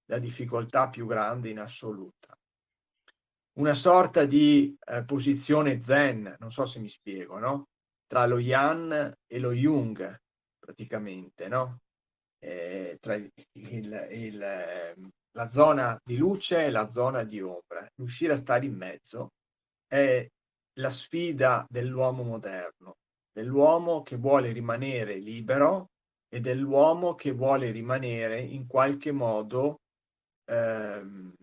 la 0.07 0.19
difficoltà 0.19 0.89
più 0.89 1.07
grande 1.07 1.51
in 1.51 1.59
assoluta. 1.59 2.37
Una 3.59 3.75
sorta 3.75 4.25
di 4.25 4.77
eh, 4.87 5.05
posizione 5.05 5.83
zen, 5.83 6.37
non 6.39 6.51
so 6.53 6.67
se 6.67 6.79
mi 6.79 6.89
spiego, 6.89 7.39
no? 7.39 7.69
Tra 8.07 8.27
lo 8.27 8.39
Yan 8.39 9.13
e 9.27 9.39
lo 9.39 9.53
Jung, 9.53 10.17
praticamente, 10.59 11.49
no? 11.49 11.81
Eh, 12.39 12.97
tra 13.01 13.15
il, 13.17 13.31
il, 14.11 14.43
ehm, 14.43 15.09
la 15.33 15.51
zona 15.51 15.99
di 16.03 16.17
luce 16.17 16.65
e 16.67 16.71
la 16.71 16.89
zona 16.91 17.25
di 17.25 17.41
ombra. 17.41 17.87
Riuscire 17.97 18.33
a 18.35 18.37
stare 18.37 18.67
in 18.67 18.77
mezzo 18.77 19.33
è 19.87 20.27
la 20.79 20.91
sfida 20.91 21.67
dell'uomo 21.69 22.23
moderno, 22.23 22.95
dell'uomo 23.33 24.03
che 24.03 24.17
vuole 24.17 24.53
rimanere 24.53 25.17
libero 25.17 25.91
e 26.29 26.41
dell'uomo 26.41 27.15
che 27.15 27.33
vuole 27.33 27.71
rimanere 27.71 28.41
in 28.41 28.67
qualche 28.67 29.13
modo 29.13 29.81
ehm, 30.49 31.35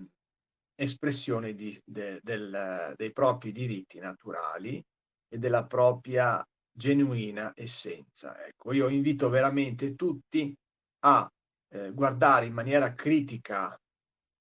espressione 0.78 1.53
di, 1.55 1.80
de, 1.84 2.19
del, 2.21 2.93
dei 2.95 3.11
propri 3.11 3.51
diritti 3.51 3.99
naturali 3.99 4.84
e 5.28 5.38
della 5.38 5.65
propria 5.65 6.45
genuina 6.71 7.51
essenza. 7.55 8.45
Ecco, 8.45 8.71
io 8.71 8.88
invito 8.88 9.30
veramente 9.30 9.95
tutti 9.95 10.55
a 10.99 11.30
eh, 11.69 11.91
guardare 11.91 12.45
in 12.45 12.53
maniera 12.53 12.93
critica 12.93 13.78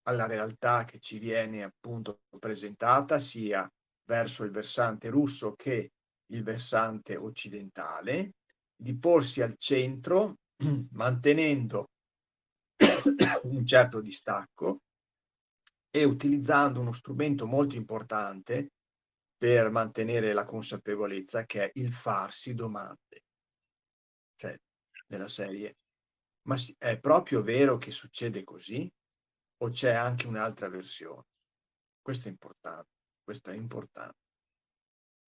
alla 0.03 0.27
realtà 0.27 0.85
che 0.85 1.01
ci 1.01 1.19
viene 1.19 1.65
appunto 1.65 2.21
presentata 2.39 3.19
sia 3.19 3.69
verso 4.05 4.45
il 4.45 4.51
versante 4.51 5.09
russo 5.09 5.55
che 5.55 5.91
il 6.27 6.43
versante 6.43 7.17
occidentale 7.17 8.35
di 8.77 8.97
porsi 8.97 9.41
al 9.41 9.57
centro 9.57 10.37
mantenendo 10.93 11.89
un 13.45 13.65
certo 13.67 14.01
distacco 14.01 14.83
e 15.97 16.05
utilizzando 16.05 16.81
uno 16.81 16.93
strumento 16.93 17.47
molto 17.47 17.75
importante 17.75 18.73
per 19.35 19.71
mantenere 19.71 20.35
la 20.35 20.45
consapevolezza 20.45 21.47
che 21.47 21.65
è 21.65 21.71
il 21.77 21.91
farsi 21.91 22.55
domande. 22.55 23.25
Cioè, 24.35 24.55
nella 25.07 25.29
serie, 25.29 25.79
ma 26.49 26.57
è 26.77 27.01
proprio 27.01 27.41
vero 27.41 27.79
che 27.79 27.93
succede 27.93 28.45
così? 28.45 28.93
O 29.63 29.71
c'è 29.71 29.95
anche 29.95 30.27
un'altra 30.27 30.69
versione? 30.69 31.25
Questo 32.03 32.29
è 32.29 32.31
importante, 32.31 32.91
questo 33.25 33.49
è 33.49 33.55
importante. 33.55 34.19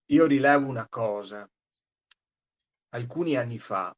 Io 0.08 0.26
rilevo 0.26 0.68
una 0.68 0.90
cosa. 0.90 1.50
Alcuni 2.90 3.38
anni 3.38 3.60
fa, 3.60 3.96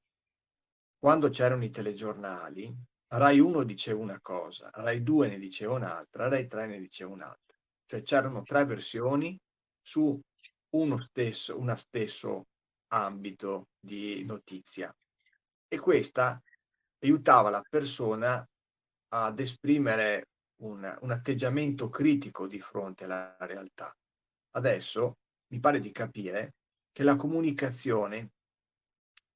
quando 0.99 1.30
c'erano 1.30 1.64
i 1.64 1.72
telegiornali, 1.72 2.72
Rai 3.14 3.39
1 3.39 3.64
diceva 3.64 3.99
una 3.99 4.20
cosa, 4.22 4.70
Rai 4.74 5.03
2 5.03 5.28
ne 5.28 5.38
diceva 5.38 5.74
un'altra, 5.74 6.30
Rai 6.30 6.47
3 6.47 6.68
ne 6.68 6.80
diceva 6.80 7.12
un'altra. 7.12 7.57
Cioè 7.86 8.03
c'erano 8.03 8.41
tre 8.43 8.64
versioni 8.64 9.38
su 9.82 10.18
uno 10.76 11.01
stesso, 11.01 11.59
una 11.59 11.76
stesso 11.76 12.45
ambito 12.88 13.68
di 13.78 14.24
notizia 14.24 14.95
e 15.68 15.80
questa 15.80 16.41
aiutava 16.99 17.49
la 17.49 17.62
persona 17.70 18.47
ad 19.09 19.39
esprimere 19.41 20.28
un, 20.62 20.97
un 21.01 21.12
atteggiamento 21.12 21.89
critico 21.89 22.47
di 22.47 22.62
fronte 22.62 23.03
alla 23.03 23.36
realtà. 23.39 23.93
Adesso 24.51 25.18
mi 25.47 25.59
pare 25.59 25.82
di 25.82 25.91
capire 25.91 26.53
che 26.93 27.03
la 27.03 27.18
comunicazione 27.18 28.32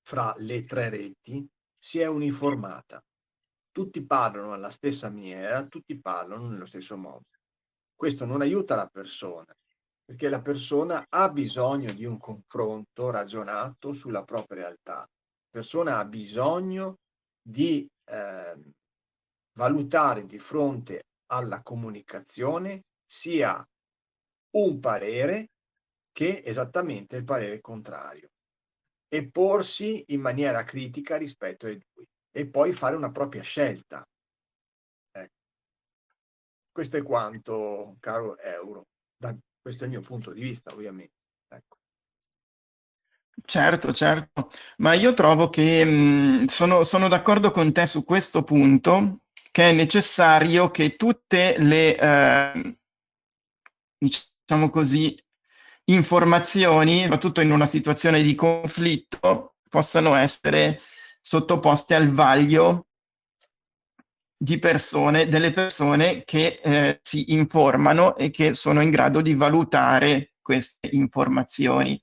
fra 0.02 0.34
le 0.38 0.64
tre 0.64 0.90
reti 0.90 1.46
si 1.78 2.00
è 2.00 2.06
uniformata. 2.06 3.04
Tutti 3.76 4.06
parlano 4.06 4.54
alla 4.54 4.70
stessa 4.70 5.10
maniera, 5.10 5.68
tutti 5.68 6.00
parlano 6.00 6.48
nello 6.48 6.66
stesso 6.66 6.96
modo. 6.96 7.26
Questo 7.94 8.24
non 8.24 8.40
aiuta 8.40 8.74
la 8.78 8.88
persona, 8.88 9.54
perché 10.06 10.30
la 10.30 10.42
persona 10.42 11.06
ha 11.10 11.30
bisogno 11.30 11.92
di 11.92 12.06
un 12.06 12.18
confronto 12.18 13.10
ragionato 13.10 13.92
sulla 13.92 14.24
propria 14.24 14.62
realtà. 14.62 15.00
La 15.00 15.50
persona 15.50 15.98
ha 15.98 16.06
bisogno 16.06 17.00
di 17.42 17.86
eh, 18.06 18.74
valutare 19.58 20.26
di 20.26 20.40
fronte 20.40 21.08
alla 21.26 21.62
comunicazione 21.62 22.86
sia 23.06 23.62
un 24.52 24.80
parere 24.80 25.50
che 26.14 26.44
esattamente 26.46 27.18
il 27.18 27.26
parere 27.26 27.60
contrario 27.60 28.30
e 29.10 29.30
porsi 29.30 30.02
in 30.14 30.22
maniera 30.22 30.64
critica 30.64 31.18
rispetto 31.18 31.66
ai 31.66 31.78
due 31.78 32.06
e 32.36 32.50
poi 32.50 32.74
fare 32.74 32.98
una 32.98 33.12
propria 33.12 33.42
scelta. 33.42 34.06
Ecco. 35.12 35.34
Questo 36.70 36.98
è 36.98 37.02
quanto, 37.02 37.96
caro 38.02 38.38
Euro. 38.40 38.88
Da, 39.16 39.34
questo 39.62 39.84
è 39.84 39.88
il 39.88 39.94
mio 39.94 40.02
punto 40.02 40.34
di 40.34 40.42
vista, 40.42 40.74
ovviamente. 40.74 41.14
Ecco. 41.48 41.78
Certo, 43.46 43.94
certo, 43.94 44.50
ma 44.78 44.94
io 44.94 45.14
trovo 45.14 45.50
che 45.50 45.86
mh, 45.86 46.48
sono, 46.48 46.84
sono 46.84 47.08
d'accordo 47.08 47.52
con 47.52 47.72
te 47.72 47.88
su 47.88 48.04
questo 48.04 48.44
punto, 48.44 49.22
che 49.52 49.70
è 49.70 49.74
necessario 49.74 50.72
che 50.72 50.98
tutte 50.98 51.56
le, 51.58 51.98
eh, 51.98 52.78
diciamo 53.98 54.70
così, 54.70 55.18
informazioni, 55.86 57.04
soprattutto 57.04 57.40
in 57.40 57.52
una 57.52 57.66
situazione 57.66 58.22
di 58.22 58.36
conflitto, 58.36 59.56
possano 59.70 60.16
essere 60.16 60.82
sottoposte 61.26 61.96
al 61.96 62.12
vaglio 62.12 62.86
di 64.38 64.60
persone, 64.60 65.28
delle 65.28 65.50
persone 65.50 66.24
che 66.24 66.60
eh, 66.64 67.00
si 67.02 67.34
informano 67.34 68.16
e 68.16 68.30
che 68.30 68.54
sono 68.54 68.82
in 68.82 68.92
grado 68.92 69.22
di 69.22 69.34
valutare 69.34 70.34
queste 70.40 70.88
informazioni. 70.92 72.00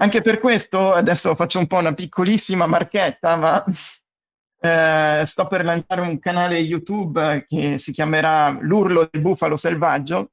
Anche 0.00 0.20
per 0.20 0.40
questo, 0.40 0.92
adesso 0.92 1.34
faccio 1.36 1.58
un 1.58 1.66
po' 1.66 1.78
una 1.78 1.94
piccolissima 1.94 2.66
marchetta, 2.66 3.36
ma 3.36 3.64
eh, 4.60 5.22
sto 5.24 5.46
per 5.46 5.64
lanciare 5.64 6.02
un 6.02 6.18
canale 6.18 6.58
YouTube 6.58 7.46
che 7.48 7.78
si 7.78 7.92
chiamerà 7.92 8.50
L'urlo 8.60 9.08
del 9.10 9.22
bufalo 9.22 9.56
selvaggio 9.56 10.32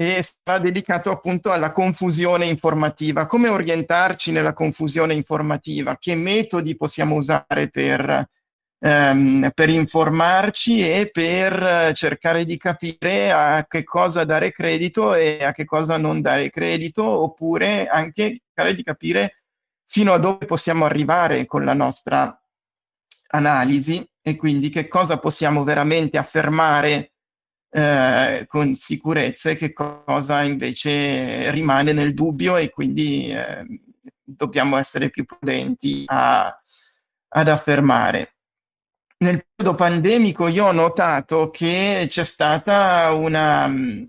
e 0.00 0.22
sarà 0.22 0.58
dedicato 0.58 1.10
appunto 1.10 1.52
alla 1.52 1.72
confusione 1.72 2.46
informativa. 2.46 3.26
Come 3.26 3.50
orientarci 3.50 4.32
nella 4.32 4.54
confusione 4.54 5.12
informativa? 5.12 5.98
Che 5.98 6.14
metodi 6.14 6.74
possiamo 6.74 7.16
usare 7.16 7.68
per 7.70 8.26
ehm, 8.78 9.50
per 9.52 9.68
informarci 9.68 10.90
e 10.90 11.10
per 11.10 11.92
cercare 11.94 12.46
di 12.46 12.56
capire 12.56 13.30
a 13.30 13.66
che 13.68 13.84
cosa 13.84 14.24
dare 14.24 14.52
credito 14.52 15.12
e 15.14 15.44
a 15.44 15.52
che 15.52 15.66
cosa 15.66 15.98
non 15.98 16.22
dare 16.22 16.48
credito, 16.48 17.04
oppure 17.04 17.86
anche 17.86 18.40
cercare 18.46 18.74
di 18.74 18.82
capire 18.82 19.42
fino 19.86 20.14
a 20.14 20.18
dove 20.18 20.46
possiamo 20.46 20.86
arrivare 20.86 21.44
con 21.44 21.62
la 21.62 21.74
nostra 21.74 22.34
analisi 23.32 24.02
e 24.22 24.36
quindi 24.36 24.70
che 24.70 24.88
cosa 24.88 25.18
possiamo 25.18 25.62
veramente 25.62 26.16
affermare 26.16 27.09
eh, 27.70 28.44
con 28.46 28.74
sicurezza 28.74 29.50
e 29.50 29.54
che 29.54 29.72
cosa 29.72 30.42
invece 30.42 31.50
rimane 31.50 31.92
nel 31.92 32.14
dubbio 32.14 32.56
e 32.56 32.70
quindi 32.70 33.30
eh, 33.30 33.64
dobbiamo 34.22 34.76
essere 34.76 35.10
più 35.10 35.24
prudenti 35.24 36.04
a, 36.06 36.46
ad 37.28 37.48
affermare 37.48 38.34
nel 39.18 39.44
periodo 39.54 39.76
pandemico 39.76 40.48
io 40.48 40.66
ho 40.66 40.72
notato 40.72 41.50
che 41.50 42.06
c'è 42.08 42.24
stata 42.24 43.12
una 43.12 43.68
mm, 43.68 44.04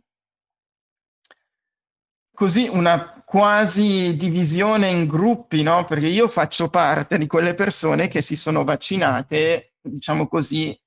così 2.34 2.68
una 2.70 3.22
quasi 3.32 4.16
divisione 4.18 4.90
in 4.90 5.08
gruppi, 5.08 5.64
no? 5.64 5.86
Perché 5.86 6.08
io 6.08 6.28
faccio 6.28 6.70
parte 6.70 7.18
di 7.18 7.28
quelle 7.28 7.54
persone 7.54 8.10
che 8.10 8.20
si 8.22 8.36
sono 8.36 8.66
vaccinate, 8.66 9.76
diciamo 9.80 10.28
così, 10.28 10.78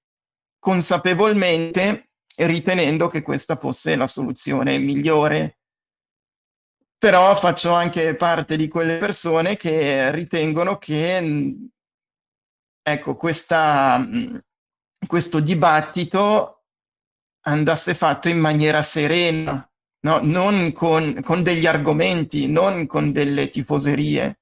consapevolmente 0.58 2.10
ritenendo 2.36 3.06
che 3.08 3.22
questa 3.22 3.56
fosse 3.56 3.96
la 3.96 4.06
soluzione 4.06 4.78
migliore. 4.78 5.58
Però 6.98 7.34
faccio 7.34 7.72
anche 7.72 8.16
parte 8.16 8.56
di 8.56 8.68
quelle 8.68 8.98
persone 8.98 9.56
che 9.56 10.10
ritengono 10.10 10.78
che 10.78 11.20
mm, 11.20 11.64
ecco, 12.82 13.16
questa, 13.16 13.98
mm, 13.98 14.36
questo 15.06 15.40
dibattito 15.40 16.64
andasse 17.46 17.94
fatto 17.94 18.28
in 18.28 18.38
maniera 18.38 18.82
serena, 18.82 19.70
no? 20.00 20.20
non 20.22 20.72
con, 20.72 21.20
con, 21.22 21.42
degli 21.42 21.66
argomenti, 21.66 22.46
non 22.46 22.86
con 22.86 23.12
delle 23.12 23.50
tifoserie. 23.50 24.40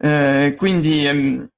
Eh, 0.00 0.54
quindi 0.56 1.06
ehm, 1.06 1.48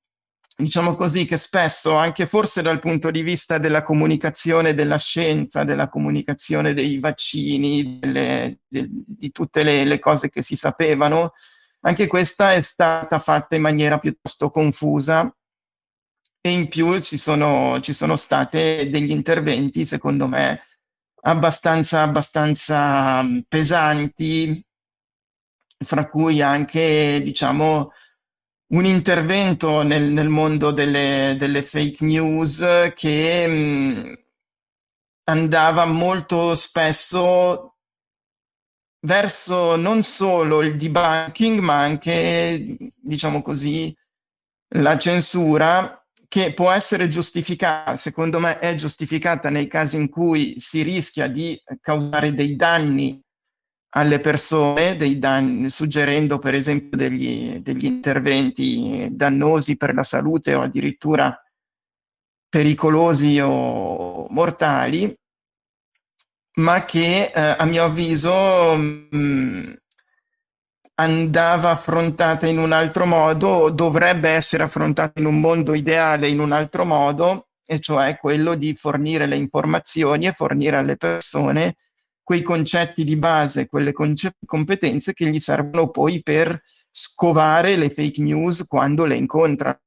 diciamo 0.60 0.94
così 0.94 1.24
che 1.24 1.36
spesso, 1.36 1.94
anche 1.96 2.26
forse 2.26 2.62
dal 2.62 2.78
punto 2.78 3.10
di 3.10 3.22
vista 3.22 3.58
della 3.58 3.82
comunicazione 3.82 4.74
della 4.74 4.98
scienza, 4.98 5.64
della 5.64 5.88
comunicazione 5.88 6.74
dei 6.74 6.98
vaccini, 6.98 7.98
delle, 7.98 8.60
de, 8.66 8.88
di 8.90 9.30
tutte 9.30 9.62
le, 9.62 9.84
le 9.84 9.98
cose 9.98 10.28
che 10.28 10.42
si 10.42 10.56
sapevano, 10.56 11.32
anche 11.80 12.06
questa 12.06 12.52
è 12.52 12.60
stata 12.60 13.18
fatta 13.18 13.56
in 13.56 13.62
maniera 13.62 13.98
piuttosto 13.98 14.50
confusa. 14.50 15.34
E 16.42 16.50
in 16.50 16.68
più 16.68 16.98
ci 17.00 17.18
sono, 17.18 17.80
ci 17.80 17.92
sono 17.92 18.16
state 18.16 18.88
degli 18.88 19.10
interventi, 19.10 19.84
secondo 19.84 20.26
me, 20.26 20.62
abbastanza, 21.22 22.02
abbastanza 22.02 23.22
pesanti, 23.46 24.64
fra 25.84 26.08
cui 26.08 26.40
anche, 26.42 27.20
diciamo, 27.22 27.92
un 28.70 28.84
intervento 28.86 29.82
nel, 29.82 30.10
nel 30.10 30.28
mondo 30.28 30.70
delle, 30.70 31.34
delle, 31.38 31.62
fake 31.62 32.04
news 32.04 32.64
che 32.94 33.46
mh, 33.46 33.52
mm, 33.52 34.12
andava 35.24 35.84
molto 35.86 36.54
spesso 36.54 37.76
verso 39.06 39.76
non 39.76 40.02
solo 40.02 40.62
il 40.62 40.76
debunking, 40.76 41.58
ma 41.60 41.80
anche, 41.80 42.76
diciamo 42.96 43.42
così, 43.42 43.94
la 44.74 44.98
censura 44.98 45.96
che 46.28 46.54
può 46.54 46.70
essere 46.70 47.08
giustificata, 47.08 47.96
secondo 47.96 48.38
me 48.38 48.58
è 48.60 48.74
giustificata 48.76 49.50
nei 49.50 49.66
casi 49.66 49.96
in 49.96 50.08
cui 50.08 50.54
si 50.60 50.82
rischia 50.82 51.26
di 51.26 51.60
causare 51.80 52.34
dei 52.34 52.54
danni 52.54 53.20
alle 53.90 54.20
persone, 54.20 54.96
dei 54.96 55.18
danni, 55.18 55.68
suggerendo 55.68 56.38
per 56.38 56.54
esempio 56.54 56.96
degli, 56.96 57.58
degli 57.60 57.86
interventi 57.86 59.08
dannosi 59.10 59.76
per 59.76 59.94
la 59.94 60.04
salute 60.04 60.54
o 60.54 60.62
addirittura 60.62 61.36
pericolosi 62.48 63.38
o 63.40 64.26
mortali, 64.30 65.16
ma 66.58 66.84
che 66.84 67.32
eh, 67.34 67.40
a 67.58 67.64
mio 67.64 67.84
avviso 67.84 68.76
mh, 68.76 69.08
mm, 69.16 69.72
andava 70.94 71.70
affrontata 71.70 72.46
in 72.46 72.58
un 72.58 72.72
altro 72.72 73.06
modo, 73.06 73.70
dovrebbe 73.70 74.30
essere 74.30 74.64
affrontata 74.64 75.18
in 75.20 75.26
un 75.26 75.40
mondo 75.40 75.74
ideale 75.74 76.28
in 76.28 76.40
un 76.40 76.52
altro 76.52 76.84
modo, 76.84 77.48
e 77.64 77.78
cioè 77.80 78.16
quello 78.16 78.56
di 78.56 78.74
fornire 78.74 79.26
le 79.26 79.36
informazioni 79.36 80.26
e 80.26 80.32
fornire 80.32 80.76
alle 80.76 80.96
persone 80.96 81.76
quei 82.22 82.42
concetti 82.42 83.04
di 83.04 83.16
base, 83.16 83.66
quelle 83.66 83.92
conce- 83.92 84.36
competenze 84.44 85.12
che 85.12 85.28
gli 85.28 85.38
servono 85.38 85.90
poi 85.90 86.22
per 86.22 86.60
scovare 86.90 87.76
le 87.76 87.90
fake 87.90 88.20
news 88.22 88.66
quando 88.66 89.04
le 89.04 89.16
incontrano 89.16 89.80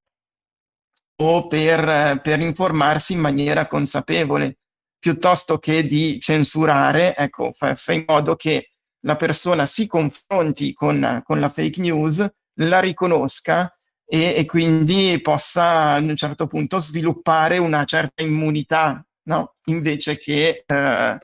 o 1.22 1.48
per, 1.48 2.20
per 2.22 2.40
informarsi 2.40 3.14
in 3.14 3.20
maniera 3.20 3.68
consapevole. 3.68 4.58
piuttosto 5.04 5.58
che 5.60 5.84
di 5.84 6.18
censurare, 6.22 7.14
ecco, 7.16 7.52
fa, 7.54 7.76
fa 7.76 7.92
in 7.92 8.06
modo 8.08 8.38
che 8.38 8.70
la 9.02 9.18
persona 9.18 9.66
si 9.66 9.86
confronti 9.86 10.74
con, 10.74 11.22
con 11.26 11.42
la 11.42 11.50
fake 11.50 11.82
news, 11.82 12.26
la 12.60 12.80
riconosca 12.80 13.70
e, 14.06 14.34
e, 14.38 14.46
quindi 14.46 15.20
possa 15.22 15.94
a 15.94 15.98
un 15.98 16.16
certo 16.16 16.48
punto 16.48 16.80
sviluppare 16.80 17.58
una 17.58 17.84
certa 17.84 18.24
immunità, 18.24 19.06
no? 19.24 19.54
invece, 19.66 20.18
che, 20.18 20.64
eh, 20.66 21.18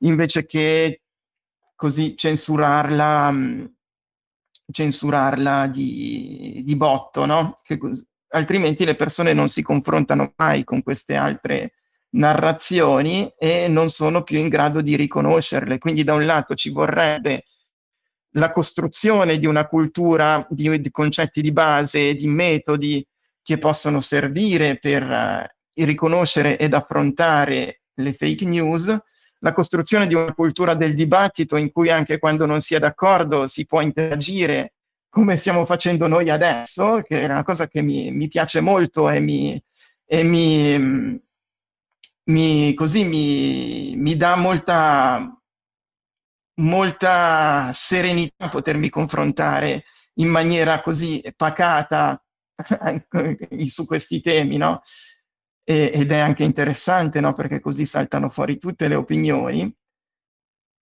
invece 0.00 0.46
che 0.46 1.02
così 1.74 2.16
censurarla, 2.16 3.34
censurarla 4.70 5.66
di, 5.68 6.62
di 6.64 6.76
botto, 6.76 7.24
no? 7.24 7.54
Che, 7.62 7.78
altrimenti 8.30 8.84
le 8.84 8.94
persone 8.96 9.32
non 9.32 9.48
si 9.48 9.62
confrontano 9.62 10.32
mai 10.36 10.64
con 10.64 10.82
queste 10.82 11.14
altre 11.14 11.72
narrazioni 12.10 13.30
e 13.38 13.68
non 13.68 13.90
sono 13.90 14.22
più 14.22 14.38
in 14.38 14.48
grado 14.48 14.80
di 14.80 14.96
riconoscerle. 14.96 15.78
Quindi 15.78 16.04
da 16.04 16.14
un 16.14 16.26
lato 16.26 16.54
ci 16.54 16.70
vorrebbe 16.70 17.44
la 18.32 18.50
costruzione 18.50 19.38
di 19.38 19.46
una 19.46 19.66
cultura 19.66 20.46
di, 20.50 20.80
di 20.80 20.90
concetti 20.90 21.40
di 21.40 21.52
base, 21.52 22.14
di 22.14 22.26
metodi 22.26 23.06
che 23.42 23.58
possono 23.58 24.00
servire 24.00 24.78
per 24.78 25.02
uh, 25.02 25.84
riconoscere 25.84 26.58
ed 26.58 26.74
affrontare 26.74 27.82
le 27.94 28.12
fake 28.12 28.44
news, 28.44 28.96
la 29.40 29.52
costruzione 29.52 30.06
di 30.06 30.14
una 30.14 30.34
cultura 30.34 30.74
del 30.74 30.94
dibattito 30.94 31.56
in 31.56 31.70
cui 31.70 31.90
anche 31.90 32.18
quando 32.18 32.46
non 32.46 32.60
si 32.60 32.74
è 32.74 32.78
d'accordo 32.78 33.46
si 33.46 33.66
può 33.66 33.80
interagire 33.80 34.72
come 35.08 35.36
stiamo 35.36 35.64
facendo 35.64 36.06
noi 36.06 36.30
adesso, 36.30 37.02
che 37.02 37.22
è 37.22 37.24
una 37.24 37.42
cosa 37.42 37.66
che 37.66 37.82
mi, 37.82 38.10
mi 38.12 38.28
piace 38.28 38.60
molto 38.60 39.08
e 39.08 39.20
mi, 39.20 39.60
e 40.04 40.22
mi, 40.22 41.20
mi, 42.24 42.74
così 42.74 43.04
mi, 43.04 44.16
dà 44.16 44.36
molta, 44.36 45.40
molta 46.60 47.72
serenità 47.72 48.48
potermi 48.48 48.88
confrontare 48.90 49.84
in 50.14 50.28
maniera 50.28 50.80
così 50.82 51.22
pacata 51.34 52.22
su 53.66 53.86
questi 53.86 54.20
temi, 54.20 54.56
no? 54.56 54.82
E, 55.70 55.90
ed 55.92 56.10
è 56.12 56.16
anche 56.16 56.44
interessante, 56.44 57.20
no? 57.20 57.34
Perché 57.34 57.60
così 57.60 57.84
saltano 57.84 58.30
fuori 58.30 58.56
tutte 58.56 58.88
le 58.88 58.94
opinioni. 58.94 59.70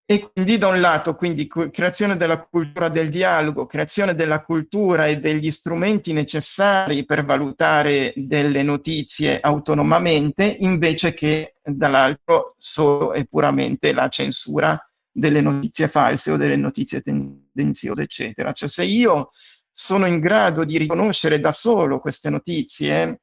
E 0.08 0.30
quindi 0.32 0.60
da 0.60 0.68
un 0.68 0.80
lato, 0.80 1.16
quindi 1.16 1.48
creazione 1.48 2.16
della 2.16 2.46
cultura 2.46 2.90
del 2.90 3.10
dialogo, 3.10 3.66
creazione 3.66 4.14
della 4.14 4.44
cultura 4.44 5.08
e 5.08 5.20
degli 5.20 5.50
strumenti 5.50 6.14
necessari 6.14 7.04
per 7.04 7.26
valutare 7.26 8.14
delle 8.16 8.62
notizie 8.62 9.40
autonomamente, 9.40 10.44
invece 10.60 11.16
che 11.16 11.56
dall'altro 11.64 12.54
solo 12.60 13.14
e 13.14 13.26
puramente 13.26 13.92
la 13.92 14.08
censura 14.10 14.80
delle 15.12 15.42
notizie 15.42 15.88
false 15.88 16.30
o 16.30 16.38
delle 16.38 16.58
notizie 16.58 17.02
tendenziose, 17.02 18.04
eccetera. 18.04 18.52
Cioè 18.52 18.70
se 18.70 18.84
io 18.84 19.32
sono 19.72 20.06
in 20.06 20.20
grado 20.20 20.64
di 20.64 20.78
riconoscere 20.78 21.40
da 21.40 21.52
solo 21.52 22.00
queste 22.00 22.30
notizie, 22.30 23.22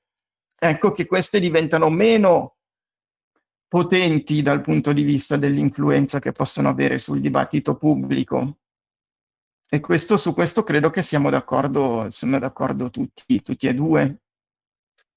ecco 0.65 0.93
che 0.93 1.07
queste 1.07 1.41
diventano 1.41 1.91
meno 1.91 2.59
potenti 3.67 4.43
dal 4.43 4.61
punto 4.61 4.93
di 4.93 5.03
vista 5.03 5.37
dell'influenza 5.37 6.21
che 6.21 6.31
possono 6.31 6.69
avere 6.69 6.99
sul 6.99 7.21
dibattito 7.21 7.77
pubblico. 7.77 8.59
E 9.69 9.81
questo, 9.81 10.17
su 10.17 10.33
questo 10.35 10.63
credo 10.63 10.91
che 10.91 11.03
siamo 11.03 11.31
d'accordo, 11.31 12.09
siamo 12.11 12.39
d'accordo 12.39 12.91
tutti, 12.91 13.43
tutti 13.43 13.67
e 13.67 13.75
due. 13.75 14.21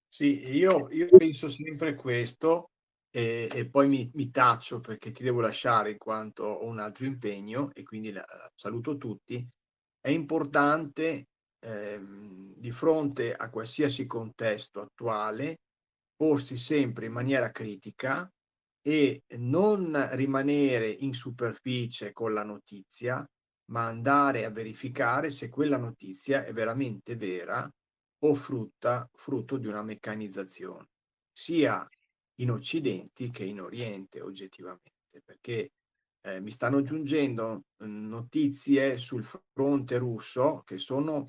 Sì, 0.07 0.55
io, 0.55 0.87
io 0.89 1.09
penso 1.15 1.47
sempre 1.49 1.93
questo 1.93 2.71
e, 3.11 3.47
e 3.53 3.69
poi 3.69 3.87
mi, 3.87 4.09
mi, 4.15 4.31
taccio 4.31 4.79
perché 4.79 5.11
ti 5.11 5.21
devo 5.21 5.41
lasciare 5.41 5.91
in 5.91 5.97
quanto 5.97 6.43
ho 6.43 6.65
un 6.65 6.79
altro 6.79 7.05
impegno 7.05 7.69
e 7.73 7.83
quindi 7.83 8.11
la, 8.11 8.25
saluto 8.55 8.97
tutti. 8.97 9.47
È 9.99 10.09
importante 10.09 11.27
ehm, 11.65 12.53
di 12.55 12.71
fronte 12.71 13.33
a 13.33 13.49
qualsiasi 13.49 14.05
contesto 14.05 14.79
attuale 14.79 15.59
porsi 16.15 16.57
sempre 16.57 17.07
in 17.07 17.11
maniera 17.11 17.51
critica 17.51 18.29
e 18.81 19.23
non 19.37 20.09
rimanere 20.11 20.87
in 20.87 21.13
superficie 21.13 22.13
con 22.13 22.33
la 22.33 22.43
notizia, 22.43 23.27
ma 23.71 23.87
andare 23.87 24.45
a 24.45 24.51
verificare 24.51 25.31
se 25.31 25.49
quella 25.49 25.77
notizia 25.77 26.45
è 26.45 26.53
veramente 26.53 27.15
vera 27.15 27.69
o 28.19 28.35
frutta, 28.35 29.09
frutto 29.11 29.57
di 29.57 29.67
una 29.67 29.81
meccanizzazione, 29.81 30.87
sia 31.31 31.85
in 32.39 32.51
Occidente 32.51 33.29
che 33.31 33.43
in 33.43 33.59
Oriente 33.59 34.21
oggettivamente, 34.21 34.91
perché 35.23 35.71
eh, 36.21 36.39
mi 36.39 36.51
stanno 36.51 36.81
giungendo 36.83 37.63
mm, 37.83 38.07
notizie 38.07 38.97
sul 38.97 39.23
fronte 39.23 39.97
russo 39.97 40.61
che 40.63 40.77
sono 40.77 41.25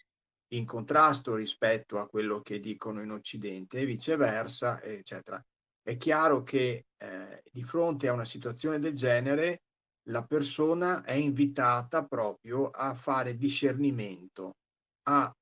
in 0.56 0.64
contrasto 0.64 1.34
rispetto 1.34 1.98
a 1.98 2.08
quello 2.08 2.40
che 2.40 2.60
dicono 2.60 3.02
in 3.02 3.10
Occidente 3.10 3.80
e 3.80 3.86
viceversa, 3.86 4.82
eccetera 4.82 5.42
è 5.86 5.96
chiaro 5.98 6.42
che 6.42 6.86
eh, 6.96 7.42
di 7.52 7.62
fronte 7.62 8.08
a 8.08 8.12
una 8.12 8.24
situazione 8.24 8.80
del 8.80 8.96
genere 8.96 9.62
la 10.08 10.24
persona 10.24 11.04
è 11.04 11.12
invitata 11.12 12.04
proprio 12.04 12.70
a 12.70 12.92
fare 12.96 13.36
discernimento, 13.36 14.56
a, 15.04 15.32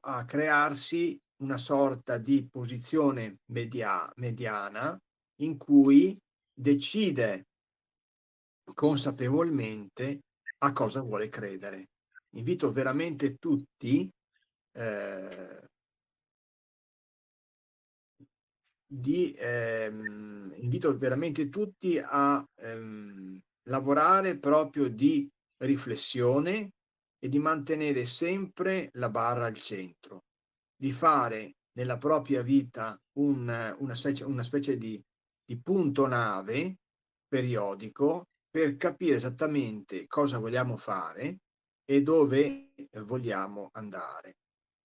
a 0.00 0.24
crearsi 0.24 1.16
una 1.42 1.58
sorta 1.58 2.18
di 2.18 2.44
posizione 2.50 3.36
media, 3.52 4.10
mediana 4.16 4.98
in 5.42 5.56
cui 5.56 6.18
decide 6.52 7.46
consapevolmente 8.74 10.22
a 10.58 10.72
cosa 10.72 11.02
vuole 11.02 11.28
credere. 11.28 11.86
Invito 12.30 12.72
veramente 12.72 13.36
tutti 13.36 14.10
eh, 14.74 15.68
di 18.86 19.34
ehm, 19.36 20.52
invito 20.56 20.96
veramente 20.96 21.48
tutti 21.48 21.98
a 21.98 22.46
ehm, 22.56 23.40
lavorare 23.68 24.38
proprio 24.38 24.88
di 24.88 25.28
riflessione 25.58 26.72
e 27.18 27.28
di 27.28 27.38
mantenere 27.38 28.06
sempre 28.06 28.90
la 28.94 29.10
barra 29.10 29.46
al 29.46 29.58
centro, 29.58 30.24
di 30.76 30.92
fare 30.92 31.56
nella 31.72 31.98
propria 31.98 32.42
vita 32.42 33.00
un, 33.18 33.76
una, 33.78 33.94
specie, 33.94 34.24
una 34.24 34.42
specie 34.42 34.76
di, 34.76 35.02
di 35.44 35.58
punto 35.60 36.06
nave 36.06 36.76
periodico 37.26 38.28
per 38.50 38.76
capire 38.76 39.16
esattamente 39.16 40.06
cosa 40.06 40.38
vogliamo 40.38 40.76
fare 40.76 41.38
e 41.84 42.02
dove 42.02 42.72
vogliamo 43.04 43.70
andare. 43.72 44.36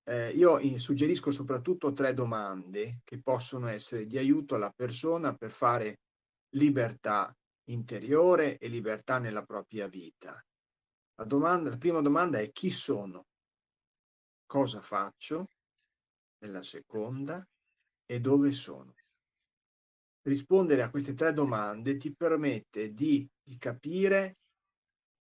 Eh, 0.09 0.31
io 0.31 0.59
suggerisco 0.79 1.29
soprattutto 1.29 1.93
tre 1.93 2.15
domande 2.15 3.01
che 3.03 3.21
possono 3.21 3.67
essere 3.67 4.07
di 4.07 4.17
aiuto 4.17 4.55
alla 4.55 4.71
persona 4.71 5.35
per 5.35 5.51
fare 5.51 5.99
libertà 6.55 7.31
interiore 7.65 8.57
e 8.57 8.69
libertà 8.69 9.19
nella 9.19 9.43
propria 9.43 9.87
vita. 9.87 10.43
La, 11.13 11.25
domanda, 11.25 11.69
la 11.69 11.77
prima 11.77 12.01
domanda 12.01 12.39
è 12.39 12.49
chi 12.51 12.71
sono? 12.71 13.27
Cosa 14.47 14.81
faccio? 14.81 15.49
Nella 16.39 16.63
seconda 16.63 17.47
e 18.07 18.19
dove 18.19 18.51
sono? 18.51 18.95
Rispondere 20.23 20.81
a 20.81 20.89
queste 20.89 21.13
tre 21.13 21.33
domande 21.33 21.97
ti 21.97 22.15
permette 22.15 22.93
di, 22.93 23.29
di 23.43 23.59
capire 23.59 24.37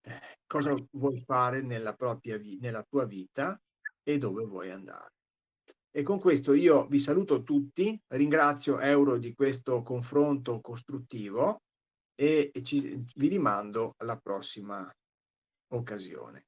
eh, 0.00 0.38
cosa 0.46 0.74
vuoi 0.92 1.22
fare 1.26 1.60
nella, 1.60 1.92
propria 1.92 2.40
nella 2.58 2.82
tua 2.84 3.04
vita 3.04 3.60
e 4.08 4.16
dove 4.16 4.46
vuoi 4.46 4.70
andare. 4.70 5.12
E 5.90 6.02
con 6.02 6.18
questo 6.18 6.54
io 6.54 6.86
vi 6.86 6.98
saluto 6.98 7.42
tutti, 7.42 8.00
ringrazio 8.08 8.80
Euro 8.80 9.18
di 9.18 9.34
questo 9.34 9.82
confronto 9.82 10.62
costruttivo 10.62 11.60
e 12.14 12.50
ci, 12.62 13.04
vi 13.16 13.28
rimando 13.28 13.94
alla 13.98 14.16
prossima 14.16 14.90
occasione. 15.74 16.46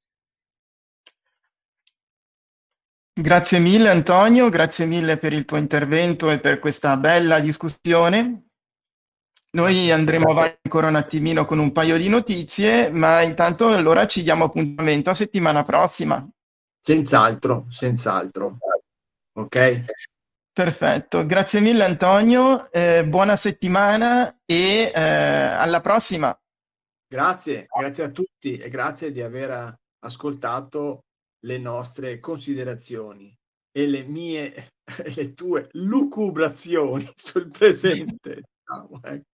Grazie 3.12 3.58
mille 3.58 3.90
Antonio, 3.90 4.48
grazie 4.48 4.86
mille 4.86 5.18
per 5.18 5.34
il 5.34 5.44
tuo 5.44 5.58
intervento 5.58 6.30
e 6.30 6.40
per 6.40 6.60
questa 6.60 6.96
bella 6.96 7.40
discussione. 7.40 8.46
Noi 9.50 9.90
andremo 9.90 10.30
avanti 10.30 10.60
ancora 10.62 10.88
un 10.88 10.94
attimino 10.94 11.44
con 11.44 11.58
un 11.58 11.72
paio 11.72 11.98
di 11.98 12.08
notizie, 12.08 12.90
ma 12.90 13.20
intanto 13.20 13.68
allora 13.68 14.06
ci 14.06 14.22
diamo 14.22 14.44
appuntamento 14.44 15.10
a 15.10 15.14
settimana 15.14 15.62
prossima. 15.62 16.26
Senz'altro, 16.82 17.66
senz'altro. 17.68 18.58
Ok? 19.32 19.84
Perfetto, 20.52 21.24
grazie 21.26 21.60
mille 21.60 21.84
Antonio, 21.84 22.70
eh, 22.72 23.06
buona 23.06 23.36
settimana 23.36 24.40
e 24.44 24.90
eh, 24.94 25.00
alla 25.00 25.80
prossima. 25.80 26.36
Grazie, 27.06 27.66
grazie 27.68 28.04
a 28.04 28.10
tutti 28.10 28.56
e 28.58 28.68
grazie 28.68 29.12
di 29.12 29.22
aver 29.22 29.78
ascoltato 30.00 31.04
le 31.44 31.58
nostre 31.58 32.20
considerazioni 32.20 33.34
e 33.70 33.86
le 33.86 34.04
mie 34.04 34.54
e 34.54 34.70
le 35.14 35.34
tue 35.34 35.68
lucubrazioni 35.72 37.08
sul 37.16 37.50
presente. 37.50 38.42
Diciamo, 38.60 39.00
ecco. 39.02 39.28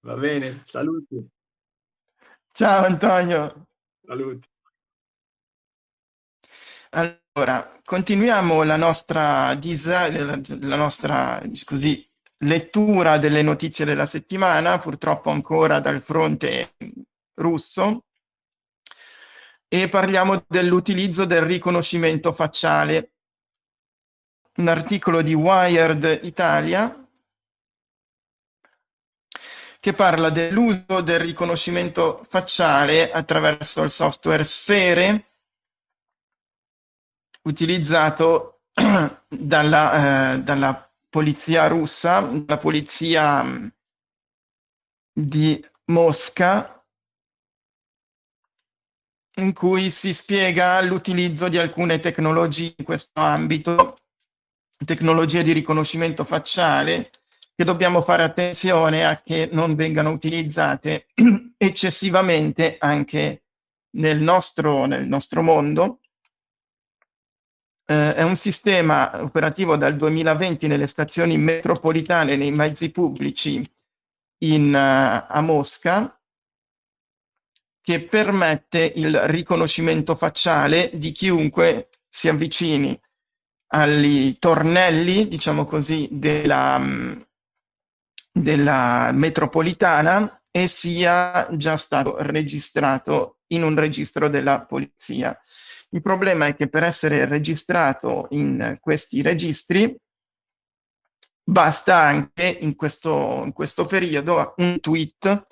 Va 0.00 0.16
bene, 0.16 0.62
saluti. 0.64 1.26
Ciao 2.52 2.84
Antonio. 2.84 3.66
Saluti. 4.04 4.48
Allora, 6.90 7.80
continuiamo 7.84 8.62
la 8.62 8.76
nostra, 8.76 9.52
la 9.52 10.76
nostra 10.76 11.42
così, 11.64 12.08
lettura 12.38 13.18
delle 13.18 13.42
notizie 13.42 13.84
della 13.84 14.06
settimana, 14.06 14.78
purtroppo 14.78 15.30
ancora 15.30 15.80
dal 15.80 16.00
fronte 16.00 16.76
russo, 17.34 18.04
e 19.68 19.88
parliamo 19.88 20.44
dell'utilizzo 20.48 21.26
del 21.26 21.42
riconoscimento 21.42 22.32
facciale. 22.32 23.12
Un 24.56 24.68
articolo 24.68 25.20
di 25.20 25.34
Wired 25.34 26.20
Italia 26.22 27.06
che 29.78 29.92
parla 29.92 30.30
dell'uso 30.30 31.00
del 31.02 31.20
riconoscimento 31.20 32.24
facciale 32.26 33.12
attraverso 33.12 33.84
il 33.84 33.90
software 33.90 34.42
Sfere 34.42 35.28
utilizzato 37.48 38.60
dalla, 39.28 40.34
eh, 40.34 40.42
dalla 40.42 40.92
polizia 41.08 41.66
russa, 41.66 42.20
la 42.46 42.58
polizia 42.58 43.42
mm, 43.42 43.66
di 45.12 45.64
Mosca, 45.86 46.74
in 49.38 49.52
cui 49.52 49.88
si 49.90 50.12
spiega 50.12 50.80
l'utilizzo 50.82 51.48
di 51.48 51.58
alcune 51.58 52.00
tecnologie 52.00 52.74
in 52.76 52.84
questo 52.84 53.20
ambito, 53.20 53.98
tecnologie 54.84 55.42
di 55.42 55.52
riconoscimento 55.52 56.24
facciale, 56.24 57.10
che 57.54 57.64
dobbiamo 57.64 58.02
fare 58.02 58.22
attenzione 58.22 59.04
a 59.04 59.20
che 59.22 59.48
non 59.50 59.74
vengano 59.74 60.10
utilizzate 60.10 61.06
eccessivamente 61.56 62.76
anche 62.78 63.44
nel 63.96 64.20
nostro, 64.20 64.84
nel 64.84 65.06
nostro 65.06 65.42
mondo 65.42 66.00
eh, 67.90 68.14
è 68.14 68.22
un 68.22 68.36
sistema 68.36 69.22
operativo 69.22 69.76
dal 69.76 69.96
2020 69.96 70.66
nelle 70.66 70.86
stazioni 70.86 71.38
metropolitane, 71.38 72.36
nei 72.36 72.50
mezzi 72.52 72.90
pubblici 72.90 73.66
in, 74.40 74.74
uh, 74.74 75.32
a 75.32 75.40
Mosca, 75.40 76.20
che 77.80 78.02
permette 78.02 78.92
il 78.96 79.18
riconoscimento 79.28 80.14
facciale 80.14 80.90
di 80.92 81.12
chiunque 81.12 81.88
si 82.06 82.28
avvicini 82.28 82.98
ai 83.68 84.36
tornelli, 84.38 85.26
diciamo 85.26 85.64
così, 85.64 86.08
della, 86.10 86.76
um, 86.76 87.26
della 88.30 89.10
metropolitana 89.14 90.42
e 90.50 90.66
sia 90.66 91.48
già 91.56 91.78
stato 91.78 92.16
registrato 92.18 93.38
in 93.48 93.62
un 93.62 93.74
registro 93.74 94.28
della 94.28 94.66
polizia. 94.66 95.38
Il 95.90 96.02
problema 96.02 96.46
è 96.46 96.54
che 96.54 96.68
per 96.68 96.82
essere 96.82 97.24
registrato 97.24 98.26
in 98.30 98.76
questi 98.80 99.22
registri 99.22 99.96
basta 101.42 101.96
anche 101.96 102.46
in 102.46 102.76
questo, 102.76 103.42
in 103.44 103.52
questo 103.52 103.86
periodo 103.86 104.54
un 104.58 104.80
tweet 104.80 105.46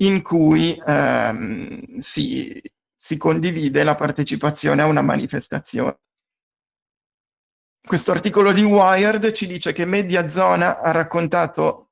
in 0.00 0.22
cui 0.22 0.80
ehm, 0.86 1.96
si, 1.96 2.60
si 2.94 3.16
condivide 3.16 3.82
la 3.82 3.94
partecipazione 3.94 4.82
a 4.82 4.86
una 4.86 5.00
manifestazione. 5.00 5.98
Questo 7.84 8.12
articolo 8.12 8.52
di 8.52 8.62
Wired 8.62 9.32
ci 9.32 9.46
dice 9.46 9.72
che 9.72 9.86
Mediazona 9.86 10.80
ha 10.80 10.90
raccontato 10.92 11.90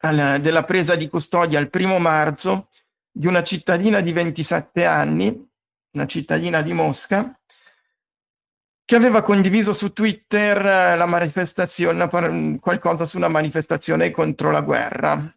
al, 0.00 0.40
della 0.40 0.64
presa 0.64 0.94
di 0.94 1.08
custodia 1.08 1.58
il 1.58 1.70
primo 1.70 1.98
marzo 1.98 2.68
di 3.10 3.26
una 3.26 3.42
cittadina 3.42 4.00
di 4.00 4.12
27 4.12 4.84
anni 4.84 5.49
una 5.92 6.06
cittadina 6.06 6.62
di 6.62 6.72
Mosca, 6.72 7.38
che 8.84 8.96
aveva 8.96 9.22
condiviso 9.22 9.72
su 9.72 9.92
Twitter 9.92 10.56
eh, 10.58 10.96
la 10.96 11.06
manifestazione, 11.06 12.08
qualcosa 12.58 13.04
su 13.04 13.16
una 13.16 13.28
manifestazione 13.28 14.10
contro 14.10 14.50
la 14.50 14.62
guerra 14.62 15.32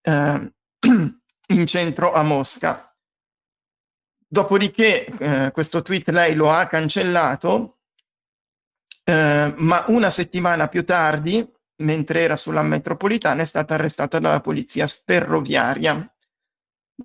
eh, 0.00 0.52
in 1.48 1.66
centro 1.66 2.12
a 2.12 2.22
Mosca. 2.22 2.96
Dopodiché 4.26 5.04
eh, 5.04 5.50
questo 5.52 5.82
tweet 5.82 6.08
lei 6.08 6.34
lo 6.34 6.50
ha 6.50 6.66
cancellato, 6.66 7.80
eh, 9.04 9.54
ma 9.56 9.84
una 9.88 10.10
settimana 10.10 10.68
più 10.68 10.84
tardi, 10.84 11.46
mentre 11.82 12.22
era 12.22 12.36
sulla 12.36 12.62
metropolitana, 12.62 13.42
è 13.42 13.44
stata 13.44 13.74
arrestata 13.74 14.18
dalla 14.18 14.40
polizia 14.40 14.86
ferroviaria 14.86 16.13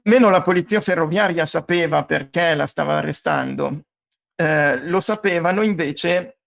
Meno 0.04 0.30
la 0.30 0.42
polizia 0.42 0.82
ferroviaria 0.82 1.46
sapeva 1.46 2.06
perché 2.06 2.54
la 2.54 2.68
stava 2.68 2.98
arrestando, 2.98 3.86
eh, 4.36 4.86
lo 4.88 5.00
sapevano 5.00 5.64
invece 5.64 6.40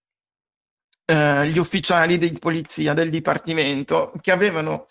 eh, 1.05 1.47
gli 1.49 1.57
ufficiali 1.57 2.17
di 2.17 2.31
polizia 2.33 2.93
del 2.93 3.09
dipartimento 3.09 4.13
che 4.21 4.31
avevano 4.31 4.87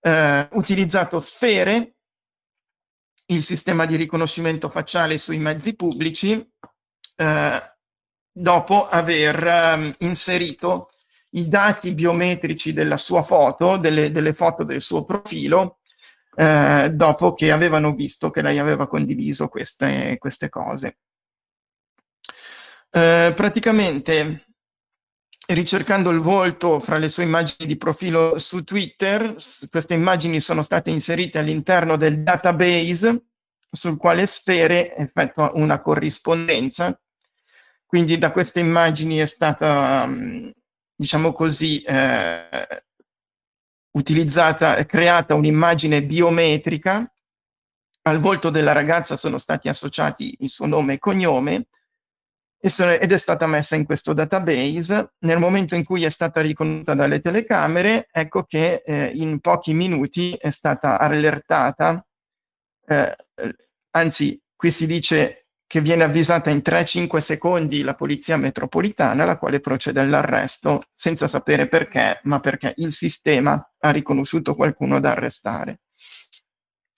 eh, 0.00 0.48
utilizzato 0.52 1.18
sfere, 1.18 1.94
il 3.30 3.42
sistema 3.42 3.84
di 3.84 3.96
riconoscimento 3.96 4.70
facciale 4.70 5.18
sui 5.18 5.38
mezzi 5.38 5.74
pubblici, 5.74 6.32
eh, 7.16 7.76
dopo 8.30 8.86
aver 8.86 9.46
ehm, 9.46 9.94
inserito 9.98 10.90
i 11.30 11.48
dati 11.48 11.92
biometrici 11.92 12.72
della 12.72 12.96
sua 12.96 13.22
foto, 13.22 13.76
delle, 13.76 14.10
delle 14.10 14.32
foto 14.32 14.64
del 14.64 14.80
suo 14.80 15.04
profilo, 15.04 15.77
eh, 16.38 16.92
dopo 16.94 17.34
che 17.34 17.50
avevano 17.50 17.94
visto 17.94 18.30
che 18.30 18.42
lei 18.42 18.60
aveva 18.60 18.86
condiviso 18.86 19.48
queste, 19.48 20.16
queste 20.18 20.48
cose. 20.48 20.98
Eh, 22.90 23.32
praticamente 23.34 24.44
ricercando 25.48 26.10
il 26.10 26.20
volto 26.20 26.78
fra 26.78 26.98
le 26.98 27.08
sue 27.08 27.24
immagini 27.24 27.66
di 27.66 27.76
profilo 27.76 28.38
su 28.38 28.62
Twitter, 28.62 29.34
queste 29.68 29.94
immagini 29.94 30.40
sono 30.40 30.62
state 30.62 30.90
inserite 30.90 31.38
all'interno 31.38 31.96
del 31.96 32.22
database 32.22 33.24
sul 33.68 33.96
quale 33.96 34.24
Sfere 34.26 34.94
effettua 34.94 35.50
una 35.54 35.80
corrispondenza. 35.80 36.96
Quindi 37.84 38.16
da 38.16 38.30
queste 38.30 38.60
immagini 38.60 39.16
è 39.16 39.26
stata, 39.26 40.08
diciamo 40.94 41.32
così, 41.32 41.82
eh, 41.82 42.84
utilizzata, 43.98 44.84
creata 44.86 45.34
un'immagine 45.34 46.04
biometrica, 46.04 47.12
al 48.02 48.20
volto 48.20 48.48
della 48.48 48.72
ragazza 48.72 49.16
sono 49.16 49.36
stati 49.36 49.68
associati 49.68 50.36
il 50.40 50.48
suo 50.48 50.66
nome 50.66 50.94
e 50.94 50.98
cognome 50.98 51.66
ed 52.60 53.12
è 53.12 53.16
stata 53.16 53.46
messa 53.46 53.76
in 53.76 53.84
questo 53.84 54.12
database. 54.12 55.12
Nel 55.20 55.38
momento 55.38 55.74
in 55.74 55.84
cui 55.84 56.04
è 56.04 56.08
stata 56.08 56.40
riconosciuta 56.40 56.94
dalle 56.94 57.20
telecamere, 57.20 58.08
ecco 58.10 58.44
che 58.44 58.82
eh, 58.84 59.12
in 59.14 59.40
pochi 59.40 59.74
minuti 59.74 60.32
è 60.32 60.50
stata 60.50 60.98
allertata, 60.98 62.04
eh, 62.86 63.16
anzi 63.90 64.40
qui 64.56 64.70
si 64.70 64.86
dice 64.86 65.47
che 65.68 65.82
viene 65.82 66.02
avvisata 66.02 66.48
in 66.48 66.62
3-5 66.64 67.18
secondi 67.18 67.82
la 67.82 67.94
polizia 67.94 68.38
metropolitana, 68.38 69.26
la 69.26 69.36
quale 69.36 69.60
procede 69.60 70.00
all'arresto 70.00 70.84
senza 70.94 71.28
sapere 71.28 71.68
perché, 71.68 72.20
ma 72.22 72.40
perché 72.40 72.72
il 72.78 72.90
sistema 72.90 73.70
ha 73.78 73.90
riconosciuto 73.90 74.54
qualcuno 74.54 74.98
da 74.98 75.10
arrestare. 75.10 75.80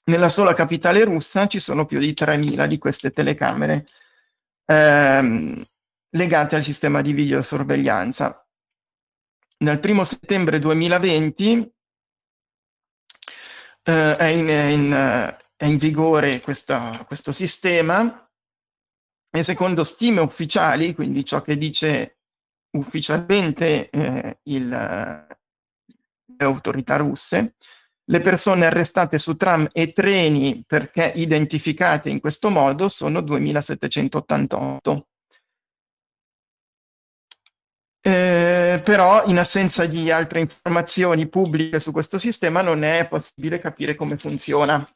Nella 0.04 0.28
sola 0.28 0.54
capitale 0.54 1.02
russa 1.02 1.48
ci 1.48 1.58
sono 1.58 1.84
più 1.84 1.98
di 1.98 2.14
3.000 2.16 2.66
di 2.66 2.78
queste 2.78 3.10
telecamere 3.10 3.86
ehm, 4.66 5.64
legate 6.10 6.54
al 6.54 6.62
sistema 6.62 7.02
di 7.02 7.12
videosorveglianza. 7.12 8.46
Nel 9.58 9.80
primo 9.80 10.04
settembre 10.04 10.60
2020 10.60 11.72
eh, 13.82 14.16
è, 14.16 14.24
in, 14.26 14.46
è, 14.46 14.62
in, 14.62 15.36
è, 15.56 15.64
in, 15.64 15.76
vigore 15.76 16.40
questa, 16.40 17.02
questo 17.04 17.32
sistema 17.32 18.29
e 19.30 19.42
secondo 19.42 19.84
stime 19.84 20.20
ufficiali, 20.20 20.94
quindi 20.94 21.24
ciò 21.24 21.40
che 21.42 21.56
dice 21.56 22.18
ufficialmente 22.76 23.88
eh, 23.90 24.38
il, 24.44 24.68
le 24.68 25.26
autorità 26.38 26.96
russe, 26.96 27.54
le 28.04 28.20
persone 28.20 28.66
arrestate 28.66 29.18
su 29.18 29.36
tram 29.36 29.68
e 29.72 29.92
treni 29.92 30.64
perché 30.66 31.12
identificate 31.14 32.10
in 32.10 32.18
questo 32.20 32.50
modo 32.50 32.88
sono 32.88 33.20
2788. 33.20 35.06
Eh, 38.02 38.80
però 38.82 39.26
in 39.26 39.38
assenza 39.38 39.84
di 39.84 40.10
altre 40.10 40.40
informazioni 40.40 41.28
pubbliche 41.28 41.78
su 41.78 41.92
questo 41.92 42.18
sistema 42.18 42.62
non 42.62 42.82
è 42.82 43.06
possibile 43.06 43.58
capire 43.58 43.94
come 43.94 44.16
funziona 44.16 44.90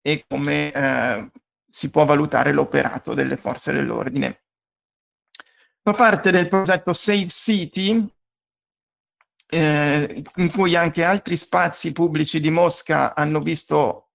e 0.00 0.24
come 0.26 0.72
eh, 0.72 1.30
si 1.74 1.90
può 1.90 2.04
valutare 2.04 2.52
l'operato 2.52 3.14
delle 3.14 3.36
forze 3.36 3.72
dell'ordine. 3.72 4.44
Fa 5.82 5.92
parte 5.92 6.30
del 6.30 6.46
progetto 6.46 6.92
Safe 6.92 7.26
City 7.26 8.08
eh, 9.48 10.24
in 10.36 10.52
cui 10.52 10.76
anche 10.76 11.02
altri 11.02 11.36
spazi 11.36 11.90
pubblici 11.90 12.38
di 12.38 12.50
Mosca 12.50 13.16
hanno 13.16 13.40
visto 13.40 14.12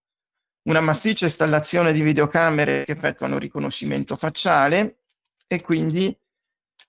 una 0.70 0.80
massiccia 0.80 1.26
installazione 1.26 1.92
di 1.92 2.02
videocamere 2.02 2.86
che 2.86 2.94
effettuano 2.94 3.38
riconoscimento 3.38 4.16
facciale 4.16 5.02
e 5.46 5.60
quindi 5.60 6.18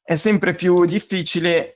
è 0.01 0.15
sempre 0.15 0.55
più 0.55 0.85
difficile 0.85 1.75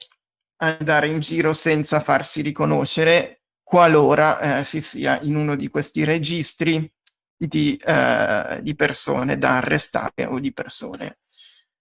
andare 0.58 1.08
in 1.08 1.18
giro 1.18 1.52
senza 1.52 1.98
farsi 1.98 2.42
riconoscere 2.42 3.42
qualora 3.60 4.58
eh, 4.58 4.64
si 4.64 4.80
sia 4.80 5.20
in 5.22 5.34
uno 5.34 5.56
di 5.56 5.68
questi 5.68 6.04
registri 6.04 6.88
di, 7.36 7.76
eh, 7.76 8.58
di, 8.62 8.74
persone 8.74 9.38
da 9.38 9.58
arrestare 9.58 10.26
o 10.26 10.38
di 10.38 10.52
persone 10.52 11.18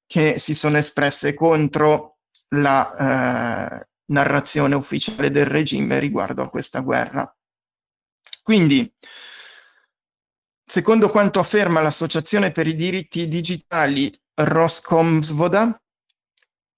che 0.05 0.37
si 0.37 0.53
sono 0.53 0.77
espresse 0.77 1.33
contro 1.33 2.17
la 2.55 3.79
eh, 3.79 3.87
narrazione 4.05 4.75
ufficiale 4.75 5.31
del 5.31 5.45
regime 5.45 5.99
riguardo 5.99 6.43
a 6.43 6.49
questa 6.49 6.81
guerra. 6.81 7.33
Quindi, 8.43 8.93
secondo 10.65 11.09
quanto 11.09 11.39
afferma 11.39 11.81
l'Associazione 11.81 12.51
per 12.51 12.67
i 12.67 12.75
diritti 12.75 13.27
digitali 13.27 14.11
Roskomsvoda, 14.35 15.81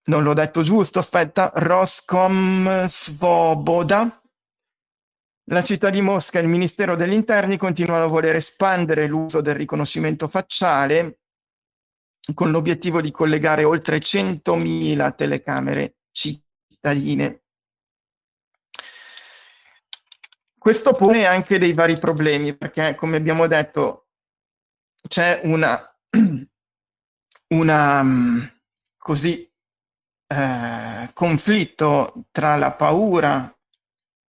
non 0.07 0.23
l'ho 0.23 0.33
detto 0.33 0.61
giusto, 0.61 0.99
aspetta, 0.99 1.51
Roskomsvoboda, 1.55 4.21
la 5.49 5.61
città 5.61 5.89
di 5.89 6.01
Mosca 6.01 6.39
e 6.39 6.41
il 6.41 6.47
Ministero 6.47 6.95
degli 6.95 7.13
Interni 7.13 7.57
continuano 7.57 8.03
a 8.03 8.07
voler 8.07 8.35
espandere 8.35 9.05
l'uso 9.07 9.41
del 9.41 9.55
riconoscimento 9.55 10.27
facciale 10.27 11.19
con 12.33 12.49
l'obiettivo 12.49 13.01
di 13.01 13.11
collegare 13.11 13.63
oltre 13.63 13.99
100.000 13.99 15.15
telecamere 15.15 15.97
cittadine. 16.11 17.41
Questo 20.57 20.93
pone 20.93 21.27
anche 21.27 21.59
dei 21.59 21.73
vari 21.73 21.99
problemi 21.99 22.57
perché, 22.57 22.95
come 22.95 23.17
abbiamo 23.17 23.45
detto, 23.45 24.07
c'è 25.07 25.41
una, 25.43 25.79
una 27.53 28.59
così 28.97 29.47
eh, 30.25 31.09
conflitto 31.13 32.25
tra 32.31 32.55
la 32.55 32.73
paura 32.73 33.54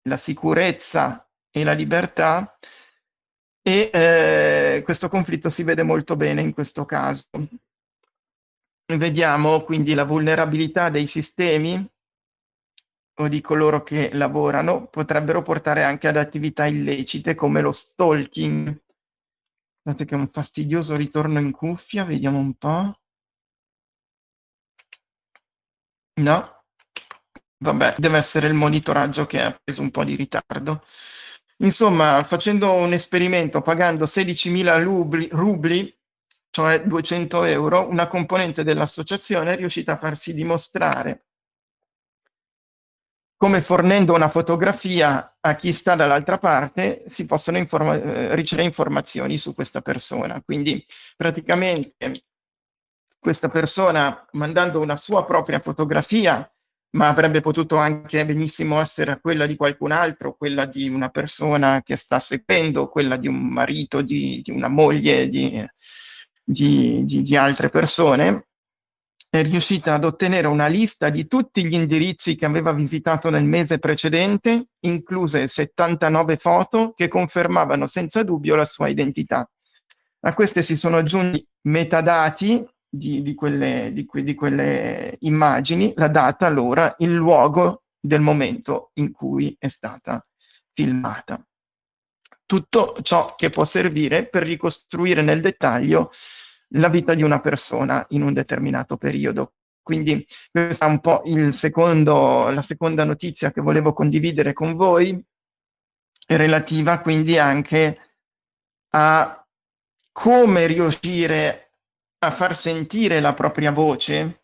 la 0.03 0.17
sicurezza 0.17 1.29
e 1.51 1.65
la 1.65 1.73
libertà 1.73 2.57
e 3.63 3.91
eh, 3.93 4.83
questo 4.83 5.09
conflitto 5.09 5.51
si 5.51 5.63
vede 5.63 5.83
molto 5.83 6.17
bene 6.17 6.41
in 6.41 6.53
questo 6.55 6.85
caso. 6.85 7.29
Vediamo 8.87 9.63
quindi 9.63 9.95
la 9.95 10.05
vulnerabilità 10.05 10.89
dei 10.89 11.07
sistemi 11.07 11.89
o 13.21 13.29
di 13.29 13.41
coloro 13.41 13.83
che 13.83 14.11
lavorano 14.15 14.87
potrebbero 14.87 15.43
portare 15.43 15.85
anche 15.85 16.09
ad 16.09 16.17
attività 16.17 16.67
illecite 16.67 17.35
come 17.35 17.61
lo 17.61 17.71
stalking. 17.71 18.83
Guardate 19.83 20.05
che 20.07 20.15
è 20.15 20.19
un 20.19 20.29
fastidioso 20.29 20.97
ritorno 20.97 21.39
in 21.39 21.51
cuffia, 21.53 22.05
vediamo 22.05 22.39
un 22.39 22.55
po'. 22.55 22.95
No, 26.21 26.60
Vabbè, 27.63 27.97
deve 27.99 28.17
essere 28.17 28.47
il 28.49 28.55
monitoraggio 28.55 29.27
che 29.27 29.43
ha 29.43 29.61
preso 29.63 29.83
un 29.83 29.91
po' 29.91 30.03
di 30.05 30.15
ritardo. 30.17 30.83
Insomma, 31.59 32.25
facendo 32.25 32.73
un 32.73 32.95
esperimento, 32.95 33.61
pagando 33.61 34.07
16.000 34.07 34.83
rubli, 34.83 35.29
rubli, 35.31 35.95
cioè 36.49 36.83
200 36.83 37.45
euro, 37.45 37.87
una 37.89 38.07
componente 38.09 38.65
dell'associazione 38.65 39.53
è 39.53 39.57
riuscita 39.57 39.93
a 39.93 39.99
farsi 39.99 40.33
dimostrare 40.33 41.27
come 43.37 43.63
fornendo 43.63 44.15
una 44.15 44.29
fotografia 44.29 45.37
a 45.41 45.55
chi 45.55 45.73
sta 45.73 45.95
dall'altra 45.95 46.37
parte 46.37 47.05
si 47.07 47.25
possono 47.25 47.57
informa- 47.57 47.95
eh, 47.95 48.35
ricevere 48.35 48.67
informazioni 48.67 49.39
su 49.39 49.55
questa 49.55 49.81
persona. 49.81 50.43
Quindi 50.43 50.85
praticamente 51.17 52.25
questa 53.19 53.49
persona 53.49 54.27
mandando 54.33 54.81
una 54.81 54.97
sua 54.97 55.25
propria 55.25 55.59
fotografia 55.59 56.51
ma 56.93 57.09
avrebbe 57.09 57.41
potuto 57.41 57.77
anche 57.77 58.25
benissimo 58.27 58.81
essere 58.81 59.21
quella 59.21 59.47
di 59.47 59.55
qualcun 59.55 59.93
altro, 59.93 60.35
quella 60.35 60.65
di 60.65 60.89
una 60.89 61.09
persona 61.09 61.83
che 61.83 61.97
sta 61.97 62.19
seguendo, 62.19 62.89
quella 62.89 63.17
di 63.17 63.29
un 63.29 63.47
marito, 63.49 64.03
di, 64.03 64.41
di 64.43 64.51
una 64.51 64.69
moglie, 64.69 65.29
di, 65.29 65.65
di, 66.43 67.05
di, 67.05 67.37
altre 67.37 67.69
persone. 67.69 68.47
È 69.29 69.41
riuscita 69.43 69.95
ad 69.95 70.05
ottenere 70.05 70.49
una 70.49 70.67
lista 70.67 71.09
di 71.09 71.29
tutti 71.29 71.65
gli 71.65 71.75
indirizzi 71.75 72.35
che 72.35 72.47
aveva 72.47 72.73
visitato 72.73 73.31
nel 73.31 73.45
mese 73.45 73.79
precedente, 73.79 74.71
incluse 74.81 75.47
79 75.47 76.37
foto 76.37 76.93
che 76.97 77.07
confermavano 77.07 77.87
senza 77.87 78.25
dubbio 78.25 78.57
la 78.57 78.65
sua 78.65 78.89
identità. 78.89 79.49
A 80.23 80.35
queste 80.35 80.63
si 80.63 80.75
sono 80.75 80.97
aggiunti 80.97 81.47
metadati 81.63 82.67
di, 82.91 83.23
di, 83.23 83.35
quelle, 83.35 83.93
di, 83.93 84.09
di 84.25 84.35
quelle 84.35 85.17
immagini, 85.21 85.93
la 85.97 86.09
data, 86.09 86.49
l'ora, 86.49 86.95
il 86.99 87.15
luogo 87.15 87.85
del 88.01 88.21
momento 88.21 88.91
in 88.95 89.13
cui 89.13 89.55
è 89.59 89.69
stata 89.69 90.23
filmata. 90.73 91.43
Tutto 92.45 92.97
ciò 93.03 93.37
che 93.37 93.49
può 93.49 93.65
servire 93.65 94.27
per 94.27 94.43
ricostruire 94.43 95.23
nel 95.23 95.41
dettaglio 95.41 96.11
la 96.75 96.89
vita 96.89 97.15
di 97.15 97.23
una 97.23 97.41
persona 97.41 98.05
in 98.11 98.23
un 98.23 98.33
determinato 98.33 98.97
periodo. 98.97 99.55
Quindi 99.83 100.27
questa 100.51 100.87
è 100.87 100.89
un 100.89 101.01
po' 101.01 101.23
secondo, 101.51 102.49
la 102.51 102.63
seconda 102.63 103.05
notizia 103.05 103.53
che 103.53 103.61
volevo 103.61 103.93
condividere 103.93 104.53
con 104.53 104.75
voi, 104.75 105.25
relativa 106.27 107.01
quindi 107.01 107.39
anche 107.39 107.99
a 108.91 109.47
come 110.13 110.67
riuscire 110.67 111.70
a 112.23 112.31
far 112.31 112.55
sentire 112.55 113.21
la 113.21 113.33
propria 113.33 113.73
voce 113.73 114.43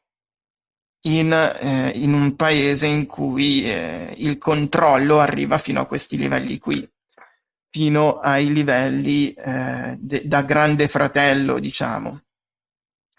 in, 1.07 1.31
eh, 1.33 1.91
in 1.95 2.15
un 2.15 2.35
paese 2.35 2.87
in 2.87 3.07
cui 3.07 3.65
eh, 3.65 4.15
il 4.19 4.39
controllo 4.39 5.21
arriva 5.21 5.59
fino 5.59 5.81
a 5.81 5.87
questi 5.87 6.17
livelli 6.17 6.59
qui, 6.59 6.89
fino 7.69 8.19
ai 8.19 8.53
livelli 8.53 9.33
eh, 9.33 9.97
de- 9.99 10.27
da 10.27 10.43
grande 10.43 10.89
fratello, 10.89 11.59
diciamo. 11.59 12.23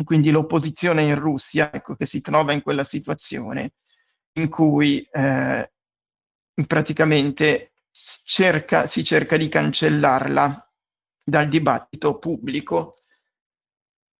Quindi 0.03 0.31
l'opposizione 0.31 1.03
in 1.03 1.15
Russia, 1.15 1.71
ecco, 1.71 1.95
che 1.95 2.05
si 2.05 2.21
trova 2.21 2.53
in 2.53 2.61
quella 2.61 2.83
situazione 2.83 3.73
in 4.33 4.49
cui 4.49 5.07
eh, 5.11 5.71
praticamente 6.65 7.73
cerca, 7.91 8.85
si 8.85 9.03
cerca 9.03 9.37
di 9.37 9.49
cancellarla 9.49 10.71
dal 11.23 11.47
dibattito 11.47 12.17
pubblico 12.19 12.95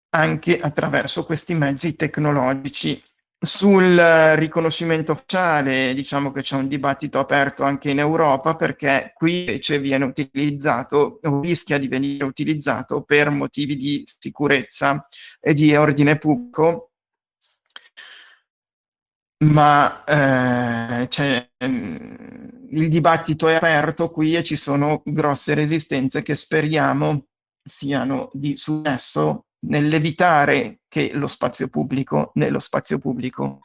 anche 0.10 0.60
attraverso 0.60 1.26
questi 1.26 1.54
mezzi 1.54 1.96
tecnologici. 1.96 3.02
Sul 3.40 3.96
riconoscimento 4.36 5.14
facciale 5.14 5.94
diciamo 5.94 6.32
che 6.32 6.42
c'è 6.42 6.56
un 6.56 6.68
dibattito 6.68 7.20
aperto 7.20 7.64
anche 7.64 7.92
in 7.92 8.00
Europa 8.00 8.56
perché 8.56 9.14
qui 9.16 9.42
invece 9.42 9.80
viene 9.80 10.06
utilizzato 10.06 11.20
o 11.22 11.42
rischia 11.42 11.78
di 11.78 11.88
venire 11.88 12.26
utilizzato 12.26 13.04
per 13.04 13.30
motivi 13.30 13.76
di 13.78 14.04
sicurezza 14.06 15.08
e 15.40 15.54
di 15.54 15.76
ordine 15.76 16.18
pubblico 16.18 16.94
ma 19.46 20.04
eh, 20.04 21.08
il 21.60 22.90
dibattito 22.90 23.48
è 23.48 23.56
aperto 23.56 24.10
qui 24.10 24.36
e 24.36 24.44
ci 24.44 24.56
sono 24.56 25.04
grosse 25.06 25.54
resistenze 25.54 26.24
che 26.24 26.34
speriamo 26.34 27.28
siano 27.64 28.30
di 28.34 28.58
successo 28.58 29.47
nell'evitare 29.62 30.82
che 30.88 31.12
lo 31.14 31.28
spazio 31.28 31.68
pubblico, 31.68 32.32
nello 32.36 32.60
spazio 32.60 33.00
pubblico 33.00 33.62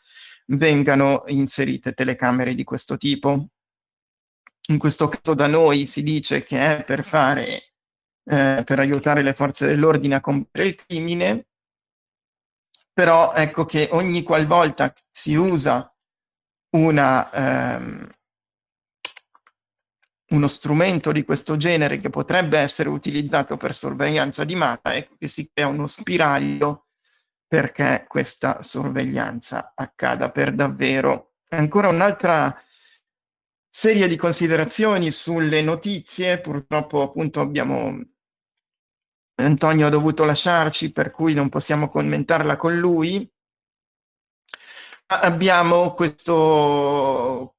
vengano 0.47 1.25
inserite 1.27 1.93
telecamere 1.93 2.55
di 2.55 2.65
questo 2.65 2.97
tipo. 2.97 3.49
In 4.69 4.79
questo 4.79 5.09
caso 5.09 5.35
da 5.35 5.47
noi 5.47 5.87
si 5.87 6.03
dice 6.03 6.45
che 6.45 6.79
è 6.79 6.85
per 6.85 7.05
fare, 7.05 7.73
eh, 8.25 8.63
per 8.65 8.79
aiutare 8.79 9.23
le 9.23 9.35
forze 9.35 9.67
dell'ordine 9.67 10.17
a 10.17 10.21
compiere 10.21 10.69
il 10.69 10.75
crimine, 10.77 11.47
però 12.93 13.33
ecco 13.35 13.65
che 13.65 13.89
ogni 13.93 14.23
qualvolta 14.23 14.93
si 15.11 15.35
usa 15.35 15.93
una, 16.77 17.31
ehm, 17.33 18.09
uno 20.33 20.49
strumento 20.49 21.13
di 21.13 21.25
questo 21.25 21.57
genere 21.57 21.99
che 21.99 22.11
potrebbe 22.11 22.59
essere 22.59 22.89
utilizzato 22.89 23.57
per 23.57 23.75
sorveglianza 23.75 24.45
di 24.45 24.55
massa, 24.55 24.95
ecco 24.95 25.17
che 25.19 25.29
si 25.29 25.51
crea 25.53 25.69
uno 25.69 25.87
spiraglio 25.87 26.87
perché 27.47 28.07
questa 28.09 28.63
sorveglianza 28.63 29.73
accada 29.75 30.31
per 30.31 30.55
davvero. 30.55 31.35
Ancora 31.51 31.89
un'altra 31.89 32.59
serie 33.69 34.09
di 34.09 34.17
considerazioni 34.17 35.11
sulle 35.11 35.61
notizie, 35.61 36.41
purtroppo 36.41 37.03
appunto 37.03 37.41
abbiamo 37.41 38.01
Antonio 39.35 39.87
ha 39.87 39.91
dovuto 39.91 40.25
lasciarci 40.25 40.93
per 40.93 41.11
cui 41.11 41.35
non 41.35 41.49
possiamo 41.49 41.89
commentarla 41.89 42.57
con 42.57 42.79
lui. 42.79 43.31
Abbiamo 45.07 45.93
questo 45.93 47.57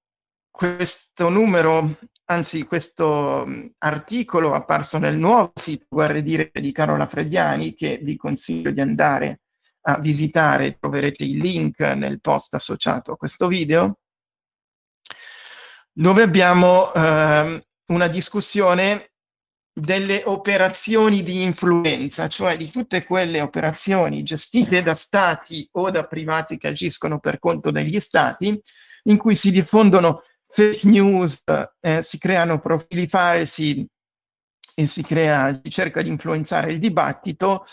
questo 0.54 1.30
numero, 1.30 1.98
anzi 2.26 2.64
questo 2.66 3.46
articolo 3.80 4.54
apparso 4.54 4.98
nel 4.98 5.18
nuovo 5.18 5.52
sito 5.56 5.86
Guerre 5.90 6.24
dire 6.24 6.52
di 6.54 6.72
Carola 6.72 7.06
Frediani, 7.06 7.74
che 7.74 8.00
vi 8.02 8.16
consiglio 8.16 8.72
di 8.72 8.82
andare 8.82 9.42
a 9.86 10.00
visitare, 10.00 10.78
troverete 10.80 11.24
il 11.24 11.38
link 11.38 11.80
nel 11.82 12.22
post 12.22 12.54
associato 12.54 13.12
a 13.12 13.18
questo 13.18 13.48
video, 13.48 14.00
dove 15.92 16.22
abbiamo 16.22 16.94
eh, 16.94 17.66
una 17.88 18.08
discussione 18.08 19.12
delle 19.76 20.22
operazioni 20.26 21.24
di 21.24 21.42
influenza, 21.42 22.28
cioè 22.28 22.56
di 22.58 22.70
tutte 22.70 23.04
quelle 23.04 23.42
operazioni 23.42 24.24
gestite 24.24 24.84
da 24.84 24.94
stati 24.94 25.68
o 25.74 25.90
da 25.90 26.06
privati 26.06 26.58
che 26.58 26.68
agiscono 26.68 27.20
per 27.20 27.40
conto 27.40 27.72
degli 27.72 28.00
stati, 28.00 28.60
in 29.06 29.18
cui 29.18 29.36
si 29.36 29.52
diffondono 29.52 30.22
fake 30.54 30.88
news, 30.88 31.42
eh, 31.82 32.04
si 32.04 32.20
creano 32.20 32.60
profili 32.60 33.08
falsi 33.08 33.84
e 34.76 34.86
si, 34.86 35.02
crea, 35.02 35.52
si 35.52 35.72
cerca 35.72 36.04
di 36.04 36.10
influenzare 36.10 36.72
il 36.72 36.78
dibattito 36.78 37.66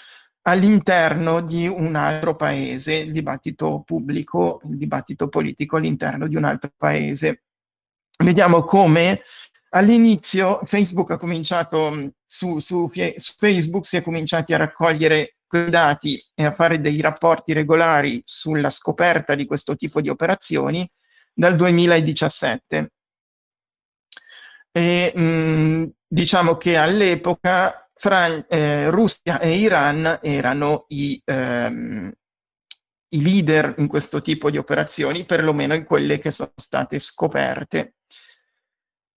all'interno 0.43 1.43
di 1.43 1.67
un 1.67 1.95
altro 1.95 2.37
paese, 2.37 2.95
il 2.95 3.13
dibattito 3.13 3.83
pubblico, 3.85 4.63
il 4.65 4.79
dibattito 4.79 5.29
politico 5.29 5.77
all'interno 5.77 6.27
di 6.27 6.37
un 6.37 6.45
altro 6.45 6.71
paese. 6.75 7.43
Vediamo 8.17 8.63
come 8.63 9.21
all'inizio 9.71 10.61
Facebook 10.65 11.11
ha 11.11 11.19
cominciato, 11.19 12.15
su, 12.25 12.61
su, 12.61 12.89
su 12.89 13.35
Facebook 13.37 13.85
si 13.85 13.99
è 13.99 14.03
cominciati 14.03 14.55
a 14.55 14.59
raccogliere 14.59 15.37
quei 15.47 15.69
dati 15.69 16.19
e 16.35 16.47
a 16.47 16.55
fare 16.55 16.81
dei 16.81 16.99
rapporti 17.03 17.53
regolari 17.53 18.23
sulla 18.25 18.71
scoperta 18.71 19.35
di 19.35 19.45
questo 19.45 19.77
tipo 19.77 20.01
di 20.01 20.09
operazioni 20.09 20.91
dal 21.41 21.57
2017. 21.57 22.93
E, 24.73 25.13
mh, 25.17 25.23
mm, 25.23 25.85
diciamo 26.07 26.57
che 26.59 26.77
all'epoca 26.77 27.89
Fran- 27.95 28.45
eh, 28.47 28.91
Russia 28.91 29.41
e 29.41 29.55
Iran 29.55 30.21
erano 30.23 30.85
i, 30.89 31.21
ehm, 31.25 32.13
i 33.09 33.23
leader 33.23 33.75
in 33.79 33.89
questo 33.89 34.21
tipo 34.21 34.51
di 34.51 34.59
operazioni, 34.59 35.25
perlomeno 35.25 35.73
in 35.73 35.85
quelle 35.85 36.19
che 36.19 36.31
sono 36.31 36.53
state 36.55 36.99
scoperte. 36.99 37.95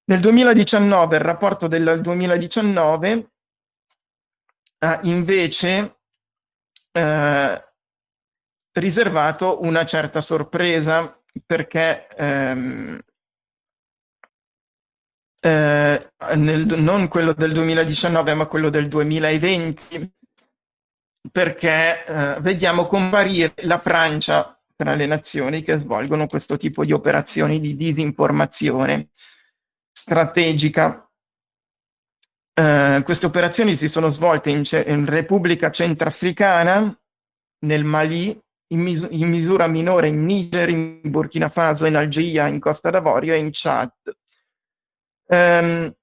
Nel 0.05 0.21
2019, 0.21 1.17
il 1.17 1.21
rapporto 1.21 1.67
del 1.67 1.99
2019 2.01 3.31
ha 4.79 4.99
invece 5.03 5.99
eh, 6.91 7.67
riservato 8.71 9.61
una 9.61 9.85
certa 9.85 10.21
sorpresa 10.21 11.17
perché 11.45 12.07
ehm, 12.07 12.99
eh, 15.41 16.09
nel, 16.35 16.65
non 16.77 17.07
quello 17.07 17.33
del 17.33 17.51
2019 17.53 18.33
ma 18.33 18.45
quello 18.45 18.69
del 18.69 18.87
2020 18.87 20.13
perché 21.31 22.05
eh, 22.05 22.41
vediamo 22.41 22.85
comparire 22.85 23.53
la 23.63 23.77
Francia 23.77 24.57
tra 24.75 24.95
le 24.95 25.05
nazioni 25.05 25.61
che 25.61 25.77
svolgono 25.77 26.27
questo 26.27 26.57
tipo 26.57 26.83
di 26.83 26.91
operazioni 26.91 27.59
di 27.59 27.75
disinformazione 27.75 29.09
strategica. 29.91 31.09
Eh, 32.53 33.01
queste 33.03 33.25
operazioni 33.25 33.75
si 33.75 33.87
sono 33.87 34.09
svolte 34.09 34.49
in, 34.49 34.63
in 34.87 35.05
Repubblica 35.05 35.71
Centrafricana, 35.71 36.95
nel 37.65 37.83
Mali, 37.85 38.37
in, 38.73 38.81
mis- 38.81 39.07
in, 39.09 39.29
misura 39.29 39.67
minore 39.67 40.09
in 40.09 40.25
Niger, 40.25 40.69
in 40.69 40.99
Burkina 41.03 41.49
Faso, 41.49 41.85
in 41.85 41.95
Algeria, 41.95 42.47
in 42.47 42.59
Costa 42.59 42.89
d'Avorio 42.89 43.33
e 43.33 43.37
in 43.37 43.49
Chad. 43.51 43.91
Um, 45.27 45.95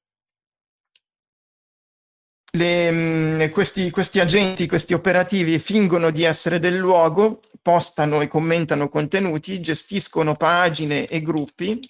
le, 2.52 2.90
mm, 2.90 3.51
questi, 3.51 3.90
questi, 3.90 4.18
agenti, 4.18 4.66
questi 4.66 4.94
operativi 4.94 5.59
fingono 5.59 6.10
di 6.10 6.24
essere 6.24 6.59
del 6.59 6.76
luogo, 6.76 7.40
postano 7.62 8.20
e 8.22 8.28
commentano 8.28 8.88
contenuti, 8.88 9.60
gestiscono 9.60 10.34
pagine 10.34 11.06
e 11.06 11.20
gruppi 11.20 11.88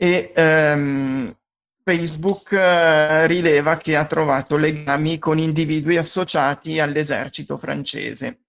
e 0.00 0.32
um, 0.36 1.36
Facebook 1.82 2.52
uh, 2.52 3.26
rileva 3.26 3.76
che 3.78 3.96
ha 3.96 4.06
trovato 4.06 4.56
legami 4.56 5.18
con 5.18 5.38
individui 5.38 5.96
associati 5.96 6.78
all'esercito 6.78 7.58
francese. 7.58 8.42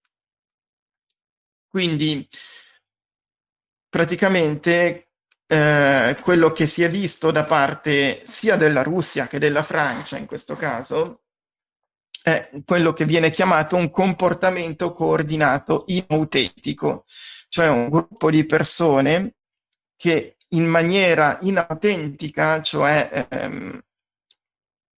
Quindi 1.70 2.28
praticamente 3.88 5.12
eh, 5.46 6.16
quello 6.20 6.50
che 6.52 6.66
si 6.66 6.82
è 6.82 6.90
visto 6.90 7.30
da 7.30 7.44
parte 7.44 8.22
sia 8.24 8.56
della 8.56 8.82
Russia 8.82 9.28
che 9.28 9.38
della 9.38 9.62
Francia 9.62 10.16
in 10.16 10.26
questo 10.26 10.56
caso 10.56 11.22
è 12.22 12.50
quello 12.64 12.92
che 12.92 13.04
viene 13.04 13.30
chiamato 13.30 13.76
un 13.76 13.90
comportamento 13.90 14.92
coordinato 14.92 15.84
inautentico, 15.86 17.04
cioè 17.48 17.68
un 17.68 17.88
gruppo 17.88 18.30
di 18.30 18.44
persone 18.44 19.36
che 19.96 20.36
in 20.48 20.66
maniera 20.66 21.38
inautentica, 21.42 22.60
cioè 22.62 23.26
ehm, 23.30 23.80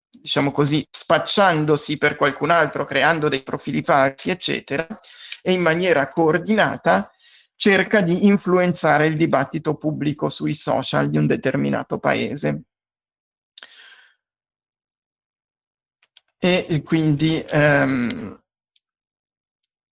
diciamo 0.09 0.51
così, 0.51 0.86
spacciandosi 0.90 1.99
per 1.99 2.16
qualcun 2.16 2.51
altro, 2.51 2.85
creando 2.85 3.28
dei 3.28 3.43
profili 3.43 3.82
falsi, 3.82 4.31
eccetera, 4.31 4.86
e 5.43 5.52
in 5.52 5.60
maniera 5.60 6.09
coordinata 6.10 7.10
cerca 7.56 8.01
di 8.01 8.27
influenzare 8.27 9.06
il 9.06 9.16
dibattito 9.16 9.77
pubblico 9.77 10.28
sui 10.28 10.55
social 10.55 11.09
di 11.09 11.19
un 11.19 11.27
determinato 11.27 11.98
paese. 11.98 12.62
E 16.39 16.82
quindi 16.85 17.40
ehm, 17.47 18.43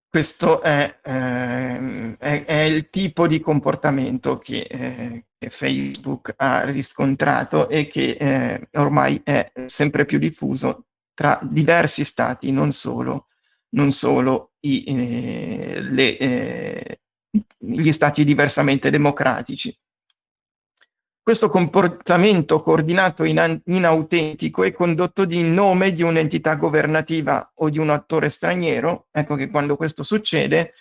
questo 0.09 0.61
è, 0.61 0.99
ehm, 1.05 2.17
è, 2.19 2.45
è, 2.45 2.63
il 2.63 2.89
tipo 2.91 3.29
di 3.29 3.39
comportamento 3.39 4.39
che, 4.39 4.63
eh, 4.69 5.27
che, 5.39 5.51
Facebook 5.51 6.35
ha 6.37 6.65
riscontrato 6.65 7.69
e 7.69 7.87
che 7.87 8.17
eh, 8.19 8.69
ormai 8.73 9.21
è 9.23 9.53
sempre 9.67 10.05
più 10.05 10.19
diffuso 10.19 10.87
tra 11.15 11.39
diversi 11.41 12.03
stati, 12.05 12.51
non 12.51 12.73
solo, 12.73 13.29
non 13.71 13.93
solo 13.93 14.53
i, 14.61 14.85
eh, 14.85 15.81
le, 15.83 16.19
eh, 16.19 17.01
gli 17.59 17.93
stati 17.93 18.25
diversamente 18.25 18.91
democratici. 18.91 19.77
Questo 21.23 21.51
comportamento 21.51 22.63
coordinato 22.63 23.25
in, 23.25 23.61
inautentico 23.67 24.65
è 24.65 24.73
condotto 24.73 25.23
in 25.29 25.53
nome 25.53 25.93
di 25.93 26.03
un'entità 26.03 26.57
governativa 26.57 27.53
o 27.57 27.69
di 27.71 27.79
un 27.79 27.91
attore 27.91 28.31
straniero. 28.31 29.07
Ecco 29.13 29.37
che 29.37 29.49
quando 29.49 29.77
questo 29.77 30.03
succede 30.03 30.73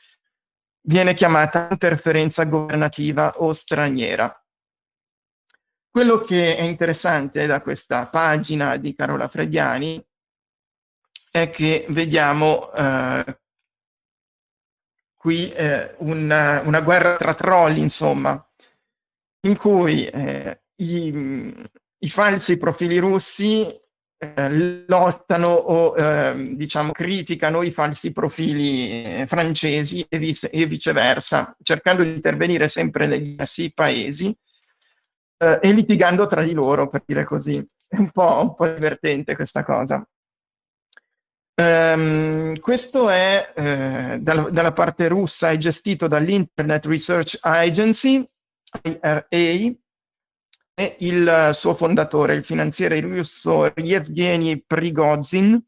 viene 0.82 1.14
chiamata 1.14 1.68
interferenza 1.70 2.45
governativa 2.45 3.34
o 3.38 3.52
straniera. 3.52 4.34
Quello 5.91 6.20
che 6.20 6.56
è 6.56 6.61
interessante 6.61 7.45
da 7.45 7.61
questa 7.61 8.07
pagina 8.07 8.78
di 8.78 8.95
Carola 8.95 9.28
Frediani 9.28 10.03
è 11.44 11.49
che 11.49 11.86
vediamo 11.90 12.72
eh, 12.74 13.40
qui 15.16 15.52
eh, 15.52 15.95
una, 15.99 16.61
una, 16.61 16.82
guerra 16.82 17.16
tra 17.16 17.34
troll, 17.34 17.78
insomma, 17.78 18.41
in 19.41 19.57
cui 19.57 20.06
eh, 20.06 20.61
i, 20.78 21.53
i, 21.99 22.10
falsi 22.10 22.57
profili 22.57 22.98
russi 22.99 23.68
eh, 24.18 24.86
lottano 24.88 25.49
o 25.49 25.95
ehm, 25.98 26.56
diciamo 26.56 26.91
criticano 26.91 27.64
i 27.64 27.72
falsi 27.72 28.11
profili 28.11 29.03
eh, 29.03 29.28
francesi 29.28 30.06
e, 30.10 30.18
vice, 30.18 30.49
e, 30.49 30.66
viceversa, 30.66 31.56
cercando 31.61 32.03
di 32.03 32.10
intervenire 32.14 32.68
sempre 32.68 33.07
negli 33.07 33.30
diversi 33.30 33.74
paesi 33.74 34.36
eh, 35.38 35.60
e 35.61 35.72
litigando 35.72 36.28
tra 36.28 36.44
di 36.44 36.53
loro, 36.53 36.90
per 36.90 37.03
dire 37.06 37.24
così. 37.24 37.66
È 37.88 37.98
un 37.98 38.11
po', 38.11 38.41
un 38.41 38.56
po 38.56 38.68
divertente 38.68 39.36
questa 39.36 39.64
cosa. 39.64 40.07
Um, 41.60 42.57
questo 42.61 43.10
è 43.10 43.52
eh, 43.53 44.19
dalla, 44.22 44.49
dalla, 44.49 44.72
parte 44.72 45.10
russa, 45.10 45.49
è 45.49 45.57
gestito 45.57 46.07
dall'Internet 46.07 46.86
Research 46.86 47.38
Agency, 47.41 48.26
IRA, 48.81 49.27
e 49.27 50.95
il 50.99 51.49
suo 51.52 51.73
fondatore, 51.73 52.36
il 52.36 52.45
finanziere 52.45 53.02
russo 53.02 53.73
Yevgeny 53.76 54.64
Prigozhin, 54.65 55.61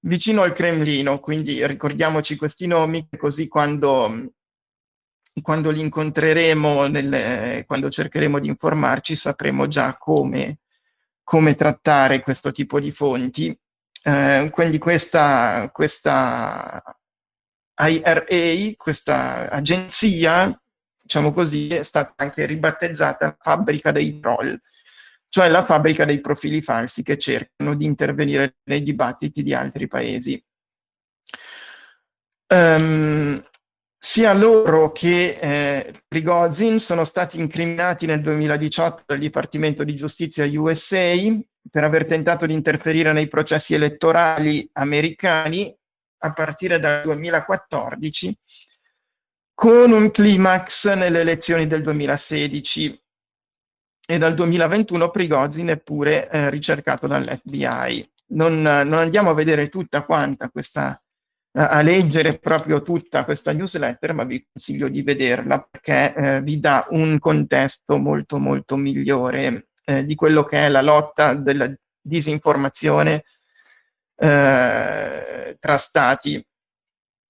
vicino 0.00 0.42
al 0.42 0.52
Cremlino, 0.52 1.20
quindi 1.20 1.66
ricordiamoci 1.66 2.36
questi 2.36 2.66
nomi, 2.66 3.08
così 3.16 3.48
quando, 3.48 4.34
quando 5.40 5.70
li 5.70 5.80
incontreremo, 5.80 6.86
nelle, 6.88 7.64
quando 7.66 7.88
cercheremo 7.88 8.38
di 8.38 8.48
informarci, 8.48 9.16
sapremo 9.16 9.66
già 9.68 9.96
come, 9.96 10.58
come 11.22 11.54
trattare 11.54 12.20
questo 12.20 12.52
tipo 12.52 12.78
di 12.78 12.90
fonti 12.90 13.58
eh, 14.04 14.48
quindi 14.50 14.78
questa, 14.78 15.70
questa 15.72 16.82
IRA, 17.76 18.72
questa 18.76 19.50
agenzia, 19.50 20.60
diciamo 21.00 21.32
così, 21.32 21.68
è 21.68 21.82
stata 21.82 22.14
anche 22.16 22.46
ribattezzata 22.46 23.36
fabbrica 23.40 23.92
dei 23.92 24.18
troll, 24.20 24.58
cioè 25.28 25.48
la 25.48 25.64
fabbrica 25.64 26.04
dei 26.04 26.20
profili 26.20 26.62
falsi 26.62 27.02
che 27.02 27.16
cercano 27.16 27.74
di 27.74 27.84
intervenire 27.84 28.56
nei 28.64 28.82
dibattiti 28.82 29.42
di 29.42 29.54
altri 29.54 29.86
paesi. 29.86 30.42
Um, 32.48 33.42
sia 34.04 34.32
loro 34.34 34.90
che 34.90 35.38
eh, 35.40 35.94
Prigozhin 36.08 36.80
sono 36.80 37.04
stati 37.04 37.38
incriminati 37.38 38.04
nel 38.04 38.20
2018 38.20 39.04
dal 39.06 39.18
Dipartimento 39.18 39.84
di 39.84 39.94
Giustizia 39.94 40.44
USA 40.44 41.14
per 41.70 41.84
aver 41.84 42.06
tentato 42.06 42.46
di 42.46 42.54
interferire 42.54 43.12
nei 43.12 43.28
processi 43.28 43.74
elettorali 43.74 44.68
americani 44.74 45.74
a 46.24 46.32
partire 46.32 46.78
dal 46.78 47.02
2014 47.02 48.38
con 49.54 49.92
un 49.92 50.10
climax 50.10 50.92
nelle 50.94 51.20
elezioni 51.20 51.66
del 51.66 51.82
2016 51.82 53.02
e 54.08 54.18
dal 54.18 54.34
2021 54.34 55.10
Prigozhin 55.10 55.68
è 55.68 55.78
pure 55.78 56.28
eh, 56.28 56.50
ricercato 56.50 57.06
dall'FBI. 57.06 58.10
Non, 58.32 58.60
non, 58.60 58.94
andiamo 58.94 59.30
a 59.30 59.34
vedere 59.34 59.68
tutta 59.68 60.04
quanta 60.04 60.48
questa, 60.50 61.00
a 61.52 61.80
leggere 61.82 62.38
proprio 62.38 62.82
tutta 62.82 63.24
questa 63.24 63.52
newsletter, 63.52 64.14
ma 64.14 64.24
vi 64.24 64.44
consiglio 64.50 64.88
di 64.88 65.02
vederla 65.02 65.60
perché 65.70 66.14
eh, 66.14 66.42
vi 66.42 66.58
dà 66.58 66.86
un 66.90 67.18
contesto 67.18 67.98
molto 67.98 68.38
molto 68.38 68.76
migliore 68.76 69.68
eh, 69.84 70.04
di 70.04 70.14
quello 70.14 70.44
che 70.44 70.66
è 70.66 70.68
la 70.68 70.82
lotta 70.82 71.34
della 71.34 71.72
disinformazione 72.00 73.24
eh, 74.16 75.56
tra 75.58 75.76
stati 75.76 76.44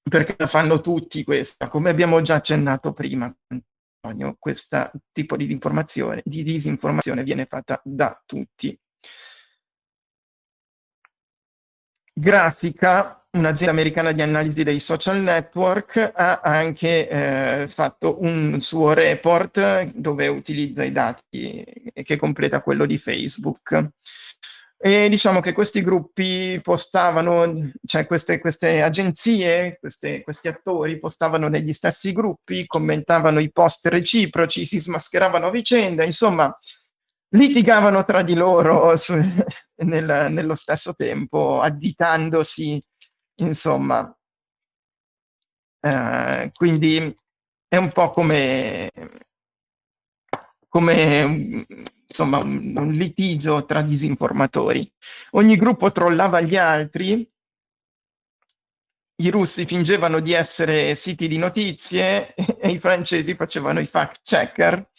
perché 0.02 0.34
la 0.36 0.46
fanno 0.46 0.80
tutti 0.80 1.22
questa, 1.22 1.68
come 1.68 1.90
abbiamo 1.90 2.20
già 2.20 2.36
accennato 2.36 2.92
prima, 2.92 3.34
Antonio, 4.02 4.36
questo 4.38 4.90
tipo 5.12 5.36
di 5.36 5.46
di 6.24 6.42
disinformazione 6.42 7.22
viene 7.22 7.46
fatta 7.46 7.80
da 7.84 8.20
tutti. 8.26 8.78
Grafica, 12.12 13.21
un'azienda 13.34 13.72
americana 13.72 14.12
di 14.12 14.20
analisi 14.20 14.62
dei 14.62 14.78
social 14.78 15.20
network, 15.20 16.12
ha 16.14 16.40
anche 16.42 17.08
eh, 17.08 17.68
fatto 17.68 18.22
un 18.22 18.60
suo 18.60 18.92
report 18.92 19.84
dove 19.94 20.26
utilizza 20.28 20.84
i 20.84 20.92
dati 20.92 21.64
che 22.02 22.16
completa 22.16 22.62
quello 22.62 22.84
di 22.84 22.98
Facebook. 22.98 23.90
E 24.84 25.08
diciamo 25.08 25.40
che 25.40 25.52
questi 25.52 25.80
gruppi 25.80 26.58
postavano, 26.60 27.70
cioè 27.86 28.04
queste, 28.04 28.40
queste 28.40 28.82
agenzie, 28.82 29.78
queste, 29.78 30.22
questi 30.22 30.48
attori 30.48 30.98
postavano 30.98 31.46
negli 31.48 31.72
stessi 31.72 32.12
gruppi, 32.12 32.66
commentavano 32.66 33.38
i 33.38 33.52
post 33.52 33.86
reciproci, 33.86 34.64
si 34.64 34.80
smascheravano 34.80 35.46
a 35.46 35.50
vicenda, 35.50 36.02
insomma, 36.02 36.52
litigavano 37.36 38.04
tra 38.04 38.22
di 38.22 38.34
loro 38.34 38.96
su, 38.96 39.14
nel, 39.84 40.26
nello 40.30 40.54
stesso 40.56 40.94
tempo, 40.94 41.60
additandosi, 41.60 42.84
insomma. 43.36 44.16
Uh, 45.80 46.50
quindi 46.52 47.18
è 47.66 47.76
un 47.76 47.90
po' 47.90 48.10
come, 48.10 48.90
come 50.68 51.66
insomma 52.06 52.38
un, 52.38 52.76
un 52.76 52.90
litigio 52.92 53.64
tra 53.64 53.82
disinformatori. 53.82 54.90
Ogni 55.32 55.56
gruppo 55.56 55.90
trollava 55.90 56.40
gli 56.40 56.56
altri, 56.56 57.28
i 59.22 59.30
russi 59.30 59.64
fingevano 59.66 60.20
di 60.20 60.32
essere 60.32 60.94
siti 60.94 61.28
di 61.28 61.38
notizie 61.38 62.34
e 62.34 62.70
i 62.70 62.78
francesi 62.78 63.34
facevano 63.34 63.80
i 63.80 63.86
fact 63.86 64.20
checker. 64.22 64.90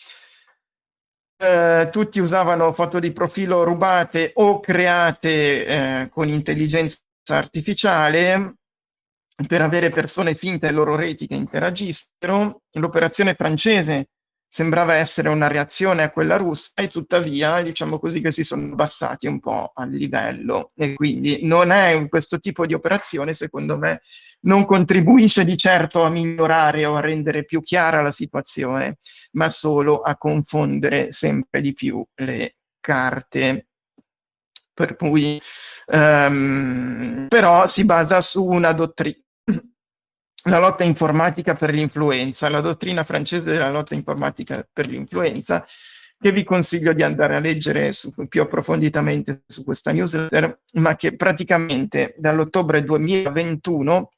Eh, 1.36 1.90
tutti 1.92 2.20
usavano 2.20 2.72
foto 2.74 3.00
di 3.00 3.12
profilo 3.12 3.64
rubate 3.64 4.32
o 4.36 4.60
create 4.60 5.66
eh, 5.66 6.10
con 6.10 6.30
intelligenza 6.30 6.98
artificiale 7.28 8.56
per 9.48 9.62
avere 9.62 9.90
persone 9.90 10.34
finte 10.36 10.68
ai 10.68 10.74
loro 10.74 10.96
reti 10.96 11.28
che 11.28 11.36
interagissero. 11.36 12.64
L'operazione 12.72 13.34
francese 13.34 14.10
sembrava 14.54 14.94
essere 14.94 15.30
una 15.30 15.48
reazione 15.48 16.04
a 16.04 16.12
quella 16.12 16.38
russa 16.38 16.74
e 16.76 16.88
tuttavia 16.88 17.64
diciamo 17.64 17.98
così 17.98 18.22
che 18.22 18.32
si 18.32 18.44
sono 18.44 18.74
abbassati 18.74 19.26
un 19.26 19.40
po' 19.40 19.72
al 19.74 19.90
livello 19.90 20.74
e 20.76 20.94
quindi 20.94 21.40
non 21.42 21.72
è 21.72 22.08
questo 22.08 22.38
tipo 22.38 22.68
di 22.68 22.76
operazione 22.76 23.34
secondo 23.34 23.80
me 23.80 24.02
non 24.42 24.64
contribuisce 24.66 25.44
di 25.44 25.58
certo 25.58 26.04
a 26.04 26.12
migliorare 26.12 26.86
o 26.86 26.94
a 26.96 27.00
rendere 27.00 27.46
più 27.46 27.62
chiara 27.62 28.04
la 28.04 28.12
situazione 28.12 28.98
ma 29.32 29.50
solo 29.50 30.02
a 30.02 30.18
confondere 30.18 31.12
sempre 31.12 31.60
di 31.60 31.74
più 31.74 32.06
le 32.18 32.58
carte 32.80 33.70
per 34.74 34.96
cui 34.96 35.42
um, 35.88 37.28
però 37.30 37.66
si 37.66 37.86
basa 37.86 38.22
su 38.22 38.46
una 38.46 38.72
dottrina 38.74 39.18
la 40.46 40.60
lotta 40.60 40.84
informatica 40.84 41.54
per 41.54 41.74
l'influenza, 41.74 42.50
la 42.50 42.62
dottrina 42.62 43.04
francese 43.04 43.52
della 43.52 43.72
lotta 43.72 43.94
informatica 43.94 44.68
per 44.72 44.88
l'influenza, 44.88 45.66
che 46.20 46.32
vi 46.32 46.44
consiglio 46.44 46.94
di 46.94 47.04
andare 47.04 47.36
a 47.36 47.40
leggere 47.40 47.92
su, 47.92 48.14
più 48.28 48.42
approfonditamente 48.42 49.44
su 49.46 49.64
questa 49.64 49.92
newsletter, 49.92 50.62
ma 50.74 50.96
che 50.96 51.16
praticamente 51.16 52.16
dall'ottobre 52.18 52.84
2021 52.84 54.10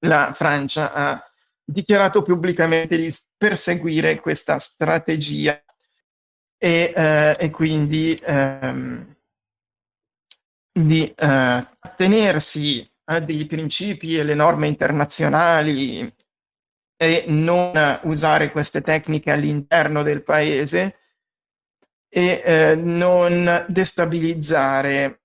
la 0.00 0.32
Francia 0.34 0.92
ha 0.92 1.22
dichiarato 1.64 2.22
pubblicamente 2.22 2.96
di 2.96 3.14
perseguire 3.36 4.20
questa 4.20 4.58
strategia 4.58 5.62
e, 6.58 6.92
eh, 6.94 7.36
e 7.38 7.50
quindi 7.50 8.18
ehm, 8.22 9.13
di 10.76 11.06
eh, 11.06 11.14
attenersi 11.16 12.84
a 13.04 13.20
dei 13.20 13.46
principi 13.46 14.18
e 14.18 14.24
le 14.24 14.34
norme 14.34 14.66
internazionali 14.66 16.12
e 16.96 17.24
non 17.28 18.00
usare 18.02 18.50
queste 18.50 18.80
tecniche 18.80 19.30
all'interno 19.30 20.02
del 20.02 20.24
paese 20.24 20.98
e 22.08 22.42
eh, 22.44 22.74
non 22.76 23.66
destabilizzare 23.68 25.20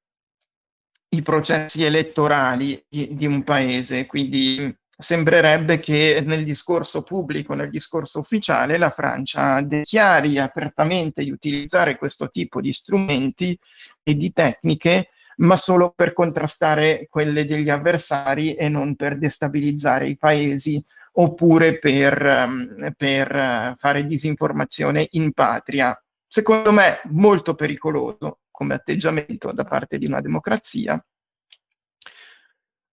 i 1.09 1.21
processi 1.23 1.83
elettorali 1.83 2.83
di, 2.87 3.15
di, 3.15 3.25
un 3.25 3.43
paese. 3.43 4.05
Quindi 4.05 4.75
sembrerebbe 4.95 5.79
che 5.79 6.21
nel 6.23 6.43
discorso 6.43 7.01
pubblico, 7.01 7.55
nel 7.55 7.71
discorso 7.71 8.19
ufficiale, 8.19 8.77
la 8.77 8.91
Francia 8.91 9.61
dichiari 9.61 10.37
apertamente 10.37 11.23
di 11.23 11.31
utilizzare 11.31 11.97
questo 11.97 12.29
tipo 12.29 12.61
di 12.61 12.71
strumenti 12.71 13.57
e 14.03 14.15
di 14.15 14.31
tecniche 14.31 15.09
ma 15.39 15.57
solo 15.57 15.93
per 15.95 16.13
contrastare 16.13 17.07
quelle 17.09 17.45
degli 17.45 17.69
avversari 17.69 18.55
e 18.55 18.69
non 18.69 18.95
per 18.95 19.17
destabilizzare 19.17 20.07
i 20.07 20.17
paesi 20.17 20.81
oppure 21.13 21.79
per, 21.79 22.21
um, 22.23 22.93
per 22.95 23.35
uh, 23.35 23.75
fare 23.77 24.03
disinformazione 24.03 25.07
in 25.11 25.31
patria. 25.33 25.99
Secondo 26.27 26.71
me 26.71 27.01
molto 27.05 27.55
pericoloso 27.55 28.39
come 28.51 28.75
atteggiamento 28.75 29.51
da 29.51 29.63
parte 29.63 29.97
di 29.97 30.05
una 30.05 30.21
democrazia, 30.21 31.01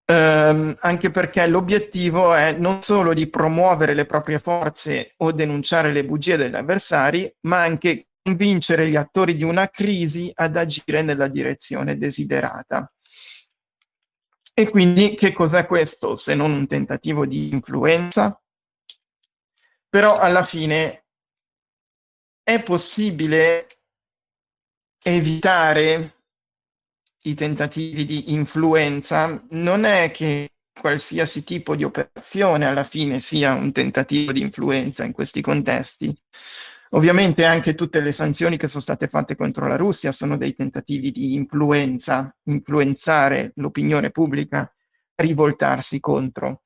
Um, 0.09 0.77
anche 0.83 1.11
perché 1.11 1.45
l'obiettivo 1.49 2.33
è 2.33 2.53
non 2.53 2.81
solo 2.81 3.13
di 3.13 3.29
promuovere 3.29 3.93
le 3.93 4.07
proprie 4.07 4.39
forze 4.39 5.15
o 5.17 5.33
denunciare 5.33 5.91
le 5.91 6.05
bugie 6.05 6.37
degli 6.37 6.55
avversari, 6.55 7.29
ma 7.41 7.63
anche 7.63 8.07
convincere 8.27 8.89
gli 8.89 8.97
attori 8.97 9.37
di 9.37 9.45
una 9.45 9.69
crisi 9.69 10.33
ad 10.35 10.57
agire 10.57 11.03
nella 11.03 11.29
direzione 11.29 11.97
desiderata. 11.97 12.93
E 14.53 14.69
quindi 14.69 15.15
che 15.15 15.33
cos'è 15.33 15.65
questo 15.67 16.17
se 16.17 16.35
non 16.35 16.51
un 16.51 16.67
tentativo 16.67 17.25
di 17.25 17.53
influenza? 17.53 18.41
Però 19.89 20.19
alla 20.19 20.43
fine 20.43 21.05
è 22.43 22.61
possibile 22.63 23.69
evitare 25.05 26.15
i 27.23 27.35
tentativi 27.35 28.05
di 28.05 28.33
influenza? 28.33 29.41
Non 29.51 29.85
è 29.85 30.11
che 30.11 30.51
qualsiasi 30.81 31.45
tipo 31.45 31.77
di 31.77 31.85
operazione 31.85 32.67
alla 32.67 32.85
fine 32.85 33.21
sia 33.21 33.55
un 33.55 33.73
tentativo 33.73 34.33
di 34.33 34.41
influenza 34.41 35.05
in 35.05 35.13
questi 35.13 35.41
contesti. 35.41 36.15
Ovviamente 36.91 37.45
anche 37.45 37.75
tutte 37.75 38.01
le 38.01 38.13
sanzioni 38.13 38.57
che 38.57 38.69
sono 38.69 38.83
state 38.83 39.09
fatte 39.09 39.37
contro 39.37 39.67
la 39.67 39.77
Russia 39.77 40.13
sono 40.13 40.37
dei 40.37 40.55
tentativi 40.55 41.11
di 41.11 41.35
influenza, 41.35 42.35
influenzare 42.45 43.53
l'opinione 43.57 44.11
pubblica, 44.11 44.73
rivoltarsi 45.17 45.99
contro 46.01 46.63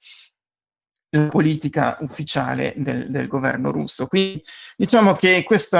la 1.10 1.28
politica 1.28 1.96
ufficiale 2.00 2.74
del, 2.76 3.10
del 3.10 3.26
governo 3.26 3.70
russo. 3.70 4.06
Quindi 4.06 4.42
diciamo 4.76 5.14
che 5.14 5.42
questo 5.42 5.78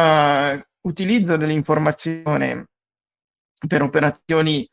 utilizzo 0.83 1.37
dell'informazione 1.37 2.69
per 3.67 3.83
operazioni 3.83 4.69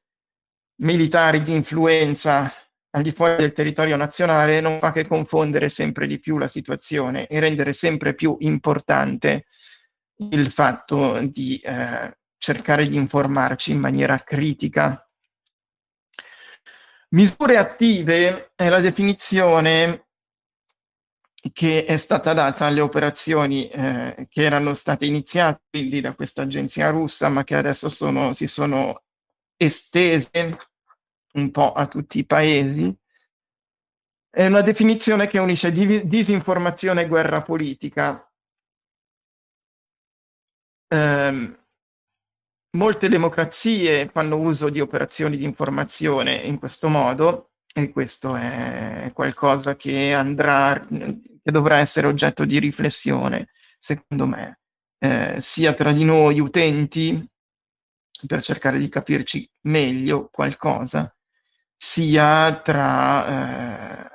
militari 0.81 1.41
di 1.41 1.53
influenza 1.53 2.52
al 2.92 3.02
di 3.02 3.12
fuori 3.12 3.36
del 3.38 3.54
territorio 3.54 3.96
nazionale 3.96 4.62
non 4.62 4.80
fa 4.80 4.92
che 4.92 5.06
confondere 5.06 5.70
sempre 5.70 6.08
di 6.08 6.20
più 6.20 6.38
la 6.38 6.48
situazione 6.48 7.28
e 7.28 7.40
rendere 7.40 7.74
sempre 7.74 8.14
più 8.16 8.36
importante 8.40 9.46
il 10.32 10.50
fatto 10.50 11.20
di 11.28 11.58
eh, 11.58 12.18
cercare 12.38 12.88
di 12.88 12.96
informarci 12.96 13.72
in 13.72 13.80
maniera 13.80 14.20
critica. 14.20 15.02
Misure 17.10 17.58
attive 17.58 18.52
è 18.56 18.68
la 18.70 18.80
definizione 18.80 20.08
che 21.54 21.86
è 21.86 21.96
stata 21.98 22.34
data 22.34 22.66
alle 22.66 22.82
operazioni 22.82 23.70
eh, 23.70 24.28
che 24.30 24.44
erano 24.44 24.74
state 24.74 25.06
iniziate 25.06 25.62
quindi 25.70 26.02
da 26.02 26.14
questa 26.14 26.42
agenzia 26.42 26.90
russa, 26.90 27.30
ma 27.30 27.44
che 27.44 27.56
adesso 27.56 27.88
sono, 27.90 28.34
si 28.34 28.48
sono 28.48 29.04
estese 29.56 30.58
un 31.38 31.52
po' 31.52 31.72
a 31.72 31.88
tutti 31.88 32.20
i 32.20 32.26
paesi. 32.26 32.96
È 34.30 34.46
una 34.46 34.62
definizione 34.62 35.28
che 35.28 35.40
unisce 35.40 35.72
disinformazione 35.72 37.04
e 37.04 37.08
guerra 37.08 37.42
politica. 37.42 38.30
Eh, 40.90 41.60
molte 42.78 43.10
democrazie 43.10 44.10
fanno 44.10 44.38
uso 44.38 44.70
di 44.70 44.80
operazioni 44.80 45.38
di 45.38 45.44
informazione 45.44 46.36
in 46.36 46.60
questo 46.60 46.88
modo 46.88 47.52
e 47.74 47.92
questo 47.92 48.36
è 48.36 49.12
qualcosa 49.14 49.76
che 49.76 50.14
andrà, 50.14 50.86
che 50.88 51.52
dovrà 51.52 51.78
essere 51.78 52.08
oggetto 52.08 52.46
di 52.46 52.60
riflessione, 52.60 53.50
secondo 53.78 54.26
me, 54.26 54.60
eh, 55.00 55.38
sia 55.40 55.74
tra 55.74 55.92
di 55.92 56.04
noi 56.04 56.40
utenti, 56.40 57.28
per 58.26 58.42
cercare 58.42 58.80
di 58.80 58.90
capirci 58.90 59.48
meglio 59.68 60.28
qualcosa, 60.30 61.16
sia 61.78 62.60
tra, 62.60 64.08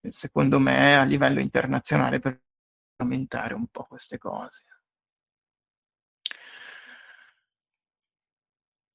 eh, 0.00 0.10
secondo 0.10 0.58
me, 0.58 0.96
a 0.96 1.04
livello 1.04 1.40
internazionale 1.40 2.18
per 2.18 2.40
aumentare 2.96 3.54
un 3.54 3.66
po' 3.68 3.84
queste 3.84 4.18
cose. 4.18 4.64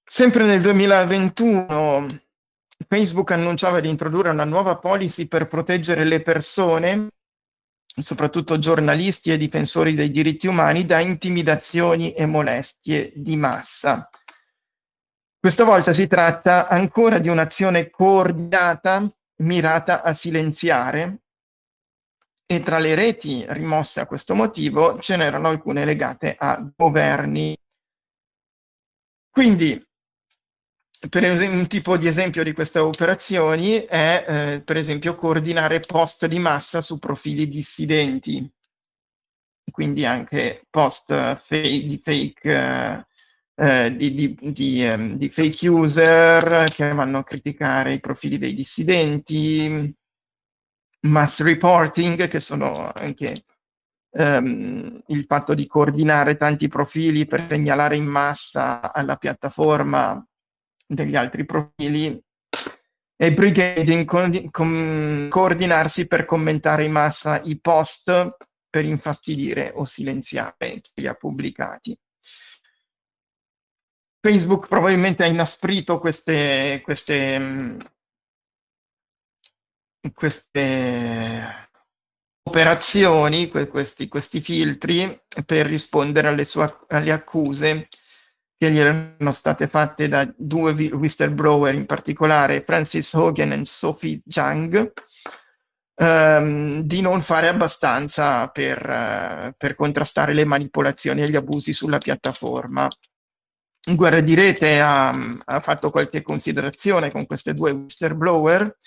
Sempre 0.03 0.45
nel 0.45 0.61
2021 0.61 2.19
Facebook 2.87 3.31
annunciava 3.31 3.79
di 3.79 3.89
introdurre 3.89 4.29
una 4.29 4.43
nuova 4.43 4.77
policy 4.77 5.27
per 5.27 5.47
proteggere 5.47 6.03
le 6.03 6.21
persone, 6.21 7.09
soprattutto 7.97 8.57
giornalisti 8.57 9.31
e 9.31 9.37
difensori 9.37 9.93
dei 9.93 10.11
diritti 10.11 10.47
umani, 10.47 10.85
da 10.85 10.99
intimidazioni 10.99 12.13
e 12.13 12.25
molestie 12.25 13.13
di 13.15 13.37
massa. 13.37 14.09
Questa 15.41 15.63
volta 15.63 15.91
si 15.91 16.05
tratta 16.05 16.67
ancora 16.67 17.17
di 17.17 17.27
un'azione 17.27 17.89
coordinata 17.89 19.11
mirata 19.37 20.03
a 20.03 20.13
silenziare 20.13 21.23
e 22.45 22.59
tra 22.59 22.77
le 22.77 22.93
reti 22.93 23.43
rimosse 23.49 24.01
a 24.01 24.05
questo 24.05 24.35
motivo 24.35 24.99
ce 24.99 25.17
n'erano 25.17 25.47
alcune 25.47 25.83
legate 25.83 26.35
a 26.37 26.63
governi. 26.77 27.57
Quindi 29.31 29.83
per 31.09 31.23
esempio, 31.23 31.57
un 31.57 31.67
tipo 31.67 31.97
di 31.97 32.05
esempio 32.05 32.43
di 32.43 32.53
queste 32.53 32.77
operazioni 32.77 33.79
è, 33.79 34.23
eh, 34.27 34.61
per 34.61 34.77
esempio, 34.77 35.15
coordinare 35.15 35.79
post 35.79 36.27
di 36.27 36.37
massa 36.37 36.81
su 36.81 36.99
profili 36.99 37.47
dissidenti, 37.47 38.47
quindi 39.71 40.05
anche 40.05 40.67
post 40.69 41.35
fake, 41.35 41.85
di, 41.87 41.99
fake, 42.03 43.07
eh, 43.61 43.95
di, 43.95 44.15
di, 44.15 44.35
di, 44.51 44.89
um, 44.91 45.17
di 45.17 45.29
fake 45.29 45.69
user 45.69 46.71
che 46.73 46.91
vanno 46.93 47.19
a 47.19 47.23
criticare 47.23 47.93
i 47.93 47.99
profili 47.99 48.39
dei 48.39 48.55
dissidenti, 48.55 49.95
mass 51.01 51.41
reporting, 51.43 52.27
che 52.27 52.39
sono 52.39 52.91
anche 52.91 53.45
um, 54.13 54.99
il 55.05 55.25
fatto 55.27 55.53
di 55.53 55.67
coordinare 55.67 56.37
tanti 56.37 56.67
profili 56.69 57.27
per 57.27 57.45
segnalare 57.47 57.95
in 57.95 58.05
massa 58.05 58.91
alla 58.91 59.17
piattaforma 59.17 60.25
degli 60.87 61.15
altri 61.15 61.45
profili 61.45 62.19
e 63.15 63.33
brigading 63.33 64.05
con, 64.05 64.49
con, 64.49 65.27
coordinarsi 65.29 66.07
per 66.07 66.25
commentare 66.25 66.85
in 66.85 66.91
massa 66.93 67.39
i 67.43 67.59
post 67.59 68.37
per 68.67 68.85
infastidire 68.85 69.71
o 69.75 69.85
silenziare 69.85 70.79
chi 70.81 71.01
li 71.01 71.07
ha 71.07 71.13
pubblicati. 71.13 71.95
Facebook 74.21 74.67
probabilmente 74.67 75.23
ha 75.23 75.27
inasprito 75.27 75.99
queste, 75.99 76.79
queste, 76.83 77.77
queste 80.13 81.69
operazioni, 82.43 83.49
questi, 83.49 84.07
questi, 84.07 84.39
filtri 84.39 85.19
per 85.45 85.65
rispondere 85.65 86.27
alle, 86.27 86.45
sue, 86.45 86.85
alle 86.89 87.11
accuse 87.11 87.87
che 88.55 88.69
gli 88.69 88.77
erano 88.77 89.31
state 89.31 89.67
fatte 89.67 90.07
da 90.07 90.31
due 90.37 90.71
whistleblower, 90.73 91.73
in 91.73 91.87
particolare 91.87 92.63
Francis 92.63 93.11
Hogan 93.13 93.53
e 93.53 93.65
Sophie 93.65 94.21
Zhang, 94.27 94.93
ehm, 95.95 96.81
di 96.81 97.01
non 97.01 97.21
fare 97.23 97.47
abbastanza 97.47 98.49
per, 98.49 98.77
uh, 98.77 99.51
per, 99.57 99.73
contrastare 99.73 100.33
le 100.33 100.45
manipolazioni 100.45 101.23
e 101.23 101.29
gli 101.31 101.35
abusi 101.35 101.73
sulla 101.73 101.97
piattaforma. 101.97 102.87
Guerra 103.83 104.21
di 104.21 104.35
Rete 104.35 104.79
ha, 104.79 105.09
ha 105.43 105.59
fatto 105.59 105.89
qualche 105.89 106.21
considerazione 106.21 107.09
con 107.09 107.25
queste 107.25 107.53
due 107.53 107.71
whistleblower, 107.71 108.77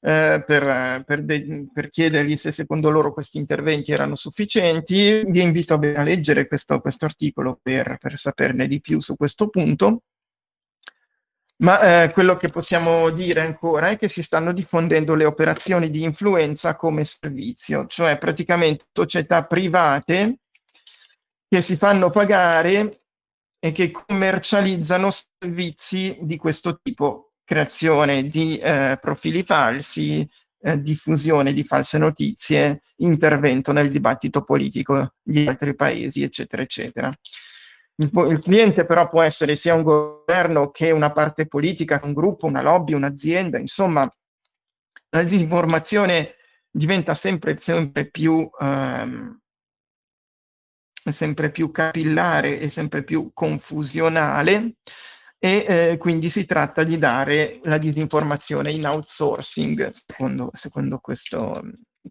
eh, 0.00 0.42
per, 0.44 1.02
per, 1.06 1.22
de- 1.22 1.66
per, 1.72 1.88
chiedergli 1.88 2.36
se 2.36 2.52
secondo 2.52 2.90
loro 2.90 3.14
questi 3.14 3.38
interventi 3.38 3.92
erano 3.92 4.14
sufficienti. 4.14 5.22
Vi 5.24 5.40
invito 5.40 5.74
a, 5.74 6.02
leggere 6.02 6.46
questo, 6.46 6.78
questo 6.80 7.06
articolo 7.06 7.58
per, 7.62 7.96
per, 7.98 8.18
saperne 8.18 8.66
di 8.66 8.82
più 8.82 9.00
su 9.00 9.16
questo 9.16 9.48
punto. 9.48 10.02
Ma 11.56 12.02
eh, 12.02 12.10
quello 12.10 12.36
che 12.36 12.48
possiamo 12.48 13.08
dire 13.10 13.40
ancora 13.40 13.90
è 13.90 13.96
che 13.96 14.08
si 14.08 14.22
stanno 14.22 14.52
diffondendo 14.52 15.14
le 15.14 15.24
operazioni 15.24 15.88
di 15.88 16.02
influenza 16.02 16.76
come 16.76 17.04
servizio, 17.04 17.86
cioè 17.86 18.18
praticamente 18.18 18.86
società 18.92 19.46
private 19.46 20.40
che 21.48 21.62
si 21.62 21.76
fanno 21.76 22.10
pagare 22.10 23.03
e 23.64 23.72
che 23.72 23.90
commercializzano 23.90 25.08
servizi 25.10 26.18
di 26.20 26.36
questo 26.36 26.80
tipo 26.82 27.32
creazione 27.44 28.26
di 28.26 28.58
eh, 28.58 28.98
profili 29.00 29.42
falsi, 29.42 30.28
eh, 30.60 30.78
diffusione 30.82 31.54
di 31.54 31.64
false 31.64 31.96
notizie, 31.96 32.82
intervento 32.96 33.72
nel 33.72 33.90
dibattito 33.90 34.42
politico 34.42 35.14
di 35.22 35.46
altri 35.46 35.74
paesi, 35.74 36.22
eccetera, 36.22 36.60
eccetera. 36.60 37.10
Il, 37.94 38.10
il, 38.28 38.38
cliente 38.40 38.84
però 38.84 39.08
può 39.08 39.22
essere 39.22 39.56
sia 39.56 39.72
un 39.72 39.82
governo 39.82 40.70
che 40.70 40.90
una 40.90 41.10
parte 41.10 41.46
politica, 41.46 42.02
un 42.04 42.12
gruppo, 42.12 42.44
una 42.44 42.60
lobby, 42.60 42.92
un'azienda, 42.92 43.56
insomma, 43.56 44.06
la 45.08 45.22
disinformazione 45.22 46.34
diventa 46.70 47.14
sempre, 47.14 47.56
sempre 47.58 48.10
più... 48.10 48.46
Ehm, 48.60 49.38
sempre 51.12 51.50
più 51.50 51.70
capillare 51.70 52.58
e 52.58 52.68
sempre 52.68 53.04
più 53.04 53.30
confusionale 53.32 54.76
e 55.38 55.64
eh, 55.68 55.96
quindi 55.98 56.30
si 56.30 56.46
tratta 56.46 56.84
di 56.84 56.96
dare 56.96 57.60
la 57.64 57.76
disinformazione 57.76 58.72
in 58.72 58.86
outsourcing 58.86 59.90
secondo, 59.90 60.48
secondo 60.54 60.98
questo, 61.00 61.60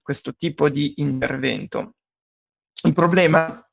questo 0.01 0.35
tipo 0.35 0.69
di 0.69 0.93
intervento. 0.97 1.95
Il 2.83 2.93
problema 2.93 3.67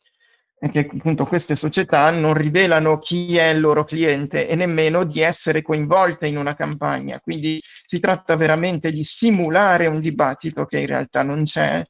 è 0.59 0.71
che 0.71 0.89
appunto 0.91 1.27
queste 1.27 1.57
società 1.57 2.11
non 2.11 2.35
rivelano 2.35 2.99
chi 2.99 3.37
è 3.37 3.49
il 3.49 3.61
loro 3.61 3.85
cliente 3.85 4.47
e 4.49 4.55
nemmeno 4.55 5.05
di 5.05 5.21
essere 5.21 5.63
coinvolte 5.63 6.27
in 6.27 6.37
una 6.37 6.55
campagna, 6.55 7.21
quindi 7.21 7.61
si 7.85 7.99
tratta 7.99 8.37
veramente 8.37 8.93
di 8.93 9.05
simulare 9.05 9.87
un 9.87 10.01
dibattito 10.01 10.65
che 10.67 10.79
in 10.81 10.87
realtà 10.87 11.23
non 11.23 11.45
c'è 11.45 11.85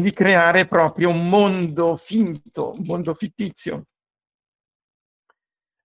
di 0.00 0.12
creare 0.12 0.66
proprio 0.66 1.10
un 1.10 1.28
mondo 1.28 1.96
finto, 1.96 2.72
un 2.72 2.84
mondo 2.84 3.14
fittizio 3.14 3.84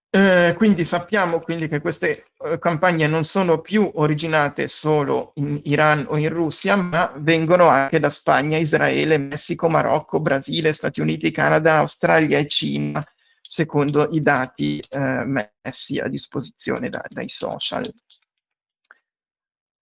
eh, 0.09 0.53
quindi 0.55 0.85
sappiamo 0.85 1.39
quindi 1.39 1.67
che 1.67 1.81
queste 1.81 2.25
eh, 2.45 2.57
campagne 2.59 3.07
non 3.07 3.23
sono 3.25 3.59
più 3.59 3.91
originate 3.95 4.67
solo 4.67 5.33
in 5.35 5.59
Iran 5.65 6.05
o 6.09 6.17
in 6.17 6.29
Russia, 6.29 6.75
ma 6.75 7.11
vengono 7.17 7.67
anche 7.67 7.99
da 7.99 8.09
Spagna, 8.09 8.57
Israele, 8.57 9.17
Messico, 9.17 9.67
Marocco, 9.69 10.19
Brasile, 10.21 10.71
Stati 10.73 11.01
Uniti, 11.01 11.29
Canada, 11.31 11.77
Australia 11.77 12.37
e 12.39 12.47
Cina, 12.47 13.03
secondo 13.41 14.07
i 14.11 14.21
dati 14.21 14.79
eh, 14.89 15.23
messi 15.25 15.99
a 15.99 16.07
disposizione 16.07 16.89
da, 16.89 17.03
dai 17.09 17.29
social. 17.29 17.91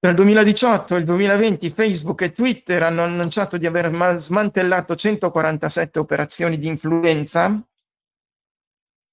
Tra 0.06 0.14
il 0.14 0.19
2018 0.19 0.95
e 0.95 0.99
il 0.99 1.03
2020 1.06 1.72
Facebook 1.72 2.22
e 2.22 2.32
Twitter 2.32 2.84
hanno 2.84 3.02
annunciato 3.02 3.57
di 3.57 3.65
aver 3.65 3.90
smantellato 4.22 4.94
147 4.94 5.98
operazioni 5.98 6.60
di 6.60 6.68
influenza 6.68 7.60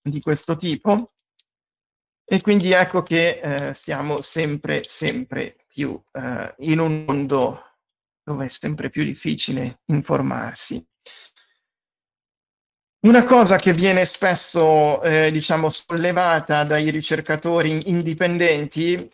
di 0.02 0.20
questo 0.20 0.54
tipo 0.56 1.14
e 2.22 2.42
quindi 2.42 2.72
ecco 2.72 3.02
che 3.02 3.40
eh, 3.40 3.72
siamo 3.72 4.20
sempre, 4.20 4.82
sempre 4.84 5.64
più 5.66 5.98
eh, 6.12 6.54
in 6.58 6.78
un 6.78 7.04
mondo 7.06 7.78
dove 8.22 8.44
è 8.44 8.48
sempre 8.48 8.90
più 8.90 9.02
difficile 9.02 9.80
informarsi. 9.86 10.86
Una 13.06 13.24
cosa 13.24 13.56
che 13.56 13.72
viene 13.72 14.04
spesso, 14.04 15.00
eh, 15.00 15.30
diciamo, 15.30 15.70
sollevata 15.70 16.64
dai 16.64 16.90
ricercatori 16.90 17.88
indipendenti 17.88 19.10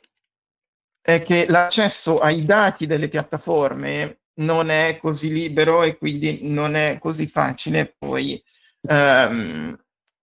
è 1.09 1.23
che 1.23 1.47
l'accesso 1.49 2.19
ai 2.19 2.45
dati 2.45 2.85
delle 2.85 3.09
piattaforme 3.09 4.25
non 4.41 4.69
è 4.69 4.99
così 5.01 5.33
libero 5.33 5.83
e 5.83 5.97
quindi 5.97 6.41
non 6.43 6.75
è 6.75 6.99
così 7.01 7.27
facile 7.27 7.97
poi 7.97 8.43
ehm, 8.83 9.75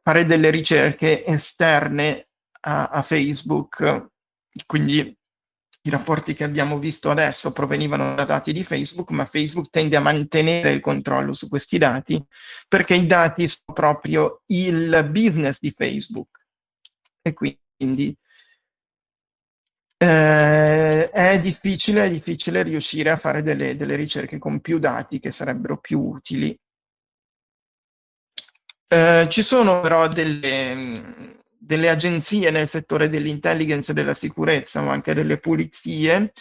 fare 0.04 0.26
delle 0.26 0.52
ricerche 0.52 1.26
esterne 1.26 2.28
a, 2.62 2.90
a 2.90 3.02
Facebook. 3.02 4.12
Quindi 4.68 5.18
i 5.82 5.90
rapporti 5.90 6.36
che 6.36 6.44
abbiamo 6.44 6.78
visto 6.78 7.10
adesso 7.10 7.52
provenivano 7.52 8.14
da 8.14 8.24
dati 8.24 8.54
di 8.54 8.64
Facebook, 8.64 9.10
ma 9.10 9.26
Facebook 9.26 9.72
tende 9.72 9.96
a 9.96 10.02
mantenere 10.02 10.70
il 10.70 10.82
controllo 10.82 11.34
su 11.34 11.50
questi 11.50 11.80
dati 11.80 12.24
perché 12.68 12.94
i 12.94 13.08
dati 13.08 13.48
sono 13.48 13.74
proprio 13.74 14.44
il 14.48 15.10
business 15.10 15.58
di 15.60 15.74
Facebook. 15.76 16.46
E 17.24 17.34
quindi 17.34 18.16
eh, 20.06 21.10
è, 21.10 21.40
difficile, 21.40 22.06
è 22.06 22.10
difficile 22.10 22.64
riuscire 22.64 23.10
a 23.10 23.18
fare 23.18 23.42
delle, 23.42 23.76
delle 23.76 23.96
ricerche 23.96 24.38
con 24.38 24.60
più 24.62 24.78
dati 24.80 25.20
che 25.20 25.32
sarebbero 25.32 25.78
più 25.78 26.00
utili. 26.00 26.58
Eh, 28.88 29.26
ci 29.30 29.42
sono 29.42 29.82
però 29.82 30.08
delle, 30.08 31.40
delle 31.58 31.90
agenzie 31.90 32.52
nel 32.52 32.68
settore 32.68 33.10
dell'intelligence 33.10 33.92
e 33.92 33.94
della 33.96 34.14
sicurezza, 34.14 34.82
ma 34.82 34.92
anche 34.92 35.14
delle 35.14 35.40
pulizie, 35.40 36.32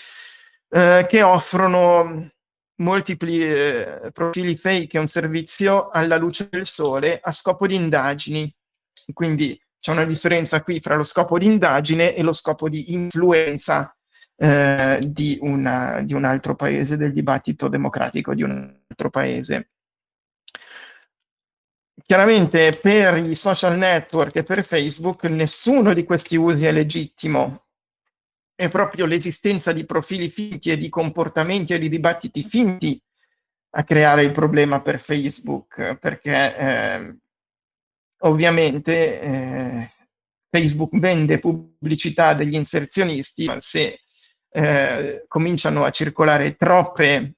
eh, 0.69 1.07
che 1.09 1.23
offrono 1.23 2.31
multipli 2.77 3.43
eh, 3.43 4.11
profili 4.13 4.57
fake 4.57 4.97
e 4.97 5.01
un 5.01 5.07
servizio 5.07 5.89
alla 5.91 6.17
luce 6.17 6.49
del 6.51 6.67
sole 6.67 7.19
a 7.23 7.33
scopo 7.33 7.67
di 7.67 7.77
indagini. 7.77 8.55
Quindi 9.13 9.59
c'è 9.85 9.93
una 9.93 10.07
differenza 10.07 10.63
qui 10.63 10.81
fra 10.81 10.95
lo 10.95 11.03
scopo 11.03 11.37
di 11.37 11.45
indagine 11.45 12.15
e 12.15 12.23
lo 12.23 12.33
scopo 12.33 12.71
di 12.71 12.95
influenza 12.95 13.95
eh, 14.35 14.99
di, 15.03 15.37
una, 15.43 16.01
di 16.01 16.15
un 16.15 16.25
altro 16.25 16.57
paese, 16.57 16.97
del 16.97 17.13
dibattito 17.13 17.69
democratico 17.69 18.33
di 18.33 18.43
un 18.43 18.51
altro 18.89 19.11
paese. 19.11 19.73
Chiaramente 22.03 22.79
per 22.81 23.19
i 23.19 23.35
social 23.35 23.77
network 23.77 24.37
e 24.37 24.43
per 24.43 24.65
Facebook 24.65 25.25
nessuno 25.25 25.93
di 25.93 26.05
questi 26.05 26.37
usi 26.37 26.65
è 26.65 26.73
legittimo. 26.73 27.67
È 28.55 28.71
proprio 28.71 29.05
l'esistenza 29.05 29.73
di 29.73 29.85
profili 29.85 30.31
finti 30.31 30.71
e 30.71 30.79
di 30.79 30.89
comportamenti 30.89 31.75
e 31.75 31.79
di 31.79 31.91
dibattiti 31.91 32.43
finti 32.43 32.99
a 33.73 33.85
creare 33.85 34.23
il 34.23 34.31
problema 34.31 34.81
per 34.81 34.99
Facebook, 34.99 35.99
perché 35.99 36.57
eh, 36.57 37.19
ovviamente 38.21 39.21
eh, 39.21 39.91
Facebook 40.51 40.99
vende 40.99 41.39
pubblicità 41.39 42.35
degli 42.35 42.55
inserzionisti, 42.55 43.47
ma 43.47 43.61
se 43.61 44.01
eh, 44.51 45.25
cominciano 45.27 45.85
a 45.85 45.91
circolare 45.91 46.55
troppe 46.55 47.35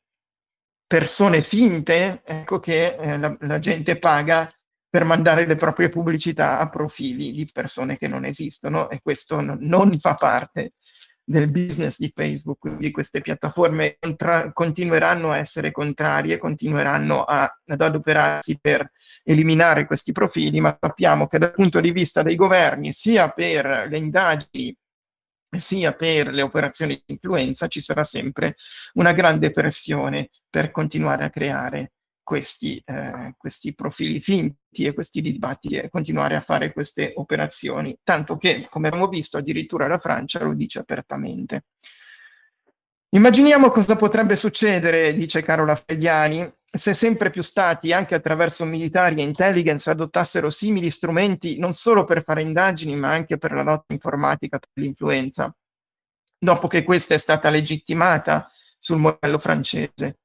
persone 0.86 1.43
finte, 1.43 2.23
ecco 2.24 2.61
che 2.61 2.94
eh, 2.94 3.19
la, 3.19 3.36
la, 3.40 3.59
gente 3.59 3.98
paga 3.98 4.53
per 4.89 5.05
mandare 5.05 5.47
le 5.47 5.57
proprie 5.57 5.89
pubblicità 5.89 6.59
a 6.59 6.69
profili 6.69 7.32
di 7.32 7.48
persone 7.53 7.98
che 7.98 8.07
non 8.07 8.24
esistono 8.24 8.89
e 8.90 9.01
questo 9.03 9.40
non, 9.40 9.98
fa 9.98 10.15
parte 10.15 10.74
del 11.28 11.51
business 11.51 11.98
di 11.98 12.12
Facebook, 12.15 12.61
quindi 12.61 12.93
queste 12.93 13.20
piattaforme 13.20 13.97
contra- 13.98 14.53
continueranno 14.53 15.32
a 15.32 15.39
essere 15.39 15.73
contrarie, 15.73 16.39
continueranno 16.39 17.24
a, 17.24 17.53
ad 17.66 17.81
adoperarsi 17.81 18.59
per 18.61 18.93
eliminare 19.24 19.86
questi 19.86 20.12
profili, 20.12 20.61
ma 20.61 20.77
sappiamo 20.81 21.27
che 21.27 21.39
dal 21.39 21.53
punto 21.53 21.81
di 21.81 21.90
vista 21.90 22.23
dei 22.23 22.36
governi, 22.36 22.93
sia 22.93 23.31
per 23.31 23.89
le 23.90 23.98
indagini 23.98 24.77
sia 25.57 25.94
per 25.94 26.32
le 26.32 26.43
operazioni 26.43 26.94
di 26.94 27.15
influenza 27.15 27.66
ci 27.66 27.81
sarà 27.81 28.05
sempre 28.05 28.57
una 28.94 29.12
grande 29.12 29.51
pressione 29.53 30.28
per 30.51 30.70
continuare 30.70 31.24
a 31.24 31.31
creare 31.31 31.93
questi, 32.27 32.82
eh, 32.85 33.35
questi 33.39 33.73
profili 33.73 34.20
finti 34.20 34.85
e 34.85 34.93
questi 34.93 35.20
dibattiti 35.20 35.77
e 35.77 35.89
continuare 35.89 36.35
a 36.35 36.40
fare 36.40 36.73
queste 36.73 37.12
operazioni, 37.15 37.97
tanto 38.03 38.36
che, 38.36 38.66
come 38.69 38.89
abbiamo 38.89 39.07
visto, 39.07 39.39
addirittura 39.39 39.86
la 39.86 39.98
Francia 39.98 40.43
lo 40.43 40.53
dice 40.53 40.81
apertamente. 40.81 41.66
Immaginiamo 43.11 43.70
cosa 43.70 43.94
potrebbe 43.94 44.35
succedere, 44.35 45.15
dice 45.15 45.40
Carola 45.40 45.77
Frediani, 45.77 46.53
se 46.65 46.94
sempre 46.94 47.31
più 47.31 47.43
stati, 47.43 47.93
anche 47.93 48.16
attraverso 48.16 48.65
militari 48.65 49.20
e 49.20 49.23
intelligence, 49.23 49.89
adottassero 49.89 50.51
simili 50.51 50.90
strumenti 50.90 51.61
non 51.61 51.74
solo 51.74 52.03
per 52.03 52.24
fare 52.24 52.43
indagini, 52.43 52.97
ma 52.97 53.12
anche 53.12 53.39
per 53.39 53.53
la 53.53 53.62
lotta 53.62 53.93
informatica, 53.93 54.59
per 54.59 54.82
l'influenza, 54.82 55.55
dopo 56.36 56.66
che 56.66 56.82
questa 56.82 57.15
è 57.15 57.19
stata 57.19 57.51
legittimata 57.51 58.51
sul 58.78 58.98
modello 58.98 59.39
francese. 59.39 60.19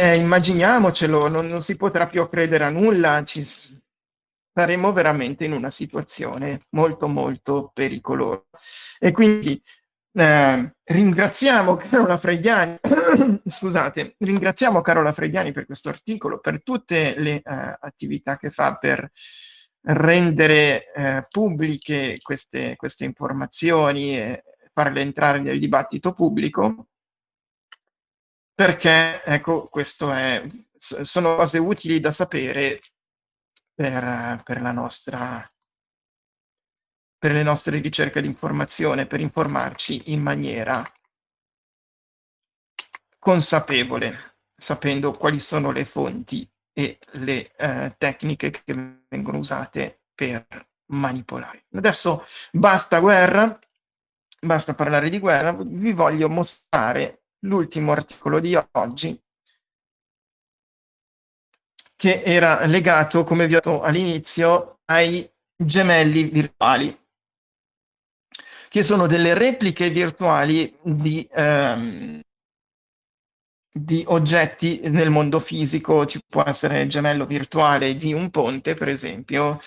Eh, 0.00 0.14
immaginiamocelo, 0.14 1.26
non, 1.26 1.48
non, 1.48 1.60
si 1.60 1.74
potrà 1.74 2.06
più 2.06 2.24
credere 2.28 2.62
a 2.62 2.70
nulla, 2.70 3.24
ci 3.24 3.42
saremo 4.54 4.92
veramente 4.92 5.44
in 5.44 5.50
una 5.50 5.70
situazione 5.70 6.60
molto 6.70 7.08
molto 7.08 7.72
pericolosa. 7.74 8.44
E 9.00 9.10
quindi 9.10 9.60
eh, 10.12 10.72
ringraziamo 10.84 11.74
Carola 11.74 12.16
Frediani, 12.16 12.78
scusate, 13.44 14.14
ringraziamo 14.18 14.82
Carola 14.82 15.12
Frediani 15.12 15.50
per 15.50 15.66
questo 15.66 15.88
articolo, 15.88 16.38
per 16.38 16.62
tutte 16.62 17.18
le 17.18 17.34
eh, 17.34 17.42
attività 17.80 18.36
che 18.36 18.50
fa 18.50 18.76
per 18.76 19.10
rendere 19.80 20.92
eh, 20.92 21.26
pubbliche 21.28 22.18
queste, 22.22 22.76
queste 22.76 23.04
informazioni 23.04 24.16
e 24.16 24.44
farle 24.72 25.00
entrare 25.00 25.40
nel 25.40 25.58
dibattito 25.58 26.12
pubblico 26.12 26.86
perché 28.58 29.22
ecco, 29.22 29.68
questo 29.68 30.10
è, 30.10 30.44
sono 30.74 31.36
cose 31.36 31.58
utili 31.58 32.00
da 32.00 32.10
sapere 32.10 32.80
per, 33.72 34.42
per, 34.42 34.60
la 34.60 34.72
nostra, 34.72 35.48
per 37.16 37.30
le 37.30 37.44
nostre 37.44 37.78
ricerche 37.78 38.20
di 38.20 38.26
informazione, 38.26 39.06
per 39.06 39.20
informarci 39.20 40.10
in 40.10 40.22
maniera 40.22 40.82
consapevole, 43.16 44.38
sapendo 44.56 45.12
quali 45.12 45.38
sono 45.38 45.70
le 45.70 45.84
fonti 45.84 46.50
e 46.72 46.98
le 47.12 47.54
eh, 47.54 47.94
tecniche 47.96 48.50
che 48.50 49.04
vengono 49.08 49.38
usate 49.38 50.00
per 50.12 50.44
manipolare. 50.86 51.66
Adesso 51.74 52.24
basta 52.50 52.98
guerra, 52.98 53.56
basta 54.40 54.74
parlare 54.74 55.10
di 55.10 55.20
guerra, 55.20 55.52
vi 55.52 55.92
voglio 55.92 56.28
mostrare 56.28 57.17
l'ultimo 57.40 57.92
articolo 57.92 58.40
di 58.40 58.56
oggi 58.72 59.20
che 61.98 62.22
era 62.24 62.64
legato, 62.66 63.24
come 63.24 63.48
vi 63.48 63.54
ho 63.54 63.56
detto 63.56 63.80
all'inizio, 63.82 64.78
ai 64.84 65.28
gemelli 65.56 66.24
virtuali, 66.24 66.96
che 68.68 68.82
sono 68.84 69.08
delle 69.08 69.34
repliche 69.34 69.90
virtuali 69.90 70.72
di, 70.80 71.28
ehm, 71.28 72.20
di 73.72 74.04
oggetti 74.06 74.80
nel 74.84 75.10
mondo 75.10 75.40
fisico. 75.40 76.06
Ci 76.06 76.20
può 76.24 76.44
essere 76.44 76.82
il 76.82 76.88
gemello 76.88 77.26
virtuale 77.26 77.94
di 77.96 78.12
un 78.12 78.30
ponte, 78.30 78.74
per 78.74 78.88
esempio, 78.88 79.58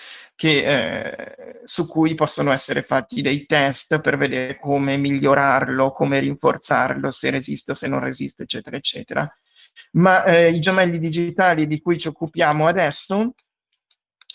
che, 0.42 0.64
eh, 0.64 1.60
su 1.62 1.86
cui 1.86 2.16
possono 2.16 2.50
essere 2.50 2.82
fatti 2.82 3.22
dei 3.22 3.46
test 3.46 4.00
per 4.00 4.16
vedere 4.16 4.58
come 4.58 4.96
migliorarlo, 4.96 5.92
come 5.92 6.18
rinforzarlo, 6.18 7.12
se 7.12 7.30
resiste 7.30 7.74
se 7.74 7.86
non 7.86 8.00
resiste, 8.00 8.42
eccetera, 8.42 8.76
eccetera. 8.76 9.36
Ma 9.92 10.24
eh, 10.24 10.50
i 10.50 10.58
gemelli 10.58 10.98
digitali 10.98 11.68
di 11.68 11.80
cui 11.80 11.96
ci 11.96 12.08
occupiamo 12.08 12.66
adesso 12.66 13.34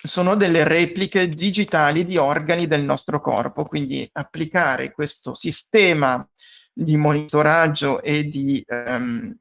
sono 0.01 0.35
delle 0.35 0.63
repliche 0.63 1.27
digitali 1.27 2.05
di 2.05 2.15
organi 2.15 2.67
del 2.67 2.83
nostro 2.83 3.19
corpo, 3.19 3.65
quindi 3.65 4.07
applicare 4.13 4.93
questo 4.93 5.33
sistema 5.33 6.25
di 6.71 6.95
monitoraggio 6.95 8.01
e 8.01 8.23
di, 8.29 8.63
um, 8.65 9.35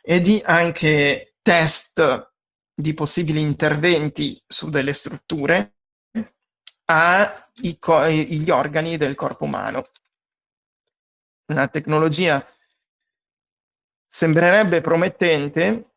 e 0.00 0.20
di 0.22 0.40
anche 0.42 1.34
test 1.42 2.31
di 2.74 2.94
possibili 2.94 3.40
interventi 3.40 4.40
su 4.46 4.70
delle 4.70 4.92
strutture 4.92 5.74
agli 6.84 8.50
organi 8.50 8.96
del 8.96 9.14
corpo 9.14 9.44
umano. 9.44 9.82
La 11.52 11.68
tecnologia 11.68 12.44
sembrerebbe 14.04 14.80
promettente, 14.80 15.94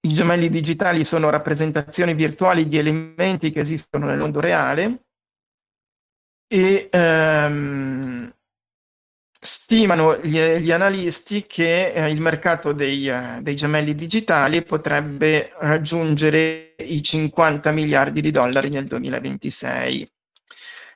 i 0.00 0.12
gemelli 0.12 0.50
digitali 0.50 1.04
sono 1.04 1.30
rappresentazioni 1.30 2.14
virtuali 2.14 2.66
di 2.66 2.78
elementi 2.78 3.50
che 3.50 3.60
esistono 3.60 4.06
nel 4.06 4.18
mondo 4.18 4.40
reale 4.40 5.06
e 6.46 6.88
ehm, 6.90 8.33
stimano 9.44 10.16
gli, 10.16 10.38
gli, 10.38 10.70
analisti 10.70 11.44
che 11.46 11.92
eh, 11.92 12.10
il 12.10 12.18
mercato 12.18 12.72
dei, 12.72 13.08
eh, 13.10 13.40
dei, 13.42 13.54
gemelli 13.54 13.94
digitali 13.94 14.64
potrebbe 14.64 15.52
raggiungere 15.58 16.74
i 16.78 17.02
50 17.02 17.70
miliardi 17.70 18.22
di 18.22 18.30
dollari 18.30 18.70
nel 18.70 18.86
2026. 18.86 20.10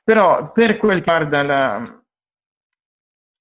Però 0.03 0.51
per 0.51 0.77
quel 0.77 1.01
che 1.03 1.11
riguarda 1.11 1.43
la, 1.43 2.03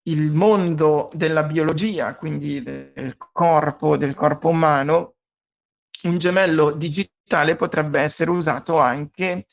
il 0.02 0.30
mondo 0.30 1.08
della 1.14 1.42
biologia, 1.42 2.14
quindi 2.14 2.62
del 2.62 3.16
corpo, 3.16 3.96
del 3.96 4.14
corpo 4.14 4.48
umano, 4.48 5.14
un 6.02 6.18
gemello 6.18 6.72
digitale 6.72 7.56
potrebbe 7.56 8.00
essere 8.00 8.30
usato 8.30 8.78
anche 8.78 9.46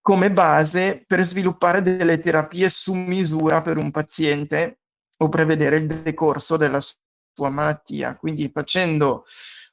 come 0.00 0.32
base 0.32 1.04
per 1.06 1.24
sviluppare 1.24 1.80
delle 1.80 2.18
terapie 2.18 2.68
su 2.68 2.92
misura 2.94 3.62
per 3.62 3.76
un 3.76 3.92
paziente 3.92 4.78
o 5.18 5.28
prevedere 5.28 5.76
il 5.78 5.86
decorso 5.86 6.56
della 6.56 6.80
sua 6.80 7.50
malattia. 7.50 8.16
Quindi 8.16 8.50
facendo 8.52 9.24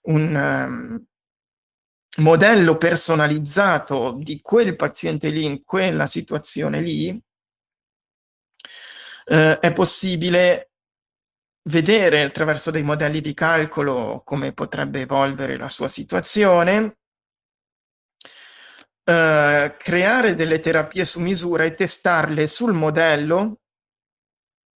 un 0.04 0.36
um, 0.36 1.06
modello 2.18 2.78
personalizzato 2.78 4.18
di 4.20 4.42
quel 4.42 4.76
paziente 4.76 5.30
lì 5.30 5.46
in 5.46 5.64
quella 5.64 6.08
situazione 6.08 6.82
lì, 6.82 7.22
eh, 9.26 9.60
è 9.60 9.74
possibile 9.74 10.72
vedere 11.70 12.22
attraverso 12.22 12.72
dei 12.72 12.84
modelli 12.84 13.22
di 13.22 13.34
calcolo 13.34 14.22
come 14.26 14.54
potrebbe 14.54 15.02
evolvere 15.02 15.58
la 15.58 15.70
sua 15.70 15.88
situazione, 15.88 16.98
eh, 19.06 19.76
creare 19.78 20.36
delle 20.36 20.60
terapie 20.60 21.06
su 21.06 21.22
misura 21.22 21.64
e 21.64 21.74
testarle 21.74 22.48
sul 22.48 22.74
modello 22.74 23.60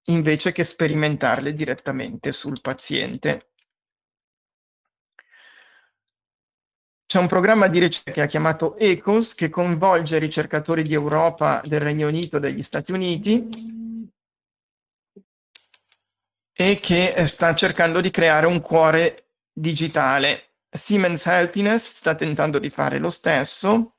invece 0.10 0.52
che 0.52 0.64
sperimentarle 0.64 1.54
direttamente 1.54 2.32
sul 2.32 2.62
paziente. 2.62 3.50
C'è 7.06 7.20
un 7.20 7.28
programma 7.28 7.68
di 7.68 7.80
ricerca 7.80 8.26
chiamato 8.26 8.76
ECOS 8.78 9.34
che 9.34 9.50
coinvolge 9.50 10.18
ricercatori 10.18 10.84
di 10.84 10.94
Europa, 10.94 11.62
del 11.64 11.80
Regno 11.80 12.08
Unito, 12.08 12.38
degli 12.38 12.62
Stati 12.62 12.92
Uniti 12.92 13.48
e 16.52 16.80
che 16.82 17.14
eh, 17.14 17.26
sta 17.26 17.54
cercando 17.56 18.02
di 18.02 18.10
creare 18.10 18.46
un 18.46 18.60
cuore 18.60 19.30
digitale. 19.54 20.56
Siemens 20.70 21.26
Healthiness 21.26 21.94
sta 21.96 22.14
tentando 22.14 22.60
di 22.60 22.70
fare 22.70 23.00
lo 23.00 23.10
stesso 23.10 23.97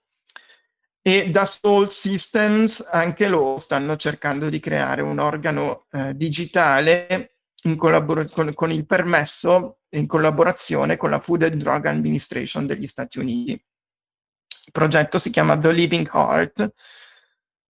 e 1.09 1.31
da 1.31 1.47
Soul 1.47 1.91
Systems 1.91 2.87
anche 2.91 3.29
loro 3.29 3.57
stanno 3.57 3.97
cercando 3.97 4.51
di 4.51 4.61
creare 4.61 5.01
un 5.01 5.19
organo 5.19 5.87
eh, 5.93 6.15
digitale 6.15 7.37
collabor- 7.79 8.31
con, 8.31 8.53
con, 8.53 8.71
il 8.71 8.85
permesso 8.85 9.79
in 9.93 10.07
collaborazione 10.07 10.99
con 10.99 11.09
la 11.09 11.19
Food 11.19 11.45
and 11.45 11.55
Drug 11.55 11.87
Administration 11.87 12.67
degli 12.67 12.87
Stati 12.87 13.19
Uniti. 13.19 13.53
Il 13.53 14.71
progetto 14.71 15.17
si 15.17 15.31
chiama 15.31 15.57
The 15.57 15.73
Living 15.73 16.11
Heart. 16.13 16.73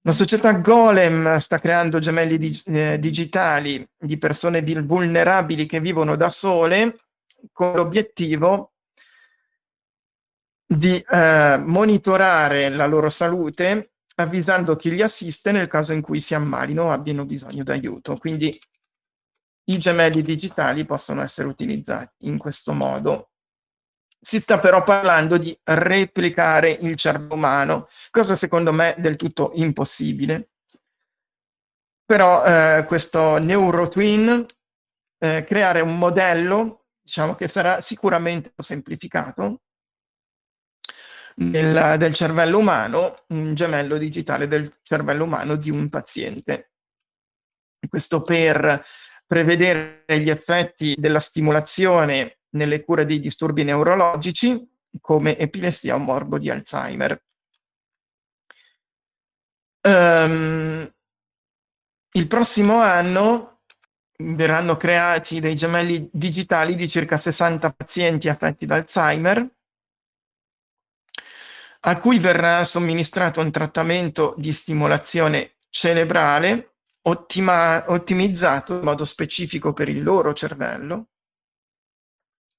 La 0.01 0.12
società 0.12 0.52
Golem 0.55 1.36
sta 1.36 1.60
creando 1.60 2.01
gemelli 2.01 2.39
di, 2.39 2.60
eh, 2.66 2.98
digitali 2.98 3.89
di 3.97 4.19
persone 4.19 4.62
vulnerabili 4.62 5.65
che 5.65 5.78
vivono 5.78 6.16
da 6.16 6.28
sole 6.28 6.97
con 7.52 7.73
l'obiettivo 7.73 8.73
di 10.70 11.03
eh, 11.09 11.57
monitorare 11.57 12.69
la 12.69 12.85
loro 12.85 13.09
salute 13.09 13.93
avvisando 14.16 14.77
chi 14.77 14.90
li 14.90 15.01
assiste 15.01 15.51
nel 15.51 15.66
caso 15.66 15.93
in 15.93 16.03
cui 16.03 16.20
si 16.20 16.35
ammalino 16.35 16.85
o 16.85 16.93
abbiano 16.93 17.24
bisogno 17.24 17.62
d'aiuto. 17.62 18.16
Quindi 18.16 18.61
i 19.70 19.78
gemelli 19.78 20.23
digitali 20.23 20.85
possono 20.85 21.23
essere 21.23 21.49
utilizzati 21.49 22.27
in 22.27 22.36
questo 22.36 22.73
modo. 22.73 23.31
Si 24.20 24.40
sta 24.40 24.59
però 24.59 24.82
parlando 24.82 25.39
di 25.39 25.57
replicare 25.62 26.70
il 26.70 26.97
cervello 26.97 27.35
umano, 27.35 27.86
cosa 28.11 28.35
secondo 28.35 28.73
me 28.73 28.95
del 28.99 29.16
tutto 29.16 29.53
impossibile. 29.55 30.51
Però 32.05 32.45
eh, 32.45 32.85
questo 32.86 33.39
neurotwin, 33.39 34.45
eh, 35.19 35.45
creare 35.45 35.81
un 35.81 35.97
modello, 35.97 36.86
diciamo 37.01 37.35
che 37.35 37.47
sarà 37.47 37.81
sicuramente 37.81 38.53
semplificato, 38.57 39.61
del, 41.39 41.94
del 41.98 42.15
cervello 42.15 42.59
umano, 42.59 43.24
un 43.28 43.55
gemello 43.55 43.97
digitale 43.97 44.48
del 44.48 44.78
cervello 44.82 45.24
umano 45.24 45.55
di 45.55 45.70
un 45.70 45.89
paziente. 45.89 46.73
Questo 47.89 48.23
per 48.23 48.85
prevedere 49.24 50.05
gli 50.19 50.31
effetti 50.31 50.97
della 50.98 51.20
stimolazione 51.20 52.40
nelle 52.51 52.82
cure 52.82 53.05
dei 53.05 53.20
disturbi 53.20 53.62
neurologici 53.62 54.69
come 55.01 55.39
epilessia 55.39 55.94
o 55.94 55.98
morbo 55.98 56.39
di 56.39 56.51
Alzheimer. 56.51 57.23
Um, 59.82 60.93
il 62.12 62.27
prossimo 62.27 62.81
anno 62.81 63.60
verranno 64.16 64.77
creati 64.77 65.39
dei 65.39 65.55
gemelli 65.55 66.09
digitali 66.12 66.74
di 66.74 66.89
circa 66.89 67.16
60 67.16 67.73
pazienti 67.73 68.28
affetti 68.28 68.66
da 68.66 68.74
Alzheimer 68.74 69.48
a 71.81 71.99
cui 71.99 72.19
verrà 72.19 72.65
somministrato 72.65 73.41
un 73.41 73.51
trattamento 73.51 74.35
di 74.37 74.53
stimolazione 74.53 75.55
cerebrale 75.71 76.75
ottima, 77.03 77.85
ottimizzato 77.91 78.75
in 78.75 78.81
modo 78.83 79.05
specifico 79.05 79.73
per 79.73 79.89
il 79.89 80.03
loro 80.03 80.33
cervello. 80.33 81.09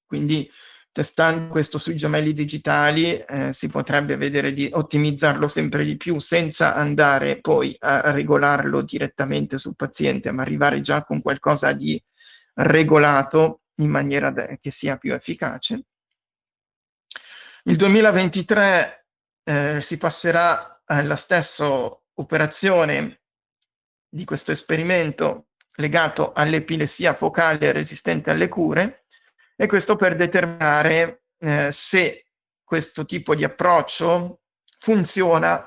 Quindi 0.06 0.50
testando 0.92 1.48
questo 1.48 1.78
sui 1.78 1.94
gemelli 1.94 2.32
digitali 2.32 3.16
eh, 3.16 3.52
si 3.52 3.68
potrebbe 3.68 4.16
vedere 4.16 4.52
di 4.52 4.68
ottimizzarlo 4.72 5.46
sempre 5.46 5.84
di 5.84 5.96
più 5.96 6.18
senza 6.18 6.74
andare 6.74 7.40
poi 7.40 7.76
a 7.78 8.10
regolarlo 8.10 8.82
direttamente 8.82 9.56
sul 9.58 9.76
paziente, 9.76 10.32
ma 10.32 10.42
arrivare 10.42 10.80
già 10.80 11.04
con 11.04 11.22
qualcosa 11.22 11.72
di 11.72 12.02
regolato 12.54 13.60
in 13.76 13.90
maniera 13.90 14.32
che 14.32 14.70
sia 14.70 14.96
più 14.96 15.14
efficace. 15.14 15.84
Il 17.64 17.76
2023 17.76 18.99
eh, 19.44 19.80
si 19.80 19.96
passerà 19.96 20.82
alla 20.84 21.16
stessa 21.16 21.66
operazione 22.14 23.22
di 24.08 24.24
questo 24.24 24.52
esperimento 24.52 25.48
legato 25.76 26.32
all'epilessia 26.32 27.14
focale 27.14 27.72
resistente 27.72 28.30
alle 28.30 28.48
cure 28.48 29.04
e 29.56 29.66
questo 29.66 29.96
per 29.96 30.16
determinare 30.16 31.24
eh, 31.38 31.70
se 31.72 32.26
questo 32.62 33.04
tipo 33.04 33.34
di 33.34 33.44
approccio 33.44 34.40
funziona 34.78 35.66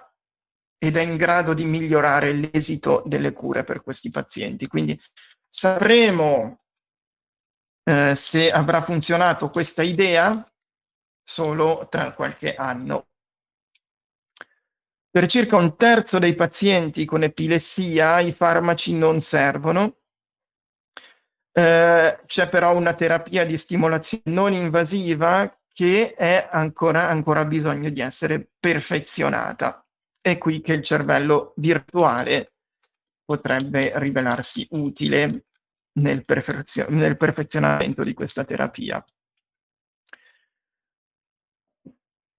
ed 0.77 0.97
è 0.97 1.01
in 1.01 1.15
grado 1.15 1.53
di 1.53 1.63
migliorare 1.63 2.33
l'esito 2.33 3.03
delle 3.05 3.31
cure 3.31 3.63
per 3.63 3.81
questi 3.81 4.09
pazienti. 4.09 4.67
Quindi 4.67 4.99
sapremo 5.47 6.63
eh, 7.83 8.15
se 8.15 8.51
avrà 8.51 8.81
funzionato 8.83 9.49
questa 9.49 9.81
idea 9.81 10.45
solo 11.21 11.87
tra 11.89 12.13
qualche 12.13 12.53
anno. 12.53 13.07
Per 15.13 15.27
circa 15.27 15.57
un 15.57 15.77
terzo 15.77 16.17
dei 16.17 16.33
pazienti 16.33 17.05
con 17.05 17.21
epilessia 17.21 18.19
i 18.19 18.31
farmaci 18.31 18.95
non 18.97 19.19
servono. 19.19 19.97
Eh, 21.51 22.19
c'è 22.25 22.49
però 22.49 22.75
una 22.75 22.95
terapia 22.95 23.45
di 23.45 23.55
stimolazione 23.57 24.23
non 24.25 24.53
invasiva 24.53 25.55
che 25.71 26.15
è 26.15 26.47
ancora, 26.49 27.09
ancora 27.09 27.45
bisogno 27.45 27.91
di 27.91 28.01
essere 28.01 28.49
perfezionata. 28.59 29.85
È 30.19 30.39
qui 30.39 30.61
che 30.61 30.73
il 30.73 30.81
cervello 30.81 31.53
virtuale 31.57 32.53
potrebbe 33.23 33.91
rivelarsi 33.99 34.65
utile 34.71 35.45
nel, 35.99 36.25
perfezio- 36.25 36.89
nel 36.89 37.17
perfezionamento 37.17 38.03
di 38.03 38.15
questa 38.15 38.43
terapia. 38.45 39.05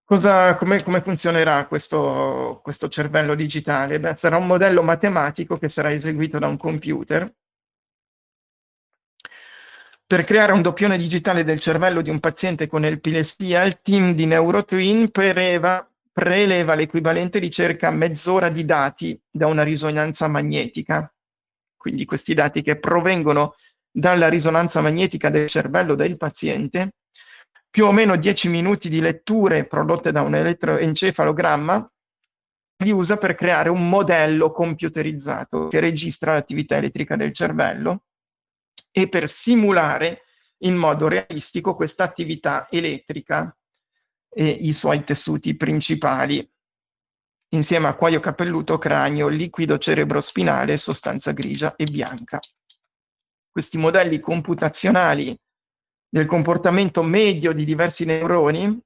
Cosa, 0.07 0.55
come, 0.55 0.83
come, 0.83 1.01
funzionerà 1.01 1.67
questo, 1.67 2.61
questo 2.63 2.89
cervello 2.89 3.35
digitale? 3.35 3.99
Beh, 3.99 4.17
sarà 4.17 4.37
un 4.37 4.47
modello 4.47 4.83
matematico 4.83 5.57
che 5.57 5.71
sarà 5.71 5.93
eseguito 5.93 6.39
da 6.39 6.47
un 6.47 6.59
computer. 6.59 7.35
Per 10.07 10.25
creare 10.25 10.53
un 10.53 10.61
doppione 10.61 10.99
digitale 10.99 11.43
del 11.43 11.59
cervello 11.59 12.03
di 12.03 12.11
un 12.11 12.21
paziente 12.21 12.67
con 12.67 12.85
epilessia, 12.85 13.63
il 13.63 13.81
team 13.81 14.13
di 14.13 14.27
NeuroTwin 14.27 15.11
preleva, 15.11 15.91
preleva 16.13 16.75
l'equivalente 16.75 17.41
di 17.41 17.51
circa 17.51 17.91
mezz'ora 17.91 18.51
di 18.51 18.67
dati 18.67 19.19
da 19.31 19.47
una 19.47 19.63
risonanza 19.63 20.29
magnetica. 20.29 21.11
Quindi 21.79 22.05
questi 22.05 22.35
dati 22.35 22.61
che 22.61 22.79
provengono 22.79 23.55
dalla 23.91 24.29
risonanza 24.29 24.83
magnetica 24.83 25.31
del 25.31 25.49
cervello 25.49 25.95
del 25.95 26.19
paziente 26.19 26.93
più 27.75 27.87
o 27.87 27.91
meno 27.91 28.15
10 28.15 28.51
minuti 28.51 28.89
di 28.89 29.01
letture 29.01 29.67
prodotte 29.67 30.13
da 30.13 30.23
un 30.23 30.37
elettroencefalogramma 30.37 31.93
li 32.85 32.93
usa 32.93 33.17
per 33.17 33.35
creare 33.35 33.69
un 33.69 33.89
modello 33.89 34.53
computerizzato 34.53 35.67
che 35.67 35.81
registra 35.81 36.35
l'attività 36.35 36.77
elettrica 36.77 37.17
del 37.17 37.35
cervello 37.35 38.05
e 38.93 39.09
per 39.09 39.29
simulare 39.29 40.23
in 40.59 40.77
modo 40.77 41.09
realistico 41.09 41.75
questa 41.75 42.05
attività 42.05 42.69
elettrica 42.71 43.53
e 44.29 44.47
i 44.47 44.73
suoi 44.73 45.03
tessuti 45.03 45.57
principali, 45.57 46.49
insieme 47.49 47.89
a 47.89 47.97
cuoio 47.97 48.21
capelluto, 48.21 48.79
cranio, 48.79 49.27
liquido 49.27 49.79
cerebrospinale, 49.79 50.77
sostanza 50.77 51.33
grigia 51.33 51.75
e 51.75 51.87
bianca. 51.87 52.39
Questi 53.51 53.79
modelli 53.79 54.21
computazionali 54.21 55.37
del 56.15 56.27
comportamento 56.27 57.03
medio 57.03 57.51
di 57.51 57.65
diversi 57.65 58.05
neuroni 58.05 58.81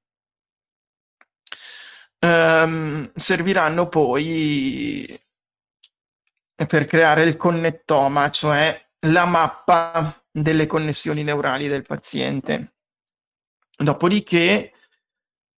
ehm, 2.20 3.12
serviranno 3.14 3.86
poi 3.88 5.20
per 6.66 6.86
creare 6.86 7.24
il 7.24 7.36
connettoma, 7.36 8.30
cioè 8.30 8.82
la 9.08 9.26
mappa 9.26 10.24
delle 10.30 10.66
connessioni 10.66 11.22
neurali 11.22 11.68
del 11.68 11.82
paziente. 11.82 12.76
Dopodiché 13.76 14.72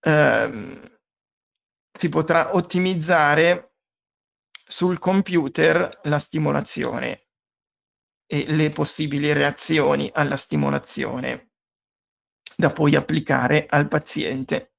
ehm, 0.00 0.98
si 1.92 2.08
potrà 2.08 2.56
ottimizzare 2.56 3.74
sul 4.50 4.98
computer 4.98 6.00
la 6.02 6.18
stimolazione 6.18 7.28
e 8.26 8.50
le 8.50 8.70
possibili 8.70 9.32
reazioni 9.32 10.10
alla 10.12 10.36
stimolazione 10.36 11.49
da 12.60 12.70
poi 12.70 12.94
applicare 12.94 13.66
al 13.68 13.88
paziente. 13.88 14.74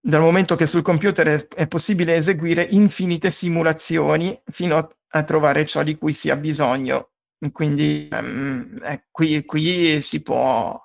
Dal 0.00 0.22
momento 0.22 0.56
che 0.56 0.64
sul 0.64 0.80
computer 0.80 1.46
è, 1.48 1.68
possibile 1.68 2.14
eseguire 2.14 2.62
infinite 2.62 3.30
simulazioni 3.30 4.40
fino 4.46 4.78
a, 4.78 4.96
a, 5.08 5.24
trovare 5.24 5.66
ciò 5.66 5.82
di 5.82 5.96
cui 5.96 6.14
si 6.14 6.30
ha 6.30 6.36
bisogno. 6.36 7.10
Quindi 7.52 8.08
um, 8.10 8.78
eh, 8.82 9.04
qui, 9.10 9.44
qui 9.44 10.00
si, 10.00 10.22
può, 10.22 10.82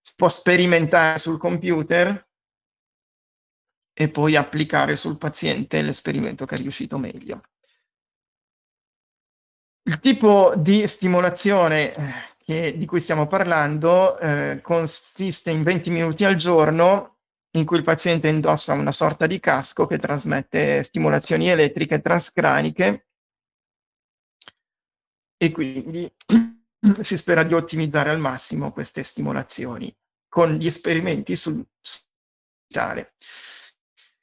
si 0.00 0.14
può 0.16 0.28
sperimentare 0.28 1.18
sul 1.20 1.38
computer 1.38 2.28
e 3.92 4.08
poi 4.10 4.34
applicare 4.34 4.96
sul 4.96 5.16
paziente 5.16 5.80
l'esperimento 5.82 6.44
che 6.44 6.56
è 6.56 6.58
riuscito 6.58 6.98
meglio. 6.98 7.42
Il 9.84 10.00
tipo 10.00 10.54
di 10.56 10.86
stimolazione 10.88 11.94
eh, 11.94 12.35
che, 12.46 12.76
di 12.76 12.86
cui 12.86 13.00
stiamo 13.00 13.26
parlando 13.26 14.16
eh, 14.20 14.60
consiste 14.62 15.50
in 15.50 15.64
20 15.64 15.90
minuti 15.90 16.24
al 16.24 16.36
giorno 16.36 17.16
in 17.56 17.66
cui 17.66 17.78
il 17.78 17.82
paziente 17.82 18.28
indossa 18.28 18.72
una 18.72 18.92
sorta 18.92 19.26
di 19.26 19.40
casco 19.40 19.86
che 19.86 19.98
trasmette 19.98 20.84
stimolazioni 20.84 21.48
elettriche 21.48 22.00
transcraniche 22.00 23.06
e 25.36 25.50
quindi 25.50 26.08
si 27.00 27.16
spera 27.16 27.42
di 27.42 27.52
ottimizzare 27.52 28.10
al 28.10 28.20
massimo 28.20 28.70
queste 28.70 29.02
stimolazioni 29.02 29.92
con 30.28 30.52
gli 30.52 30.66
esperimenti 30.66 31.34
sul, 31.34 31.66
digitale. 32.68 33.14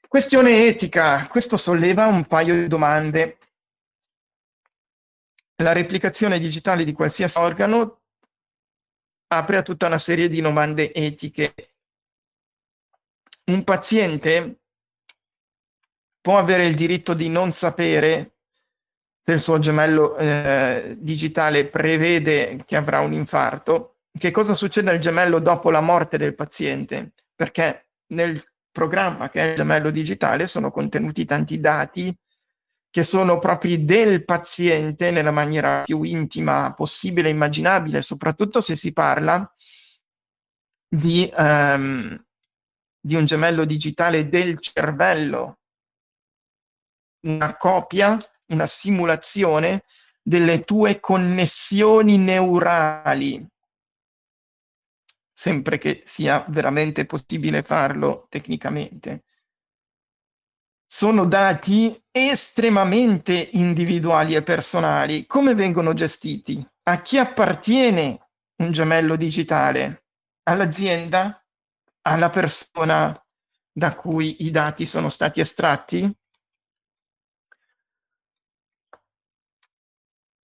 Questione 0.07 0.67
etica, 0.67 1.27
questo 1.27 1.57
solleva 1.57 2.05
un 2.05 2.25
paio 2.25 2.53
di 2.53 2.67
domande. 2.67 3.37
La 5.61 5.73
replicazione 5.73 6.39
digitale 6.39 6.85
di 6.85 6.93
qualsiasi 6.93 7.37
organo 7.37 8.02
apre 9.27 9.57
a 9.57 9.61
tutta 9.61 9.87
una 9.87 9.97
serie 9.97 10.27
di 10.27 10.41
domande 10.41 10.93
etiche. 10.93 11.53
Un 13.45 13.63
paziente 13.63 14.59
può 16.21 16.37
avere 16.37 16.65
il 16.65 16.75
diritto 16.75 17.13
di 17.13 17.27
non 17.29 17.51
sapere 17.51 18.33
se 19.19 19.33
il 19.33 19.39
suo 19.39 19.57
gemello 19.59 20.17
eh, 20.17 20.95
digitale 20.99 21.67
prevede 21.67 22.61
che 22.65 22.75
avrà 22.75 22.99
un 22.99 23.13
infarto, 23.13 23.97
che 24.17 24.31
cosa 24.31 24.53
succede 24.53 24.89
al 24.89 24.99
gemello 24.99 25.39
dopo 25.39 25.69
la 25.69 25.81
morte 25.81 26.17
del 26.17 26.35
paziente, 26.35 27.13
perché 27.33 27.87
nel 28.07 28.41
programma 28.71 29.29
che 29.29 29.41
è 29.41 29.49
il 29.51 29.55
gemello 29.55 29.91
digitale 29.91 30.47
sono 30.47 30.71
contenuti 30.71 31.25
tanti 31.25 31.59
dati 31.59 32.13
che 32.94 33.02
sono 33.02 33.40
propri 33.40 33.86
del 33.86 34.24
paziente 34.24 35.10
nella 35.10 35.32
maniera 35.32 35.82
più 35.82 36.03
intima 36.03 36.76
possibile 36.76 37.28
e 37.28 37.32
immaginabile, 37.32 38.03
soprattutto 38.03 38.61
se 38.61 38.76
si 38.76 38.94
parla 38.94 39.52
di, 40.88 41.28
um, 41.36 42.24
di 42.99 43.15
un 43.15 43.26
gemello 43.26 43.65
digitale 43.65 44.30
del 44.30 44.60
cervello, 44.60 45.61
una 47.22 47.57
copia, 47.57 48.15
una 48.49 48.68
simulazione 48.68 49.86
delle 50.22 50.61
tue 50.61 50.99
connessioni 50.99 52.20
neurali, 52.20 53.44
sempre 55.32 55.80
che 55.80 56.03
sia 56.06 56.45
veramente 56.48 57.07
possibile 57.07 57.64
farlo 57.64 58.28
tecnicamente 58.30 59.24
sono 60.95 61.26
dati 61.26 61.91
estremamente 62.11 63.34
individuali 63.53 64.36
e 64.36 64.44
personali. 64.44 65.26
Come 65.26 65.56
vengono 65.56 65.94
gestiti? 65.94 66.64
A 66.84 67.02
chi 67.02 67.18
appartiene 67.18 68.30
un 68.57 68.72
gemello 68.72 69.15
digitale? 69.15 70.06
All'azienda? 70.44 71.44
Alla 72.02 72.30
persona 72.30 73.11
da 73.72 73.95
cui 73.95 74.45
i 74.45 74.52
dati 74.52 74.86
sono 74.86 75.10
stati 75.10 75.40
estratti? 75.40 76.15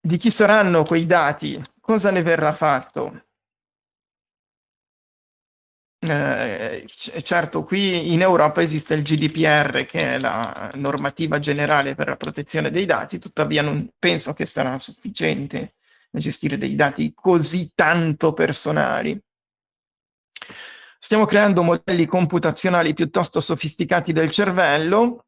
Di 0.01 0.17
chi 0.17 0.31
saranno 0.31 0.83
quei 0.83 1.05
dati? 1.05 1.63
Cosa 1.79 2.09
ne 2.09 2.23
verrà 2.23 2.53
fatto? 2.53 3.28
Eh, 6.01 6.85
certo, 6.87 7.63
qui 7.65 8.13
in 8.13 8.21
Europa 8.21 8.61
esiste 8.61 8.93
il 8.93 9.03
GDPR, 9.03 9.83
che 9.85 10.15
è 10.15 10.17
la 10.17 10.71
normativa 10.75 11.39
generale 11.39 11.93
per 11.93 12.07
la 12.07 12.15
protezione 12.15 12.71
dei 12.71 12.85
dati, 12.85 13.19
tuttavia 13.19 13.61
non 13.61 13.89
penso 13.99 14.33
che 14.33 14.45
sarà 14.45 14.79
sufficiente 14.79 15.75
a 16.11 16.19
gestire 16.19 16.57
dei 16.57 16.75
dati 16.75 17.13
così 17.13 17.71
tanto 17.75 18.31
personali. 18.31 19.21
Stiamo 20.97 21.25
creando 21.25 21.63
modelli 21.63 22.05
computazionali 22.05 22.93
piuttosto 22.93 23.41
sofisticati 23.41 24.13
del 24.13 24.31
cervello 24.31 25.25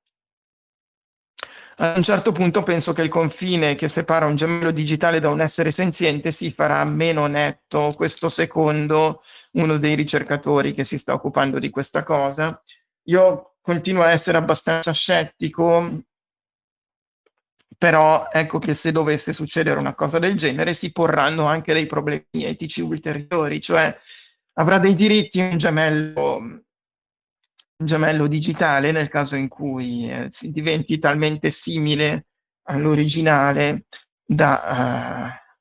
a 1.84 1.94
un 1.96 2.04
certo 2.04 2.32
punto 2.32 2.62
penso 2.62 2.94
che 2.94 3.02
il 3.02 3.10
confine 3.10 3.74
che 3.74 3.88
separa 3.88 4.28
un 4.28 4.36
gemello 4.36 4.70
digitale 4.70 5.20
da 5.20 5.30
un 5.30 5.42
essere 5.42 5.72
senziente 5.72 6.32
si 6.32 6.52
farà 6.52 6.84
meno 6.86 7.26
netto. 7.26 7.94
Questo 7.96 8.30
secondo 8.30 9.24
uno 9.54 9.78
dei 9.78 9.96
ricercatori 9.96 10.76
che 10.76 10.84
si 10.84 11.00
sta 11.00 11.14
occupando 11.14 11.58
di 11.58 11.72
questa 11.72 12.04
cosa. 12.04 12.62
Io 13.06 13.56
continuo 13.62 14.04
a 14.04 14.12
essere 14.12 14.38
abbastanza 14.38 14.92
scettico, 14.92 16.04
però 17.76 18.28
ecco 18.32 18.60
che 18.60 18.76
se 18.76 18.92
dovesse 18.92 19.34
succedere 19.34 19.80
una 19.80 19.96
cosa 19.96 20.20
del 20.20 20.36
genere 20.36 20.76
si 20.76 20.92
porranno 20.92 21.46
anche 21.46 21.74
dei 21.74 21.88
problemi 21.88 22.26
etici 22.32 22.82
ulteriori, 22.82 23.60
cioè 23.60 23.98
avrà 24.54 24.78
dei 24.78 24.94
diritti 24.94 25.40
un 25.40 25.58
gemello 25.58 26.62
gemello 27.84 28.28
digitale 28.28 28.92
nel 28.92 29.10
caso 29.10 29.36
in 29.36 29.48
cui 29.48 30.10
eh, 30.10 30.28
si 30.30 30.52
diventi 30.52 31.00
talmente 31.00 31.52
simile 31.52 32.28
all'originale 32.64 33.86
da, 34.24 34.62
uh, 35.30 35.56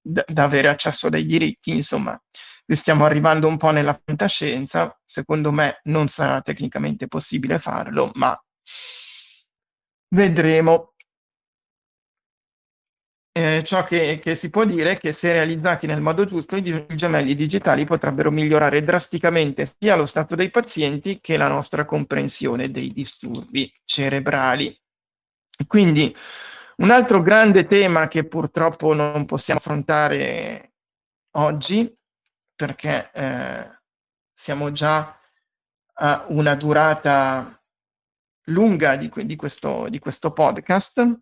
da, 0.00 0.24
da, 0.26 0.44
avere 0.44 0.68
accesso 0.68 1.08
ai 1.08 1.26
diritti. 1.26 1.72
Insomma, 1.72 2.20
stiamo 2.66 3.04
arrivando 3.04 3.46
un 3.48 3.56
po' 3.56 3.70
nella 3.70 4.00
fantascienza. 4.02 4.98
Secondo 5.04 5.52
me 5.52 5.80
non 5.84 6.08
sarà 6.08 6.40
tecnicamente 6.40 7.06
possibile 7.08 7.58
farlo, 7.58 8.10
ma 8.14 8.38
vedremo. 10.14 10.93
Eh, 13.36 13.64
ciò 13.64 13.82
che, 13.82 14.20
che, 14.22 14.36
si 14.36 14.48
può 14.48 14.64
dire 14.64 14.92
è 14.92 14.96
che 14.96 15.10
se 15.10 15.32
realizzati 15.32 15.88
nel 15.88 16.00
modo 16.00 16.24
giusto, 16.24 16.54
i, 16.54 16.68
i 16.68 16.94
gemelli 16.94 17.34
digitali 17.34 17.84
potrebbero 17.84 18.30
migliorare 18.30 18.80
drasticamente 18.84 19.66
sia 19.66 19.96
lo 19.96 20.06
stato 20.06 20.36
dei 20.36 20.50
pazienti 20.50 21.18
che 21.20 21.36
la 21.36 21.48
nostra 21.48 21.84
comprensione 21.84 22.70
dei 22.70 22.92
disturbi 22.92 23.72
cerebrali. 23.84 24.80
Quindi 25.66 26.14
un 26.76 26.90
altro 26.90 27.22
grande 27.22 27.66
tema 27.66 28.06
che 28.06 28.24
purtroppo 28.24 28.94
non 28.94 29.24
possiamo 29.26 29.58
affrontare 29.58 30.74
oggi, 31.32 31.92
perché 32.54 33.10
eh, 33.12 33.78
siamo 34.32 34.70
già 34.70 35.18
a 35.94 36.24
una 36.28 36.54
durata 36.54 37.60
lunga 38.44 38.94
di, 38.94 39.10
di, 39.24 39.34
questo, 39.34 39.88
di 39.88 39.98
questo 39.98 40.32
podcast, 40.32 41.18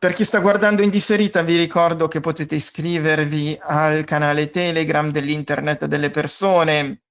per 0.00 0.14
chi 0.14 0.24
sta 0.24 0.40
guardando 0.40 0.80
in 0.80 0.88
differita 0.88 1.42
vi 1.42 1.56
ricordo 1.56 2.08
che 2.08 2.20
potete 2.20 2.54
iscrivervi 2.54 3.58
al 3.60 4.06
canale 4.06 4.48
Telegram 4.48 5.10
dell'Internet 5.10 5.84
delle 5.84 6.08
persone 6.08 7.02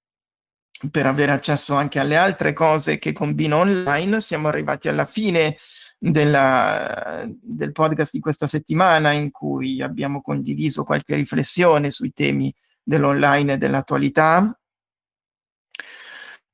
per 0.89 1.05
avere 1.05 1.31
accesso 1.31 1.75
anche 1.75 1.99
alle 1.99 2.15
altre 2.15 2.51
cose 2.51 2.97
che 2.97 3.13
combino 3.13 3.57
online. 3.57 4.21
Siamo 4.21 4.47
arrivati 4.47 4.87
alla 4.87 5.05
fine 5.05 5.55
della, 5.99 7.29
del 7.39 7.73
podcast 7.73 8.11
di 8.11 8.19
questa 8.19 8.47
settimana 8.47 9.11
in 9.11 9.29
cui 9.29 9.83
abbiamo 9.83 10.23
condiviso 10.23 10.83
qualche 10.83 11.13
riflessione 11.13 11.91
sui 11.91 12.11
temi 12.11 12.51
dell'online 12.81 13.53
e 13.53 13.57
dell'attualità. 13.57 14.58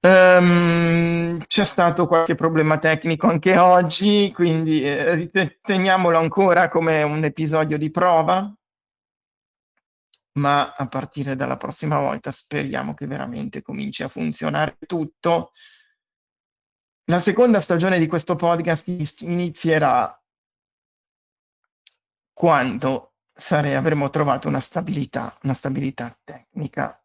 Um, 0.05 1.39
c'è 1.47 1.63
stato 1.63 2.05
qualche 2.05 2.35
problema 2.35 2.77
tecnico 2.77 3.25
anche 3.27 3.57
oggi, 3.57 4.31
quindi 4.31 4.83
eh, 4.83 5.31
ancora 6.19 6.67
come 6.67 7.01
un 7.01 7.23
episodio 7.23 7.75
di 7.79 7.89
prova, 7.89 8.53
ma 10.33 10.73
a 10.73 10.87
partire 10.87 11.35
dalla 11.35 11.57
prossima 11.57 11.97
volta 11.97 12.29
speriamo 12.29 12.93
che 12.93 13.07
veramente 13.07 13.63
cominci 13.63 14.03
a 14.03 14.07
funzionare 14.07 14.77
tutto. 14.85 15.49
La 17.05 17.19
seconda 17.19 17.59
stagione 17.59 17.97
di 17.97 18.05
questo 18.05 18.35
podcast 18.35 18.87
inizierà 19.21 20.21
quando 22.31 23.13
sare- 23.33 23.75
avremo 23.75 24.11
trovato 24.11 24.47
una 24.47 24.59
stabilità, 24.59 25.35
una 25.41 25.55
stabilità 25.55 26.15
tecnica. 26.23 26.99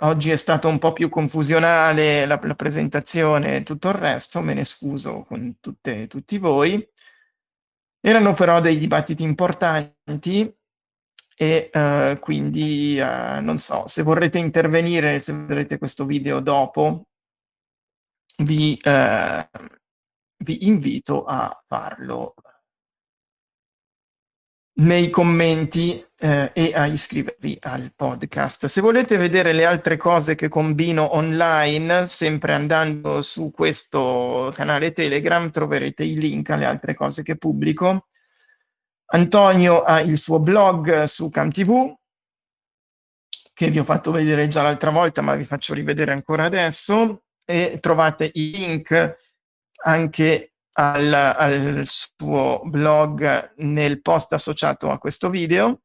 Oggi 0.00 0.30
è 0.30 0.36
stato 0.36 0.68
un 0.68 0.78
po' 0.78 0.92
più 0.92 1.08
confusionale 1.08 2.26
la, 2.26 2.38
la 2.42 2.54
presentazione 2.54 3.56
e 3.56 3.62
tutto 3.62 3.88
il 3.88 3.94
resto, 3.94 4.42
me 4.42 4.52
ne 4.52 4.64
scuso 4.64 5.22
con 5.22 5.56
tutte, 5.58 6.06
tutti 6.06 6.36
voi. 6.36 6.86
Erano 8.00 8.34
però 8.34 8.60
dei 8.60 8.78
dibattiti 8.78 9.22
importanti 9.22 10.54
e 11.38 11.70
uh, 11.72 12.18
quindi 12.18 12.98
uh, 13.00 13.42
non 13.42 13.58
so, 13.58 13.86
se 13.86 14.02
vorrete 14.02 14.38
intervenire, 14.38 15.18
se 15.18 15.32
vedrete 15.32 15.78
questo 15.78 16.04
video 16.04 16.40
dopo, 16.40 17.06
vi, 18.42 18.78
uh, 18.84 19.48
vi 20.44 20.66
invito 20.66 21.24
a 21.24 21.62
farlo 21.66 22.34
nei 24.78 25.08
commenti 25.10 26.04
eh, 26.18 26.50
e 26.52 26.72
a 26.74 26.86
iscrivervi 26.86 27.58
al 27.62 27.92
podcast. 27.94 28.66
Se 28.66 28.80
volete 28.80 29.16
vedere 29.16 29.52
le 29.52 29.64
altre 29.64 29.96
cose 29.96 30.34
che 30.34 30.48
combino 30.48 31.14
online, 31.14 32.06
sempre 32.06 32.54
andando 32.54 33.22
su 33.22 33.50
questo 33.50 34.52
canale 34.54 34.92
Telegram, 34.92 35.50
troverete 35.50 36.04
i 36.04 36.18
link 36.18 36.50
alle 36.50 36.66
altre 36.66 36.94
cose 36.94 37.22
che 37.22 37.36
pubblico. 37.36 38.08
Antonio 39.08 39.82
ha 39.82 40.00
il 40.00 40.18
suo 40.18 40.40
blog 40.40 41.04
su 41.04 41.30
CamTV, 41.30 41.94
che 43.52 43.70
vi 43.70 43.78
ho 43.78 43.84
fatto 43.84 44.10
vedere 44.10 44.48
già 44.48 44.62
l'altra 44.62 44.90
volta, 44.90 45.22
ma 45.22 45.34
vi 45.34 45.44
faccio 45.44 45.72
rivedere 45.72 46.12
ancora 46.12 46.44
adesso, 46.44 47.22
e 47.46 47.78
trovate 47.80 48.30
i 48.34 48.50
link 48.50 49.16
anche 49.84 50.55
al, 50.78 51.12
al 51.12 51.84
suo 51.86 52.60
blog 52.64 53.54
nel 53.56 54.02
post 54.02 54.32
associato 54.32 54.90
a 54.90 54.98
questo 54.98 55.30
video. 55.30 55.82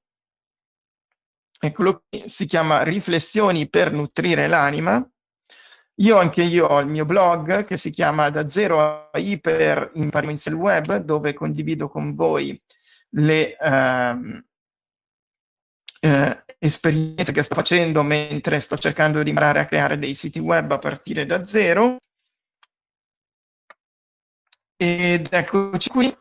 Eccolo 1.59 2.03
qui, 2.09 2.27
si 2.27 2.45
chiama 2.45 2.83
Riflessioni 2.83 3.69
per 3.69 3.91
nutrire 3.91 4.47
l'anima. 4.47 5.05
Io 5.95 6.17
anche 6.17 6.41
io 6.41 6.65
ho 6.65 6.79
il 6.79 6.87
mio 6.87 7.05
blog 7.05 7.65
che 7.65 7.77
si 7.77 7.91
chiama 7.91 8.29
Da 8.29 8.47
zero 8.47 9.09
a 9.11 9.17
iper 9.19 9.91
impariamo 9.93 10.35
il 10.43 10.53
web, 10.53 10.97
dove 10.97 11.33
condivido 11.33 11.87
con 11.87 12.15
voi 12.15 12.59
le 13.13 13.55
uh, 13.59 14.15
uh, 16.07 16.43
esperienze 16.57 17.31
che 17.31 17.43
sto 17.43 17.55
facendo 17.55 18.01
mentre 18.03 18.59
sto 18.59 18.77
cercando 18.77 19.21
di 19.21 19.29
imparare 19.29 19.59
a 19.59 19.65
creare 19.65 19.99
dei 19.99 20.15
siti 20.15 20.39
web 20.39 20.71
a 20.71 20.79
partire 20.79 21.25
da 21.25 21.43
zero. 21.43 21.97
Ed 24.83 25.27
eccoci 25.29 25.89
qui. 25.91 26.17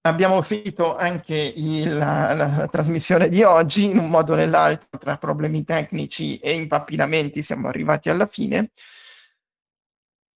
Abbiamo 0.00 0.42
finito 0.42 0.96
anche 0.96 1.36
il, 1.36 1.96
la, 1.96 2.34
la, 2.34 2.66
trasmissione 2.66 3.28
di 3.28 3.44
oggi 3.44 3.84
in 3.84 3.98
un 3.98 4.10
modo 4.10 4.32
o 4.32 4.34
nell'altro, 4.34 4.98
tra 4.98 5.16
problemi 5.18 5.62
tecnici 5.62 6.36
e 6.38 6.54
impappinamenti 6.54 7.44
siamo 7.44 7.68
arrivati 7.68 8.08
alla 8.08 8.26
fine. 8.26 8.72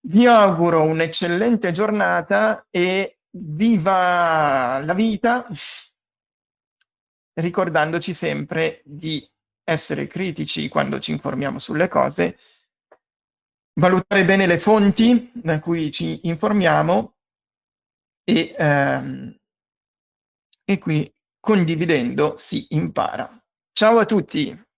Vi 0.06 0.28
auguro 0.28 0.84
un'eccellente 0.84 1.72
giornata 1.72 2.68
e 2.70 3.18
viva 3.30 4.80
la 4.84 4.94
vita, 4.94 5.44
ricordandoci 7.32 8.14
sempre 8.14 8.80
di 8.84 9.28
essere 9.64 10.06
critici 10.06 10.68
quando 10.68 11.00
ci 11.00 11.10
informiamo 11.10 11.58
sulle 11.58 11.88
cose, 11.88 12.38
valutare 13.80 14.24
bene 14.24 14.46
le 14.46 14.60
fonti 14.60 15.32
da 15.34 15.58
cui 15.58 15.90
ci 15.90 16.20
informiamo 16.28 17.14
e, 18.24 18.54
ehm, 18.58 19.34
e 20.64 20.78
qui 20.78 21.12
condividendo 21.40 22.36
si 22.36 22.66
impara. 22.70 23.28
Ciao 23.72 23.98
a 23.98 24.04
tutti! 24.04 24.69